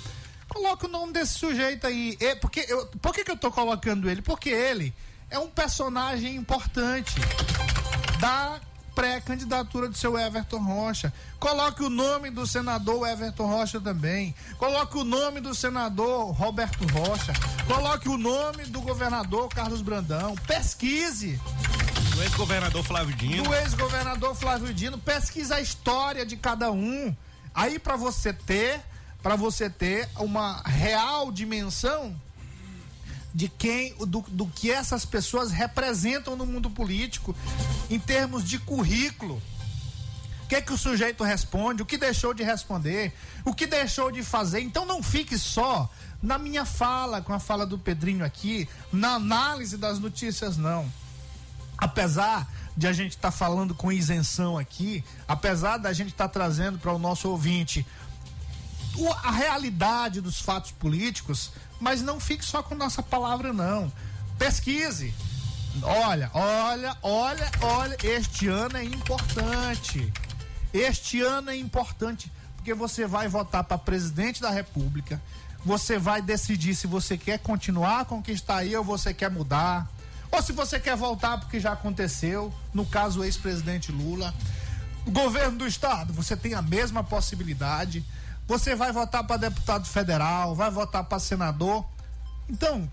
Coloca 0.52 0.86
o 0.86 0.90
nome 0.90 1.12
desse 1.12 1.34
sujeito 1.34 1.86
aí. 1.86 2.16
É, 2.20 2.34
porque 2.34 2.66
eu, 2.68 2.86
por 3.00 3.14
que, 3.14 3.24
que 3.24 3.30
eu 3.30 3.36
tô 3.36 3.50
colocando 3.50 4.10
ele? 4.10 4.20
Porque 4.20 4.50
ele 4.50 4.94
é 5.30 5.38
um 5.38 5.48
personagem 5.48 6.36
importante 6.36 7.14
da 8.20 8.60
pré-candidatura 8.94 9.88
do 9.88 9.96
seu 9.96 10.18
Everton 10.18 10.58
Rocha. 10.58 11.10
Coloque 11.40 11.82
o 11.82 11.88
nome 11.88 12.30
do 12.30 12.46
senador 12.46 13.08
Everton 13.08 13.46
Rocha 13.46 13.80
também. 13.80 14.34
Coloque 14.58 14.98
o 14.98 15.04
nome 15.04 15.40
do 15.40 15.54
senador 15.54 16.30
Roberto 16.32 16.86
Rocha. 16.92 17.32
Coloque 17.66 18.10
o 18.10 18.18
nome 18.18 18.66
do 18.66 18.82
governador 18.82 19.48
Carlos 19.48 19.80
Brandão. 19.80 20.34
Pesquise. 20.46 21.40
Do 22.14 22.22
ex-governador 22.22 22.84
Flávio 22.84 23.16
Dino. 23.16 23.44
Do 23.44 23.54
ex-governador 23.54 24.34
Flávio 24.34 24.74
Dino. 24.74 24.98
Pesquise 24.98 25.52
a 25.52 25.60
história 25.60 26.26
de 26.26 26.36
cada 26.36 26.70
um. 26.70 27.16
Aí 27.54 27.78
para 27.78 27.96
você 27.96 28.32
ter, 28.32 28.82
para 29.22 29.36
você 29.36 29.70
ter 29.70 30.08
uma 30.16 30.60
real 30.62 31.30
dimensão 31.30 32.14
de 33.34 33.48
quem, 33.48 33.94
do, 34.06 34.24
do 34.28 34.46
que 34.46 34.70
essas 34.70 35.04
pessoas 35.04 35.50
representam 35.50 36.36
no 36.36 36.44
mundo 36.44 36.68
político 36.68 37.34
em 37.88 37.98
termos 37.98 38.44
de 38.44 38.58
currículo. 38.58 39.40
O 40.44 40.46
que 40.48 40.56
é 40.56 40.60
que 40.60 40.72
o 40.72 40.76
sujeito 40.76 41.24
responde, 41.24 41.82
o 41.82 41.86
que 41.86 41.96
deixou 41.96 42.34
de 42.34 42.42
responder, 42.42 43.14
o 43.42 43.54
que 43.54 43.66
deixou 43.66 44.10
de 44.10 44.22
fazer. 44.22 44.60
Então 44.60 44.84
não 44.84 45.02
fique 45.02 45.38
só 45.38 45.90
na 46.22 46.36
minha 46.36 46.66
fala, 46.66 47.22
com 47.22 47.32
a 47.32 47.38
fala 47.38 47.64
do 47.64 47.78
Pedrinho 47.78 48.24
aqui, 48.24 48.68
na 48.92 49.14
análise 49.14 49.78
das 49.78 49.98
notícias, 49.98 50.58
não. 50.58 50.86
Apesar 51.78 52.46
de 52.76 52.86
a 52.86 52.92
gente 52.92 53.12
estar 53.12 53.30
tá 53.30 53.36
falando 53.36 53.74
com 53.74 53.90
isenção 53.90 54.58
aqui, 54.58 55.02
apesar 55.26 55.78
da 55.78 55.92
gente 55.92 56.10
estar 56.10 56.28
tá 56.28 56.32
trazendo 56.32 56.78
para 56.78 56.92
o 56.92 56.98
nosso 56.98 57.28
ouvinte 57.28 57.86
a 59.22 59.30
realidade 59.30 60.20
dos 60.20 60.40
fatos 60.40 60.70
políticos, 60.70 61.52
mas 61.80 62.02
não 62.02 62.20
fique 62.20 62.44
só 62.44 62.62
com 62.62 62.74
nossa 62.74 63.02
palavra, 63.02 63.52
não. 63.52 63.90
Pesquise. 64.38 65.14
Olha, 65.82 66.30
olha, 66.34 66.96
olha, 67.02 67.50
olha, 67.62 67.96
este 68.02 68.48
ano 68.48 68.76
é 68.76 68.84
importante. 68.84 70.12
Este 70.72 71.20
ano 71.22 71.50
é 71.50 71.56
importante 71.56 72.30
porque 72.56 72.74
você 72.74 73.06
vai 73.06 73.28
votar 73.28 73.64
para 73.64 73.78
presidente 73.78 74.40
da 74.40 74.50
República. 74.50 75.20
Você 75.64 75.98
vai 75.98 76.20
decidir 76.20 76.74
se 76.74 76.86
você 76.86 77.16
quer 77.16 77.38
continuar 77.38 78.04
com 78.04 78.18
o 78.18 78.22
que 78.22 78.32
está 78.32 78.56
aí 78.56 78.76
ou 78.76 78.84
você 78.84 79.14
quer 79.14 79.30
mudar. 79.30 79.88
Ou 80.30 80.42
se 80.42 80.52
você 80.52 80.78
quer 80.78 80.96
voltar 80.96 81.38
porque 81.38 81.60
já 81.60 81.72
aconteceu, 81.72 82.52
no 82.72 82.84
caso 82.84 83.20
o 83.20 83.24
ex-presidente 83.24 83.90
Lula. 83.92 84.34
Governo 85.06 85.58
do 85.58 85.66
estado, 85.66 86.12
você 86.12 86.36
tem 86.36 86.54
a 86.54 86.62
mesma 86.62 87.02
possibilidade. 87.02 88.04
Você 88.52 88.74
vai 88.74 88.92
votar 88.92 89.24
para 89.24 89.38
deputado 89.38 89.86
federal, 89.86 90.54
vai 90.54 90.70
votar 90.70 91.02
para 91.04 91.18
senador. 91.18 91.86
Então, 92.50 92.86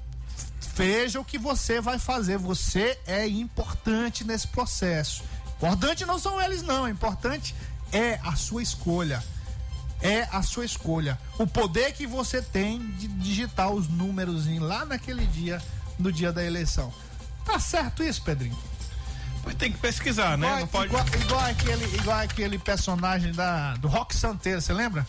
veja 0.74 1.20
o 1.20 1.26
que 1.26 1.38
você 1.38 1.82
vai 1.82 1.99
fazer. 1.99 2.38
Você 2.38 2.97
é 3.05 3.28
importante 3.28 4.24
nesse 4.24 4.47
processo. 4.47 5.22
Importante 5.57 6.05
não 6.05 6.18
são 6.18 6.41
eles, 6.41 6.62
não. 6.62 6.84
O 6.84 6.88
importante 6.88 7.53
é 7.91 8.22
a 8.24 8.38
sua 8.38 8.64
escolha. 8.64 9.22
É 10.01 10.30
a 10.32 10.41
sua 10.41 10.64
escolha. 10.64 11.20
O 11.38 11.45
poder 11.45 11.91
que 11.91 12.07
você 12.07 12.41
tem 12.41 12.80
de 12.91 13.10
digitar 13.10 13.70
os 13.70 13.89
números 13.89 14.47
lá 14.62 14.86
naquele 14.86 15.26
dia, 15.28 15.62
no 15.99 16.10
dia 16.10 16.32
da 16.32 16.41
eleição. 16.41 16.89
Tá 17.43 17.60
certo 17.60 18.01
isso, 18.01 18.22
Pedrinho? 18.22 18.57
Mas 19.43 19.55
tem 19.55 19.74
que 19.74 19.78
pesquisar, 19.78 20.38
né? 20.38 20.47
Igual, 20.47 20.60
não 20.62 20.68
pode... 20.68 20.88
igual, 20.88 21.05
igual, 21.22 21.41
aquele, 21.41 21.95
igual 21.97 22.20
aquele 22.20 22.57
personagem 22.57 23.34
da, 23.34 23.74
do 23.76 23.89
Rock 23.89 24.16
Santeiro, 24.16 24.62
você 24.62 24.72
lembra? 24.72 25.05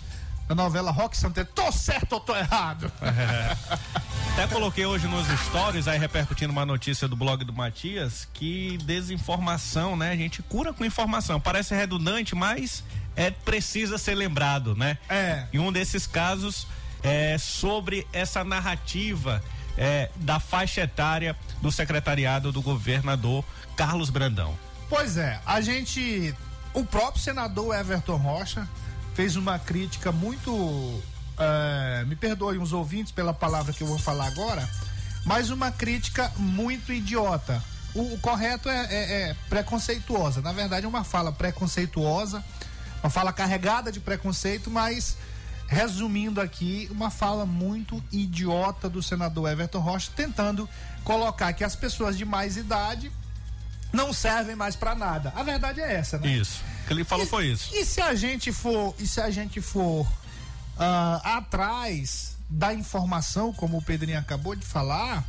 Da 0.51 0.55
novela 0.57 0.90
Rock 0.90 1.16
Santeiro. 1.16 1.48
Tô 1.55 1.70
certo 1.70 2.14
ou 2.14 2.20
tô 2.20 2.34
errado? 2.34 2.90
É. 3.01 3.57
Até 4.32 4.48
coloquei 4.48 4.84
hoje 4.84 5.07
nos 5.07 5.26
stories, 5.46 5.86
aí 5.86 5.96
repercutindo 5.96 6.53
uma 6.53 6.66
notícia 6.66 7.07
do 7.07 7.14
blog 7.14 7.44
do 7.44 7.53
Matias, 7.53 8.26
que 8.34 8.76
desinformação, 8.78 9.96
né? 9.96 10.11
A 10.11 10.16
gente 10.16 10.42
cura 10.42 10.72
com 10.72 10.84
informação. 10.84 11.40
Parece 11.40 11.72
redundante, 11.74 12.34
mas 12.34 12.82
é 13.14 13.30
precisa 13.30 13.96
ser 13.96 14.16
lembrado, 14.16 14.74
né? 14.74 14.98
É. 15.09 15.46
E 15.53 15.59
um 15.61 15.70
desses 15.70 16.05
casos 16.05 16.66
é 17.01 17.38
sobre 17.38 18.05
essa 18.12 18.42
narrativa 18.42 19.40
é, 19.78 20.11
da 20.16 20.40
faixa 20.40 20.80
etária 20.80 21.36
do 21.62 21.70
secretariado 21.70 22.51
do 22.51 22.61
governador 22.61 23.44
Carlos 23.76 24.11
Brandão. 24.11 24.59
Pois 24.88 25.16
é, 25.16 25.40
a 25.46 25.61
gente. 25.61 26.34
O 26.72 26.84
próprio 26.84 27.22
senador 27.22 27.74
Everton 27.74 28.16
Rocha 28.16 28.68
fez 29.20 29.36
uma 29.36 29.58
crítica 29.58 30.10
muito. 30.10 31.02
É, 31.38 32.06
me 32.06 32.16
perdoem 32.16 32.58
os 32.58 32.72
ouvintes 32.72 33.12
pela 33.12 33.34
palavra 33.34 33.70
que 33.70 33.82
eu 33.82 33.86
vou 33.86 33.98
falar 33.98 34.26
agora, 34.26 34.66
mas 35.26 35.50
uma 35.50 35.70
crítica 35.70 36.32
muito 36.38 36.90
idiota. 36.90 37.62
O, 37.94 38.14
o 38.14 38.18
correto 38.18 38.70
é, 38.70 38.86
é, 38.86 39.12
é, 39.12 39.36
preconceituosa. 39.50 40.40
Na 40.40 40.52
verdade, 40.52 40.86
é 40.86 40.88
uma 40.88 41.04
fala 41.04 41.30
preconceituosa, 41.30 42.42
uma 43.02 43.10
fala 43.10 43.30
carregada 43.30 43.92
de 43.92 44.00
preconceito, 44.00 44.70
mas 44.70 45.18
resumindo 45.66 46.40
aqui, 46.40 46.88
uma 46.90 47.10
fala 47.10 47.44
muito 47.44 48.02
idiota 48.10 48.88
do 48.88 49.02
senador 49.02 49.50
Everton 49.50 49.80
Rocha, 49.80 50.10
tentando 50.16 50.66
colocar 51.04 51.52
que 51.52 51.62
as 51.62 51.76
pessoas 51.76 52.16
de 52.16 52.24
mais 52.24 52.56
idade 52.56 53.12
não 53.93 54.12
servem 54.12 54.57
mais 54.57 54.76
para 54.76 54.95
nada. 54.95 55.32
A 55.36 55.43
verdade 55.43 55.80
é 55.80 55.95
essa, 55.95 56.18
né? 56.18 56.28
Isso. 56.28 56.62
O 56.84 56.86
que 56.86 56.93
ele 56.93 57.05
falou 57.05 57.24
e, 57.24 57.28
foi 57.28 57.47
isso. 57.47 57.74
E 57.74 57.84
se 57.84 58.01
a 58.01 58.14
gente 58.14 58.53
for, 58.53 58.95
e 58.99 59.07
se 59.07 59.20
a 59.20 59.30
gente 59.30 59.61
for 59.61 60.03
uh, 60.03 61.20
atrás 61.24 62.36
da 62.49 62.74
informação, 62.74 63.53
como 63.53 63.78
o 63.78 63.82
Pedrinho 63.82 64.18
acabou 64.18 64.55
de 64.55 64.66
falar, 64.66 65.24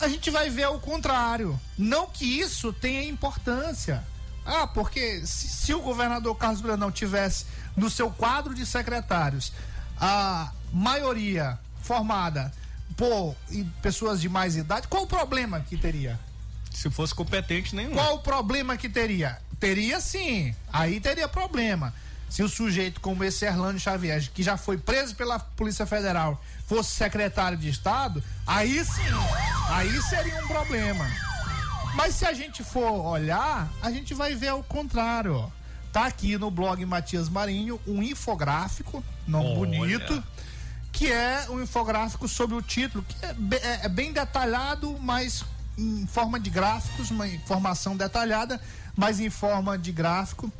a 0.00 0.08
gente 0.08 0.30
vai 0.30 0.48
ver 0.48 0.68
o 0.68 0.78
contrário. 0.78 1.58
Não 1.76 2.06
que 2.06 2.24
isso 2.24 2.72
tenha 2.72 3.02
importância. 3.04 4.02
Ah, 4.44 4.66
porque 4.66 5.26
se, 5.26 5.48
se 5.48 5.74
o 5.74 5.80
governador 5.80 6.34
Carlos 6.36 6.60
Brandão 6.60 6.90
tivesse 6.90 7.44
no 7.76 7.90
seu 7.90 8.10
quadro 8.10 8.54
de 8.54 8.64
secretários 8.64 9.52
a 10.00 10.52
maioria 10.72 11.58
formada 11.82 12.52
por 12.96 13.36
pessoas 13.82 14.20
de 14.20 14.28
mais 14.28 14.56
idade, 14.56 14.88
qual 14.88 15.02
o 15.02 15.06
problema 15.06 15.60
que 15.60 15.76
teria? 15.76 16.18
Se 16.78 16.88
fosse 16.90 17.12
competente, 17.12 17.74
nenhum. 17.74 17.92
Qual 17.92 18.14
o 18.14 18.18
problema 18.20 18.76
que 18.76 18.88
teria? 18.88 19.36
Teria 19.58 20.00
sim. 20.00 20.54
Aí 20.72 21.00
teria 21.00 21.26
problema. 21.26 21.92
Se 22.30 22.40
o 22.40 22.48
sujeito 22.48 23.00
como 23.00 23.24
esse 23.24 23.44
Erlânio 23.44 23.80
Xavier, 23.80 24.30
que 24.32 24.44
já 24.44 24.56
foi 24.56 24.78
preso 24.78 25.16
pela 25.16 25.40
Polícia 25.40 25.84
Federal, 25.86 26.40
fosse 26.68 26.90
secretário 26.90 27.58
de 27.58 27.68
Estado, 27.68 28.22
aí 28.46 28.84
sim. 28.84 29.02
Aí 29.70 30.00
seria 30.02 30.44
um 30.44 30.46
problema. 30.46 31.04
Mas 31.96 32.14
se 32.14 32.24
a 32.24 32.32
gente 32.32 32.62
for 32.62 33.04
olhar, 33.06 33.68
a 33.82 33.90
gente 33.90 34.14
vai 34.14 34.36
ver 34.36 34.52
o 34.52 34.62
contrário. 34.62 35.52
Tá 35.92 36.06
aqui 36.06 36.38
no 36.38 36.48
blog 36.48 36.84
Matias 36.86 37.28
Marinho 37.28 37.80
um 37.88 38.00
infográfico, 38.04 39.02
não 39.26 39.54
bonito, 39.56 40.22
que 40.92 41.10
é 41.10 41.46
um 41.48 41.60
infográfico 41.60 42.28
sobre 42.28 42.54
o 42.54 42.62
título, 42.62 43.02
que 43.02 43.16
é, 43.26 43.34
é, 43.56 43.86
é 43.86 43.88
bem 43.88 44.12
detalhado, 44.12 44.96
mas 45.00 45.44
em 45.78 46.06
forma 46.06 46.40
de 46.40 46.50
gráficos, 46.50 47.10
uma 47.10 47.28
informação 47.28 47.96
detalhada, 47.96 48.60
mas 48.96 49.20
em 49.20 49.30
forma 49.30 49.78
de 49.78 49.92
gráfico, 49.92 50.52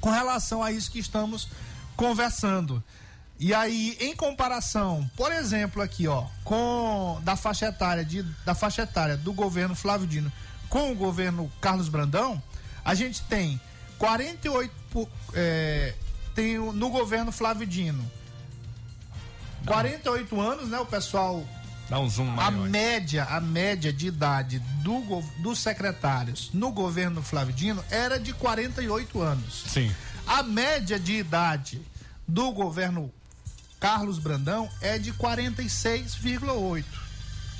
com 0.00 0.10
relação 0.10 0.62
a 0.62 0.70
isso 0.70 0.90
que 0.90 0.98
estamos 0.98 1.48
conversando. 1.96 2.84
E 3.38 3.54
aí, 3.54 3.96
em 3.98 4.14
comparação, 4.14 5.10
por 5.16 5.32
exemplo, 5.32 5.80
aqui, 5.82 6.06
ó, 6.06 6.26
com 6.44 7.18
da 7.24 7.34
faixa 7.34 7.66
etária 7.66 8.04
de, 8.04 8.22
da 8.44 8.54
faixa 8.54 8.82
etária 8.82 9.16
do 9.16 9.32
governo 9.32 9.74
Flávio 9.74 10.06
Dino 10.06 10.30
com 10.68 10.92
o 10.92 10.94
governo 10.94 11.50
Carlos 11.60 11.88
Brandão, 11.88 12.40
a 12.84 12.94
gente 12.94 13.22
tem 13.22 13.60
48 13.98 15.08
é, 15.34 15.94
tem 16.34 16.58
no 16.58 16.90
governo 16.90 17.32
Flávio 17.32 17.66
Dino 17.66 18.10
48 19.66 20.40
anos, 20.40 20.68
né? 20.68 20.78
O 20.78 20.86
pessoal 20.86 21.44
Dá 21.92 22.00
um 22.00 22.08
zoom 22.08 22.24
maior. 22.24 22.48
A 22.48 22.50
média, 22.50 23.24
a 23.24 23.38
média 23.38 23.92
de 23.92 24.06
idade 24.06 24.60
do, 24.82 25.20
dos 25.42 25.58
secretários 25.58 26.48
no 26.54 26.72
governo 26.72 27.22
Flávio 27.22 27.52
Dino 27.52 27.84
era 27.90 28.18
de 28.18 28.32
48 28.32 29.20
anos. 29.20 29.64
Sim. 29.66 29.94
A 30.26 30.42
média 30.42 30.98
de 30.98 31.12
idade 31.12 31.82
do 32.26 32.50
governo 32.50 33.12
Carlos 33.78 34.18
Brandão 34.18 34.70
é 34.80 34.96
de 34.96 35.12
46,8. 35.12 36.82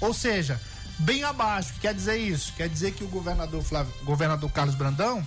Ou 0.01 0.15
seja, 0.15 0.59
bem 1.01 1.23
abaixo. 1.25 1.75
Quer 1.79 1.93
dizer 1.93 2.17
isso? 2.17 2.55
Quer 2.55 2.71
dizer 2.71 2.93
que 2.93 3.05
o 3.05 3.09
governador 3.09 3.63
Flávio, 3.63 3.93
governador 4.03 4.51
Carlos 4.51 4.75
Brandão 4.75 5.27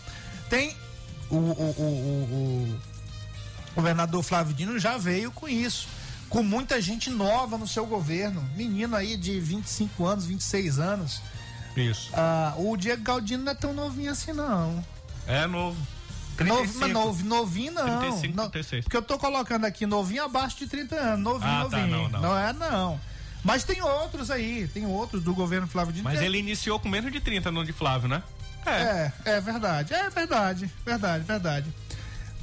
tem 0.50 0.76
o, 1.30 1.36
o, 1.36 1.40
o, 1.78 2.80
o 3.72 3.76
governador 3.76 4.24
Flávio 4.24 4.56
Dino 4.56 4.80
já 4.80 4.98
veio 4.98 5.32
com 5.32 5.48
isso 5.48 5.88
com 6.30 6.44
muita 6.44 6.82
gente 6.82 7.10
nova 7.10 7.58
no 7.58 7.68
seu 7.68 7.86
governo. 7.86 8.42
Menino 8.56 8.96
aí 8.96 9.16
de 9.18 9.40
25 9.40 10.06
anos, 10.06 10.26
26 10.26 10.80
anos. 10.80 11.22
Isso. 11.76 12.10
Ah, 12.14 12.54
o 12.58 12.76
Diego 12.78 13.04
Galdino 13.04 13.44
não 13.44 13.52
é 13.52 13.56
tão 13.56 13.74
novinho 13.74 14.12
assim, 14.12 14.32
não. 14.34 14.84
É 15.28 15.46
novo. 15.46 15.78
Novo, 16.46 16.80
mas 16.80 16.92
novo, 16.92 17.24
novinho 17.26 17.72
não. 17.74 18.00
35, 18.00 18.36
não 18.36 18.50
36. 18.50 18.84
porque 18.84 18.98
eu 18.98 19.02
tô 19.02 19.18
colocando 19.18 19.64
aqui 19.66 19.86
novinho 19.86 20.24
abaixo 20.26 20.58
de 20.58 20.68
30 20.68 20.96
anos. 20.96 21.20
Novinho, 21.24 21.50
Ah, 21.52 21.68
tá, 21.70 21.78
novinho. 21.78 22.10
não, 22.10 22.22
não. 22.22 22.38
é, 22.38 22.52
não. 22.54 23.00
Mas 23.44 23.64
tem 23.64 23.82
outros 23.82 24.30
aí, 24.32 24.68
tem 24.74 24.86
outros 24.86 25.24
do 25.24 25.34
governo 25.34 25.68
Flávio 25.68 25.94
Dino. 25.94 26.04
Mas 26.04 26.20
que- 26.20 26.26
ele 26.26 26.38
iniciou 26.38 26.80
com 26.80 26.90
menos 26.90 27.12
de 27.12 27.20
30 27.22 27.52
no 27.52 27.64
de 27.64 27.72
Flávio, 27.72 28.10
né? 28.10 28.22
É, 28.66 29.12
é 29.26 29.40
verdade. 29.42 29.94
É 29.94 30.10
verdade, 30.10 30.70
verdade, 30.86 31.24
verdade. 31.24 31.74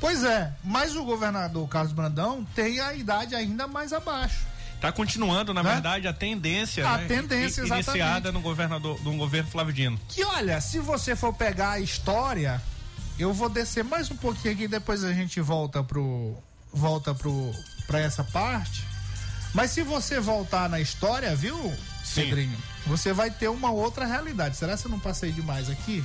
Pois 0.02 0.24
é, 0.24 0.52
mas 0.64 0.96
o 0.96 1.04
governador 1.04 1.66
Carlos 1.68 1.92
Brandão 1.92 2.44
tem 2.56 2.80
a 2.80 2.92
idade 2.92 3.34
ainda 3.36 3.66
mais 3.68 3.92
abaixo. 3.92 4.44
Tá 4.80 4.90
continuando, 4.90 5.54
na 5.54 5.62
Né? 5.62 5.74
verdade, 5.74 6.08
a 6.08 6.12
tendência, 6.12 6.84
A 6.84 6.98
né, 6.98 7.06
tendência, 7.06 7.60
i- 7.60 7.64
exatamente. 7.66 7.88
iniciada 7.88 8.32
no 8.32 8.40
governador, 8.40 9.00
no 9.04 9.16
governo 9.16 9.48
Flávio 9.48 9.72
Dino. 9.72 10.00
Que 10.08 10.24
olha, 10.24 10.60
se 10.60 10.80
você 10.80 11.14
for 11.14 11.32
pegar 11.32 11.70
a 11.70 11.78
história, 11.80 12.60
eu 13.16 13.32
vou 13.32 13.48
descer 13.48 13.84
mais 13.84 14.10
um 14.10 14.16
pouquinho 14.16 14.52
aqui, 14.54 14.66
depois 14.66 15.04
a 15.04 15.12
gente 15.12 15.40
volta 15.40 15.84
pro 15.84 16.36
volta 16.72 17.14
pro 17.14 17.52
para 17.86 18.00
essa 18.00 18.24
parte. 18.24 18.84
Mas 19.54 19.70
se 19.70 19.82
você 19.82 20.18
voltar 20.18 20.68
na 20.68 20.80
história, 20.80 21.36
viu, 21.36 21.56
Sim. 22.02 22.22
Pedrinho, 22.22 22.58
você 22.86 23.12
vai 23.12 23.30
ter 23.30 23.46
uma 23.48 23.70
outra 23.70 24.04
realidade. 24.04 24.56
Será 24.56 24.76
que 24.76 24.84
eu 24.84 24.90
não 24.90 24.98
passei 24.98 25.30
demais 25.30 25.70
aqui? 25.70 26.04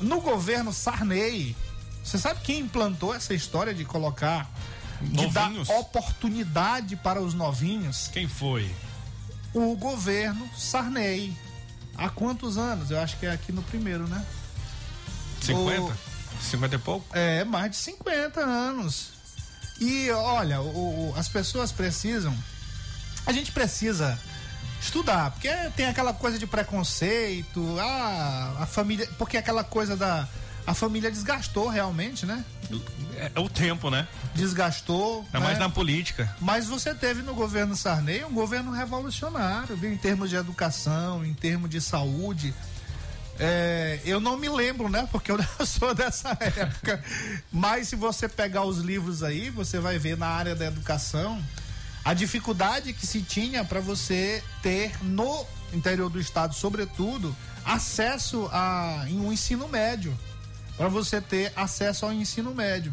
No 0.00 0.20
governo 0.22 0.72
Sarney, 0.72 1.54
você 2.02 2.18
sabe 2.18 2.40
quem 2.40 2.60
implantou 2.60 3.14
essa 3.14 3.34
história 3.34 3.72
de 3.74 3.84
colocar 3.84 4.50
de 5.02 5.26
dar 5.28 5.50
oportunidade 5.78 6.96
para 6.96 7.20
os 7.20 7.32
novinhos? 7.34 8.08
Quem 8.12 8.28
foi? 8.28 8.70
O 9.54 9.74
governo 9.76 10.48
Sarney. 10.56 11.36
Há 11.96 12.08
quantos 12.08 12.56
anos? 12.56 12.90
Eu 12.90 13.00
acho 13.00 13.16
que 13.18 13.26
é 13.26 13.30
aqui 13.32 13.52
no 13.52 13.62
primeiro, 13.62 14.06
né? 14.08 14.24
50? 15.42 15.96
50 16.40 16.74
e 16.74 16.78
pouco? 16.78 17.06
É, 17.16 17.44
mais 17.44 17.70
de 17.72 17.76
50 17.78 18.40
anos. 18.40 19.10
E 19.80 20.10
olha, 20.10 20.60
o- 20.60 21.10
o- 21.10 21.14
as 21.16 21.28
pessoas 21.28 21.72
precisam. 21.72 22.36
A 23.26 23.32
gente 23.32 23.50
precisa 23.52 24.18
estudar, 24.80 25.30
porque 25.32 25.48
tem 25.76 25.86
aquela 25.86 26.12
coisa 26.12 26.38
de 26.38 26.46
preconceito, 26.46 27.76
ah, 27.80 28.56
a 28.60 28.66
família. 28.66 29.08
Porque 29.18 29.36
aquela 29.36 29.64
coisa 29.64 29.96
da. 29.96 30.28
A 30.70 30.74
família 30.74 31.10
desgastou 31.10 31.68
realmente, 31.68 32.24
né? 32.24 32.44
É, 33.16 33.32
é 33.34 33.40
o 33.40 33.48
tempo, 33.48 33.90
né? 33.90 34.06
Desgastou. 34.36 35.26
É 35.32 35.38
mais 35.40 35.58
né? 35.58 35.64
na 35.64 35.68
política. 35.68 36.32
Mas 36.40 36.68
você 36.68 36.94
teve 36.94 37.22
no 37.22 37.34
governo 37.34 37.74
Sarney 37.74 38.24
um 38.24 38.32
governo 38.32 38.70
revolucionário, 38.70 39.76
viu? 39.76 39.92
Em 39.92 39.96
termos 39.96 40.30
de 40.30 40.36
educação, 40.36 41.26
em 41.26 41.34
termos 41.34 41.68
de 41.68 41.80
saúde. 41.80 42.54
É, 43.36 43.98
eu 44.04 44.20
não 44.20 44.36
me 44.36 44.48
lembro, 44.48 44.88
né? 44.88 45.08
Porque 45.10 45.32
eu 45.32 45.38
não 45.58 45.66
sou 45.66 45.92
dessa 45.92 46.38
época. 46.38 47.02
Mas 47.50 47.88
se 47.88 47.96
você 47.96 48.28
pegar 48.28 48.62
os 48.62 48.78
livros 48.78 49.24
aí, 49.24 49.50
você 49.50 49.80
vai 49.80 49.98
ver 49.98 50.16
na 50.16 50.28
área 50.28 50.54
da 50.54 50.66
educação 50.66 51.42
a 52.04 52.14
dificuldade 52.14 52.92
que 52.92 53.08
se 53.08 53.22
tinha 53.22 53.64
para 53.64 53.80
você 53.80 54.40
ter 54.62 54.92
no 55.02 55.44
interior 55.72 56.08
do 56.08 56.20
estado, 56.20 56.54
sobretudo, 56.54 57.34
acesso 57.64 58.48
a 58.52 59.04
um 59.08 59.32
ensino 59.32 59.66
médio. 59.66 60.16
Para 60.80 60.88
você 60.88 61.20
ter 61.20 61.52
acesso 61.54 62.06
ao 62.06 62.12
ensino 62.14 62.54
médio. 62.54 62.90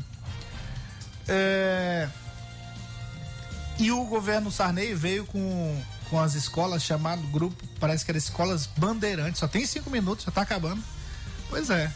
É, 1.26 2.10
e 3.80 3.90
o 3.94 4.04
governo 4.04 4.52
Sarney 4.52 4.94
veio 4.94 5.26
com, 5.26 5.82
com 6.10 6.20
as 6.20 6.34
escolas 6.34 6.84
chamado 6.84 7.22
grupo, 7.28 7.64
parece 7.80 8.04
que 8.04 8.12
era 8.12 8.18
escolas 8.18 8.68
bandeirantes. 8.76 9.40
Só 9.40 9.48
tem 9.48 9.66
cinco 9.66 9.90
minutos, 9.90 10.26
já 10.26 10.32
tá 10.32 10.42
acabando. 10.42 10.84
Pois 11.50 11.70
é. 11.70 11.90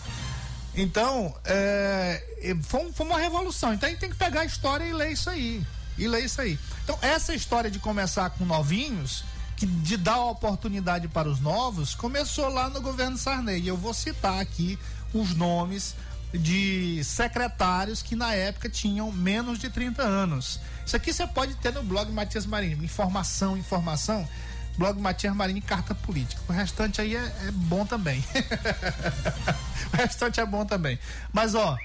Então, 0.73 1.35
é, 1.43 2.23
foi, 2.63 2.89
foi 2.93 3.05
uma 3.05 3.19
revolução. 3.19 3.73
Então 3.73 3.87
a 3.87 3.91
gente 3.91 3.99
tem 3.99 4.09
que 4.09 4.15
pegar 4.15 4.41
a 4.41 4.45
história 4.45 4.85
e 4.85 4.93
ler 4.93 5.11
isso 5.11 5.29
aí. 5.29 5.61
E 5.97 6.07
ler 6.07 6.23
isso 6.23 6.39
aí. 6.39 6.57
Então, 6.85 6.97
essa 7.01 7.35
história 7.35 7.69
de 7.69 7.79
começar 7.79 8.29
com 8.29 8.45
novinhos, 8.45 9.25
que 9.57 9.65
de 9.65 9.97
dar 9.97 10.23
oportunidade 10.23 11.09
para 11.09 11.27
os 11.27 11.41
novos, 11.41 11.93
começou 11.93 12.47
lá 12.47 12.69
no 12.69 12.79
governo 12.79 13.17
Sarney. 13.17 13.59
E 13.59 13.67
eu 13.67 13.75
vou 13.75 13.93
citar 13.93 14.39
aqui 14.39 14.79
os 15.13 15.35
nomes 15.35 15.95
de 16.33 17.03
secretários 17.03 18.01
que 18.01 18.15
na 18.15 18.33
época 18.33 18.69
tinham 18.69 19.11
menos 19.11 19.59
de 19.59 19.69
30 19.69 20.01
anos. 20.01 20.59
Isso 20.85 20.95
aqui 20.95 21.11
você 21.11 21.27
pode 21.27 21.55
ter 21.55 21.73
no 21.73 21.83
blog 21.83 22.11
Matias 22.11 22.45
Marinho. 22.45 22.83
Informação, 22.83 23.57
informação. 23.57 24.27
Blog 24.77 24.99
Matias 24.99 25.35
Marinho 25.35 25.61
carta 25.61 25.93
política. 25.93 26.41
O 26.47 26.53
restante 26.53 27.01
aí 27.01 27.15
é, 27.15 27.19
é 27.19 27.51
bom 27.51 27.85
também. 27.85 28.23
o 29.93 29.97
restante 29.97 30.39
é 30.39 30.45
bom 30.45 30.65
também. 30.65 30.97
Mas 31.33 31.53
ó, 31.53 31.77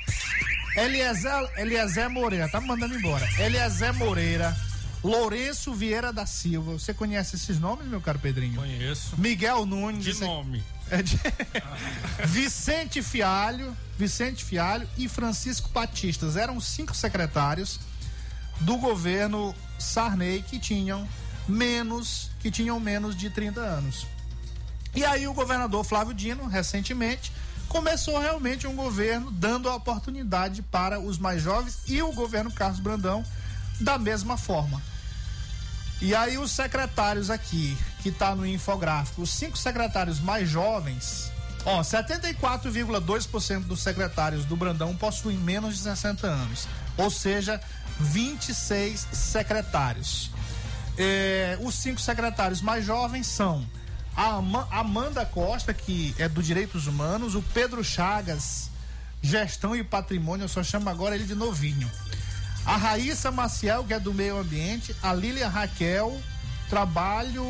Eliezer, 0.76 1.50
Eliezer 1.56 2.08
Moreira, 2.08 2.48
tá 2.48 2.60
me 2.60 2.68
mandando 2.68 2.94
embora. 2.94 3.26
Eliezer 3.40 3.92
Moreira, 3.94 4.56
Lourenço 5.02 5.74
Vieira 5.74 6.12
da 6.12 6.26
Silva. 6.26 6.72
Você 6.72 6.94
conhece 6.94 7.36
esses 7.36 7.58
nomes, 7.58 7.86
meu 7.86 8.00
caro 8.00 8.18
Pedrinho? 8.18 8.56
Conheço. 8.56 9.14
Miguel 9.18 9.66
Nunes. 9.66 10.04
De 10.04 10.14
nome. 10.20 10.62
É 10.90 11.02
de- 11.02 11.20
Vicente 12.26 13.02
Fialho, 13.02 13.76
Vicente 13.98 14.44
Fialho 14.44 14.88
e 14.96 15.08
Francisco 15.08 15.68
Batistas 15.70 16.36
eram 16.36 16.60
cinco 16.60 16.94
secretários 16.94 17.80
do 18.60 18.76
governo 18.78 19.54
Sarney 19.78 20.42
que 20.42 20.58
tinham 20.58 21.06
menos 21.48 22.30
que 22.40 22.50
tinham 22.50 22.78
menos 22.80 23.16
de 23.16 23.30
30 23.30 23.60
anos. 23.60 24.06
E 24.94 25.04
aí 25.04 25.26
o 25.28 25.34
governador 25.34 25.84
Flávio 25.84 26.14
Dino, 26.14 26.46
recentemente, 26.46 27.30
começou 27.68 28.18
realmente 28.18 28.66
um 28.66 28.74
governo 28.74 29.30
dando 29.30 29.68
a 29.68 29.74
oportunidade 29.74 30.62
para 30.62 30.98
os 31.00 31.18
mais 31.18 31.42
jovens 31.42 31.80
e 31.86 32.00
o 32.02 32.12
governo 32.12 32.50
Carlos 32.50 32.80
Brandão 32.80 33.24
da 33.80 33.98
mesma 33.98 34.36
forma. 34.38 34.80
E 36.00 36.14
aí 36.14 36.38
os 36.38 36.50
secretários 36.52 37.30
aqui, 37.30 37.76
que 38.06 38.12
tá 38.12 38.36
no 38.36 38.46
infográfico, 38.46 39.22
os 39.22 39.30
cinco 39.30 39.58
secretários 39.58 40.20
mais 40.20 40.48
jovens, 40.48 41.28
ó, 41.64 41.80
74,2% 41.82 43.64
dos 43.64 43.80
secretários 43.80 44.44
do 44.44 44.54
Brandão 44.54 44.94
possuem 44.94 45.36
menos 45.36 45.74
de 45.74 45.80
60 45.80 46.24
anos, 46.24 46.68
ou 46.96 47.10
seja, 47.10 47.60
26 47.98 49.08
secretários. 49.12 50.30
É, 50.96 51.58
os 51.60 51.74
cinco 51.74 52.00
secretários 52.00 52.60
mais 52.60 52.84
jovens 52.86 53.26
são 53.26 53.66
a 54.16 54.36
Ama- 54.36 54.68
Amanda 54.70 55.26
Costa, 55.26 55.74
que 55.74 56.14
é 56.16 56.28
do 56.28 56.40
Direitos 56.40 56.86
Humanos, 56.86 57.34
o 57.34 57.42
Pedro 57.42 57.82
Chagas, 57.82 58.70
Gestão 59.20 59.74
e 59.74 59.82
Patrimônio, 59.82 60.44
eu 60.44 60.48
só 60.48 60.62
chamo 60.62 60.88
agora 60.88 61.16
ele 61.16 61.24
de 61.24 61.34
novinho. 61.34 61.90
A 62.64 62.76
Raíssa 62.76 63.32
Maciel, 63.32 63.82
que 63.82 63.94
é 63.94 63.98
do 63.98 64.14
Meio 64.14 64.38
Ambiente, 64.38 64.94
a 65.02 65.12
Lília 65.12 65.48
Raquel, 65.48 66.16
Trabalho 66.70 67.44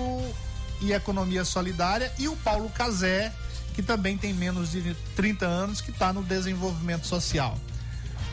e 0.80 0.92
Economia 0.92 1.44
Solidária, 1.44 2.12
e 2.18 2.28
o 2.28 2.36
Paulo 2.36 2.68
Cazé, 2.70 3.32
que 3.74 3.82
também 3.82 4.16
tem 4.16 4.32
menos 4.32 4.70
de 4.70 4.94
30 5.14 5.46
anos, 5.46 5.80
que 5.80 5.90
está 5.90 6.12
no 6.12 6.22
desenvolvimento 6.22 7.06
social. 7.06 7.58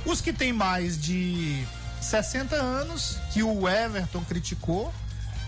Os 0.06 0.22
que 0.22 0.34
têm 0.34 0.52
mais 0.52 1.00
de 1.00 1.66
60 2.02 2.56
anos, 2.56 3.18
que 3.32 3.42
o 3.44 3.68
Everton 3.68 4.24
criticou, 4.24 4.94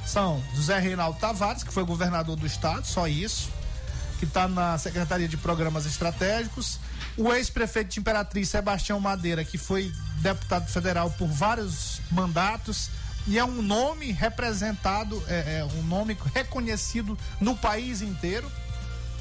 são 0.05 0.41
José 0.53 0.79
Reinaldo 0.79 1.19
Tavares, 1.19 1.63
que 1.63 1.73
foi 1.73 1.83
governador 1.83 2.35
do 2.35 2.45
estado, 2.45 2.85
só 2.85 3.07
isso, 3.07 3.49
que 4.19 4.25
está 4.25 4.47
na 4.47 4.77
Secretaria 4.77 5.27
de 5.27 5.35
Programas 5.35 5.85
Estratégicos, 5.85 6.79
o 7.17 7.33
ex-prefeito 7.33 7.91
de 7.91 7.99
Imperatriz, 7.99 8.49
Sebastião 8.49 8.99
Madeira, 8.99 9.43
que 9.43 9.57
foi 9.57 9.91
deputado 10.17 10.69
federal 10.69 11.09
por 11.11 11.27
vários 11.27 12.01
mandatos, 12.11 12.89
e 13.27 13.39
é 13.39 13.43
um 13.43 13.61
nome 13.61 14.11
representado, 14.11 15.21
é, 15.27 15.59
é 15.59 15.67
um 15.79 15.83
nome 15.83 16.17
reconhecido 16.33 17.17
no 17.39 17.55
país 17.55 18.01
inteiro. 18.01 18.49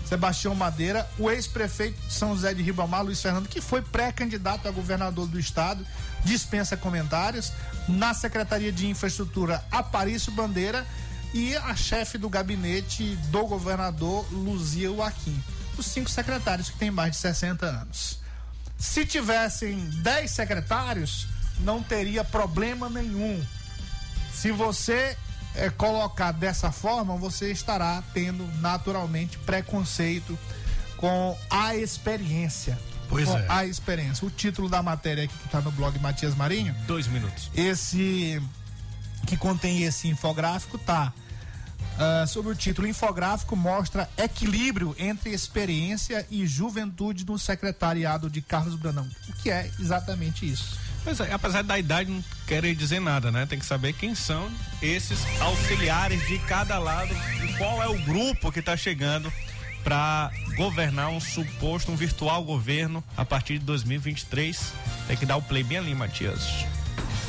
Sebastião 0.05 0.55
Madeira, 0.55 1.09
o 1.19 1.31
ex-prefeito 1.31 1.99
de 2.07 2.13
São 2.13 2.35
José 2.35 2.53
de 2.53 2.63
Ribamar, 2.63 3.03
Luiz 3.03 3.23
Fernando, 3.23 3.49
que 3.49 3.61
foi 3.61 3.81
pré-candidato 3.81 4.69
a 4.69 4.71
governador 4.71 5.27
do 5.27 5.41
estado, 5.41 5.85
dispensa 6.23 6.77
comentários. 6.77 7.53
Na 7.89 8.13
Secretaria 8.13 8.71
de 8.71 8.87
Infraestrutura, 8.87 9.65
Aparício 9.71 10.31
Bandeira 10.33 10.87
e 11.33 11.57
a 11.57 11.75
chefe 11.75 12.19
do 12.19 12.29
gabinete 12.29 13.17
do 13.31 13.47
governador, 13.47 14.27
Luzia 14.31 14.89
Joaquim. 14.89 15.43
Os 15.79 15.87
cinco 15.87 16.11
secretários 16.11 16.69
que 16.69 16.79
têm 16.79 16.91
mais 16.91 17.13
de 17.13 17.17
60 17.17 17.67
anos. 17.67 18.21
Se 18.79 19.07
tivessem 19.07 19.79
10 20.03 20.31
secretários, 20.31 21.27
não 21.61 21.83
teria 21.83 22.23
problema 22.23 22.91
nenhum. 22.91 23.43
Se 24.35 24.51
você 24.51 25.17
eh, 25.55 25.71
colocar 25.71 26.33
dessa 26.33 26.71
forma, 26.71 27.17
você 27.17 27.51
estará 27.51 28.03
tendo 28.13 28.47
naturalmente 28.61 29.39
preconceito 29.39 30.39
com 30.97 31.39
a 31.49 31.75
experiência. 31.77 32.79
Pois 33.09 33.29
com 33.29 33.39
é. 33.39 33.47
a 33.49 33.65
experiência. 33.65 34.27
O 34.27 34.31
título 34.31 34.69
da 34.69 34.83
matéria 34.83 35.25
aqui 35.25 35.37
que 35.37 35.47
está 35.47 35.61
no 35.61 35.71
blog 35.71 35.99
Matias 36.01 36.35
Marinho, 36.35 36.75
Dois 36.87 37.07
minutos. 37.07 37.51
esse 37.55 38.43
que 39.27 39.37
contém 39.37 39.85
esse 39.85 40.09
infográfico 40.09 40.77
tá 40.79 41.13
Uh, 41.95 42.27
sobre 42.27 42.51
o 42.51 42.57
título, 42.57 42.89
infográfico 42.89 43.55
mostra 43.55 44.11
equilíbrio 44.19 44.97
entre 44.99 45.31
experiência 45.31 46.27
e 46.29 46.45
juventude 46.45 47.25
no 47.25 47.39
secretariado 47.39 48.29
de 48.29 48.43
Carlos 48.43 48.75
Branão. 48.75 49.09
O 49.29 49.33
que 49.35 49.49
é 49.49 49.71
exatamente 49.79 50.45
isso? 50.45 50.77
Pois 51.05 51.21
é, 51.21 51.33
apesar 51.33 51.63
da 51.63 51.79
idade 51.79 52.11
não 52.11 52.25
querer 52.47 52.75
dizer 52.75 52.99
nada, 52.99 53.31
né? 53.31 53.45
Tem 53.45 53.59
que 53.59 53.67
saber 53.67 53.93
quem 53.93 54.15
são 54.15 54.51
esses 54.81 55.19
auxiliares 55.39 56.27
de 56.27 56.39
cada 56.41 56.79
lado 56.79 57.15
e 57.45 57.53
qual 57.59 57.83
é 57.83 57.87
o 57.87 57.99
grupo 58.05 58.51
que 58.51 58.61
está 58.61 58.75
chegando 58.75 59.31
para 59.85 60.33
governar 60.57 61.11
um 61.11 61.21
suposto, 61.21 61.93
um 61.93 61.97
virtual 61.97 62.43
governo 62.43 63.05
a 63.17 63.25
partir 63.25 63.59
de 63.59 63.67
2023. 63.67 64.73
Tem 65.07 65.17
que 65.17 65.27
dar 65.27 65.37
o 65.37 65.43
play 65.43 65.63
bem 65.63 65.77
ali, 65.77 65.95
Matias. 65.95 66.65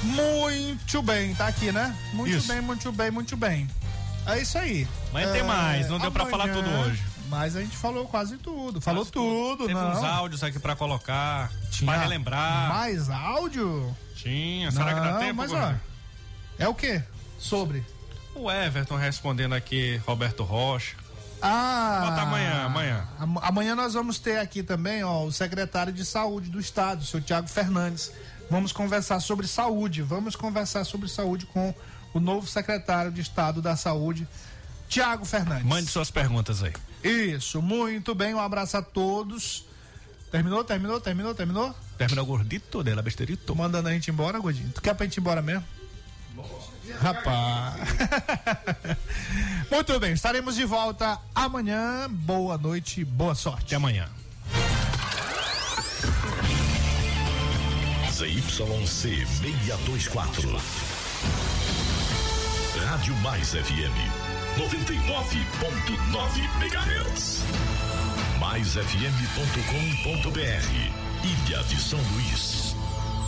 Muito 0.01 1.01
bem, 1.01 1.35
tá 1.35 1.47
aqui, 1.47 1.71
né? 1.71 1.93
Muito 2.13 2.37
isso. 2.37 2.47
bem, 2.47 2.61
muito 2.61 2.91
bem, 2.93 3.11
muito 3.11 3.35
bem. 3.35 3.67
É 4.25 4.39
isso 4.39 4.57
aí. 4.57 4.87
Mas 5.11 5.27
é, 5.27 5.33
tem 5.33 5.43
mais, 5.43 5.89
não 5.89 5.99
deu 5.99 6.11
para 6.11 6.25
falar 6.25 6.47
tudo 6.47 6.69
hoje. 6.69 7.03
Mas 7.27 7.55
a 7.55 7.61
gente 7.61 7.75
falou 7.75 8.07
quase 8.07 8.37
tudo. 8.37 8.79
Falou 8.79 9.01
quase 9.01 9.11
tudo, 9.11 9.57
tudo, 9.57 9.67
Teve 9.67 9.79
não. 9.79 9.91
uns 9.91 10.03
áudios 10.03 10.43
aqui 10.43 10.59
para 10.59 10.75
colocar, 10.75 11.51
para 11.83 11.97
relembrar. 11.97 12.69
Mais 12.69 13.09
áudio? 13.09 13.95
Tinha. 14.15 14.71
Será 14.71 14.93
não, 14.93 15.01
que 15.01 15.07
dá 15.09 15.17
tempo? 15.19 15.35
Mas, 15.35 15.51
ó, 15.51 15.73
é 16.57 16.67
o 16.67 16.73
que? 16.73 17.01
Sobre? 17.39 17.83
O 18.35 18.51
Everton 18.51 18.95
respondendo 18.95 19.53
aqui, 19.53 19.97
Roberto 20.05 20.43
Rocha. 20.43 20.95
Ah. 21.41 22.07
Bota 22.09 22.21
amanhã, 22.21 22.63
amanhã. 22.63 23.07
Amanhã 23.41 23.75
nós 23.75 23.93
vamos 23.93 24.19
ter 24.19 24.39
aqui 24.39 24.63
também, 24.63 25.03
ó, 25.03 25.23
o 25.23 25.31
secretário 25.31 25.93
de 25.93 26.05
saúde 26.05 26.49
do 26.49 26.59
estado, 26.59 27.01
o 27.01 27.05
senhor 27.05 27.23
Tiago 27.23 27.47
Fernandes. 27.47 28.11
Vamos 28.49 28.71
conversar 28.71 29.19
sobre 29.19 29.47
saúde. 29.47 30.01
Vamos 30.01 30.35
conversar 30.35 30.83
sobre 30.83 31.07
saúde 31.07 31.45
com 31.47 31.73
o 32.13 32.19
novo 32.19 32.47
secretário 32.47 33.11
de 33.11 33.19
Estado 33.19 33.61
da 33.61 33.75
Saúde, 33.75 34.25
Tiago 34.87 35.25
Fernandes. 35.25 35.65
Mande 35.65 35.87
suas 35.91 36.09
perguntas 36.09 36.63
aí. 36.63 36.73
Isso, 37.05 37.61
muito 37.61 38.15
bem, 38.15 38.33
um 38.33 38.39
abraço 38.39 38.77
a 38.77 38.81
todos. 38.81 39.63
Terminou, 40.31 40.63
terminou, 40.63 40.99
terminou, 40.99 41.35
terminou? 41.35 41.75
Terminou 41.99 42.25
gordito 42.25 42.83
dela, 42.83 43.03
besterito. 43.03 43.43
Tô 43.45 43.53
mandando 43.53 43.87
a 43.89 43.91
gente 43.91 44.09
embora, 44.09 44.39
gordinho. 44.39 44.71
Tu 44.73 44.81
quer 44.81 44.95
pra 44.95 45.05
gente 45.05 45.17
ir 45.17 45.19
embora 45.19 45.39
mesmo? 45.39 45.63
Rapaz. 46.99 47.75
Muito 49.69 49.99
bem, 49.99 50.13
estaremos 50.13 50.55
de 50.55 50.65
volta 50.65 51.19
amanhã. 51.33 52.09
Boa 52.09 52.57
noite, 52.57 53.05
boa 53.05 53.35
sorte. 53.35 53.65
Até 53.65 53.75
amanhã. 53.75 54.09
ZYC 58.11 59.27
624. 59.27 60.49
Rádio 62.87 63.15
Mais 63.17 63.51
FM 63.51 64.24
99.9 64.55 66.47
MHz. 66.61 67.43
MaisFM.com.br 68.39 69.35
Ilha 71.23 71.63
de 71.63 71.75
São 71.75 71.99
Luís, 72.13 72.75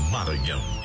Maranhão. 0.10 0.77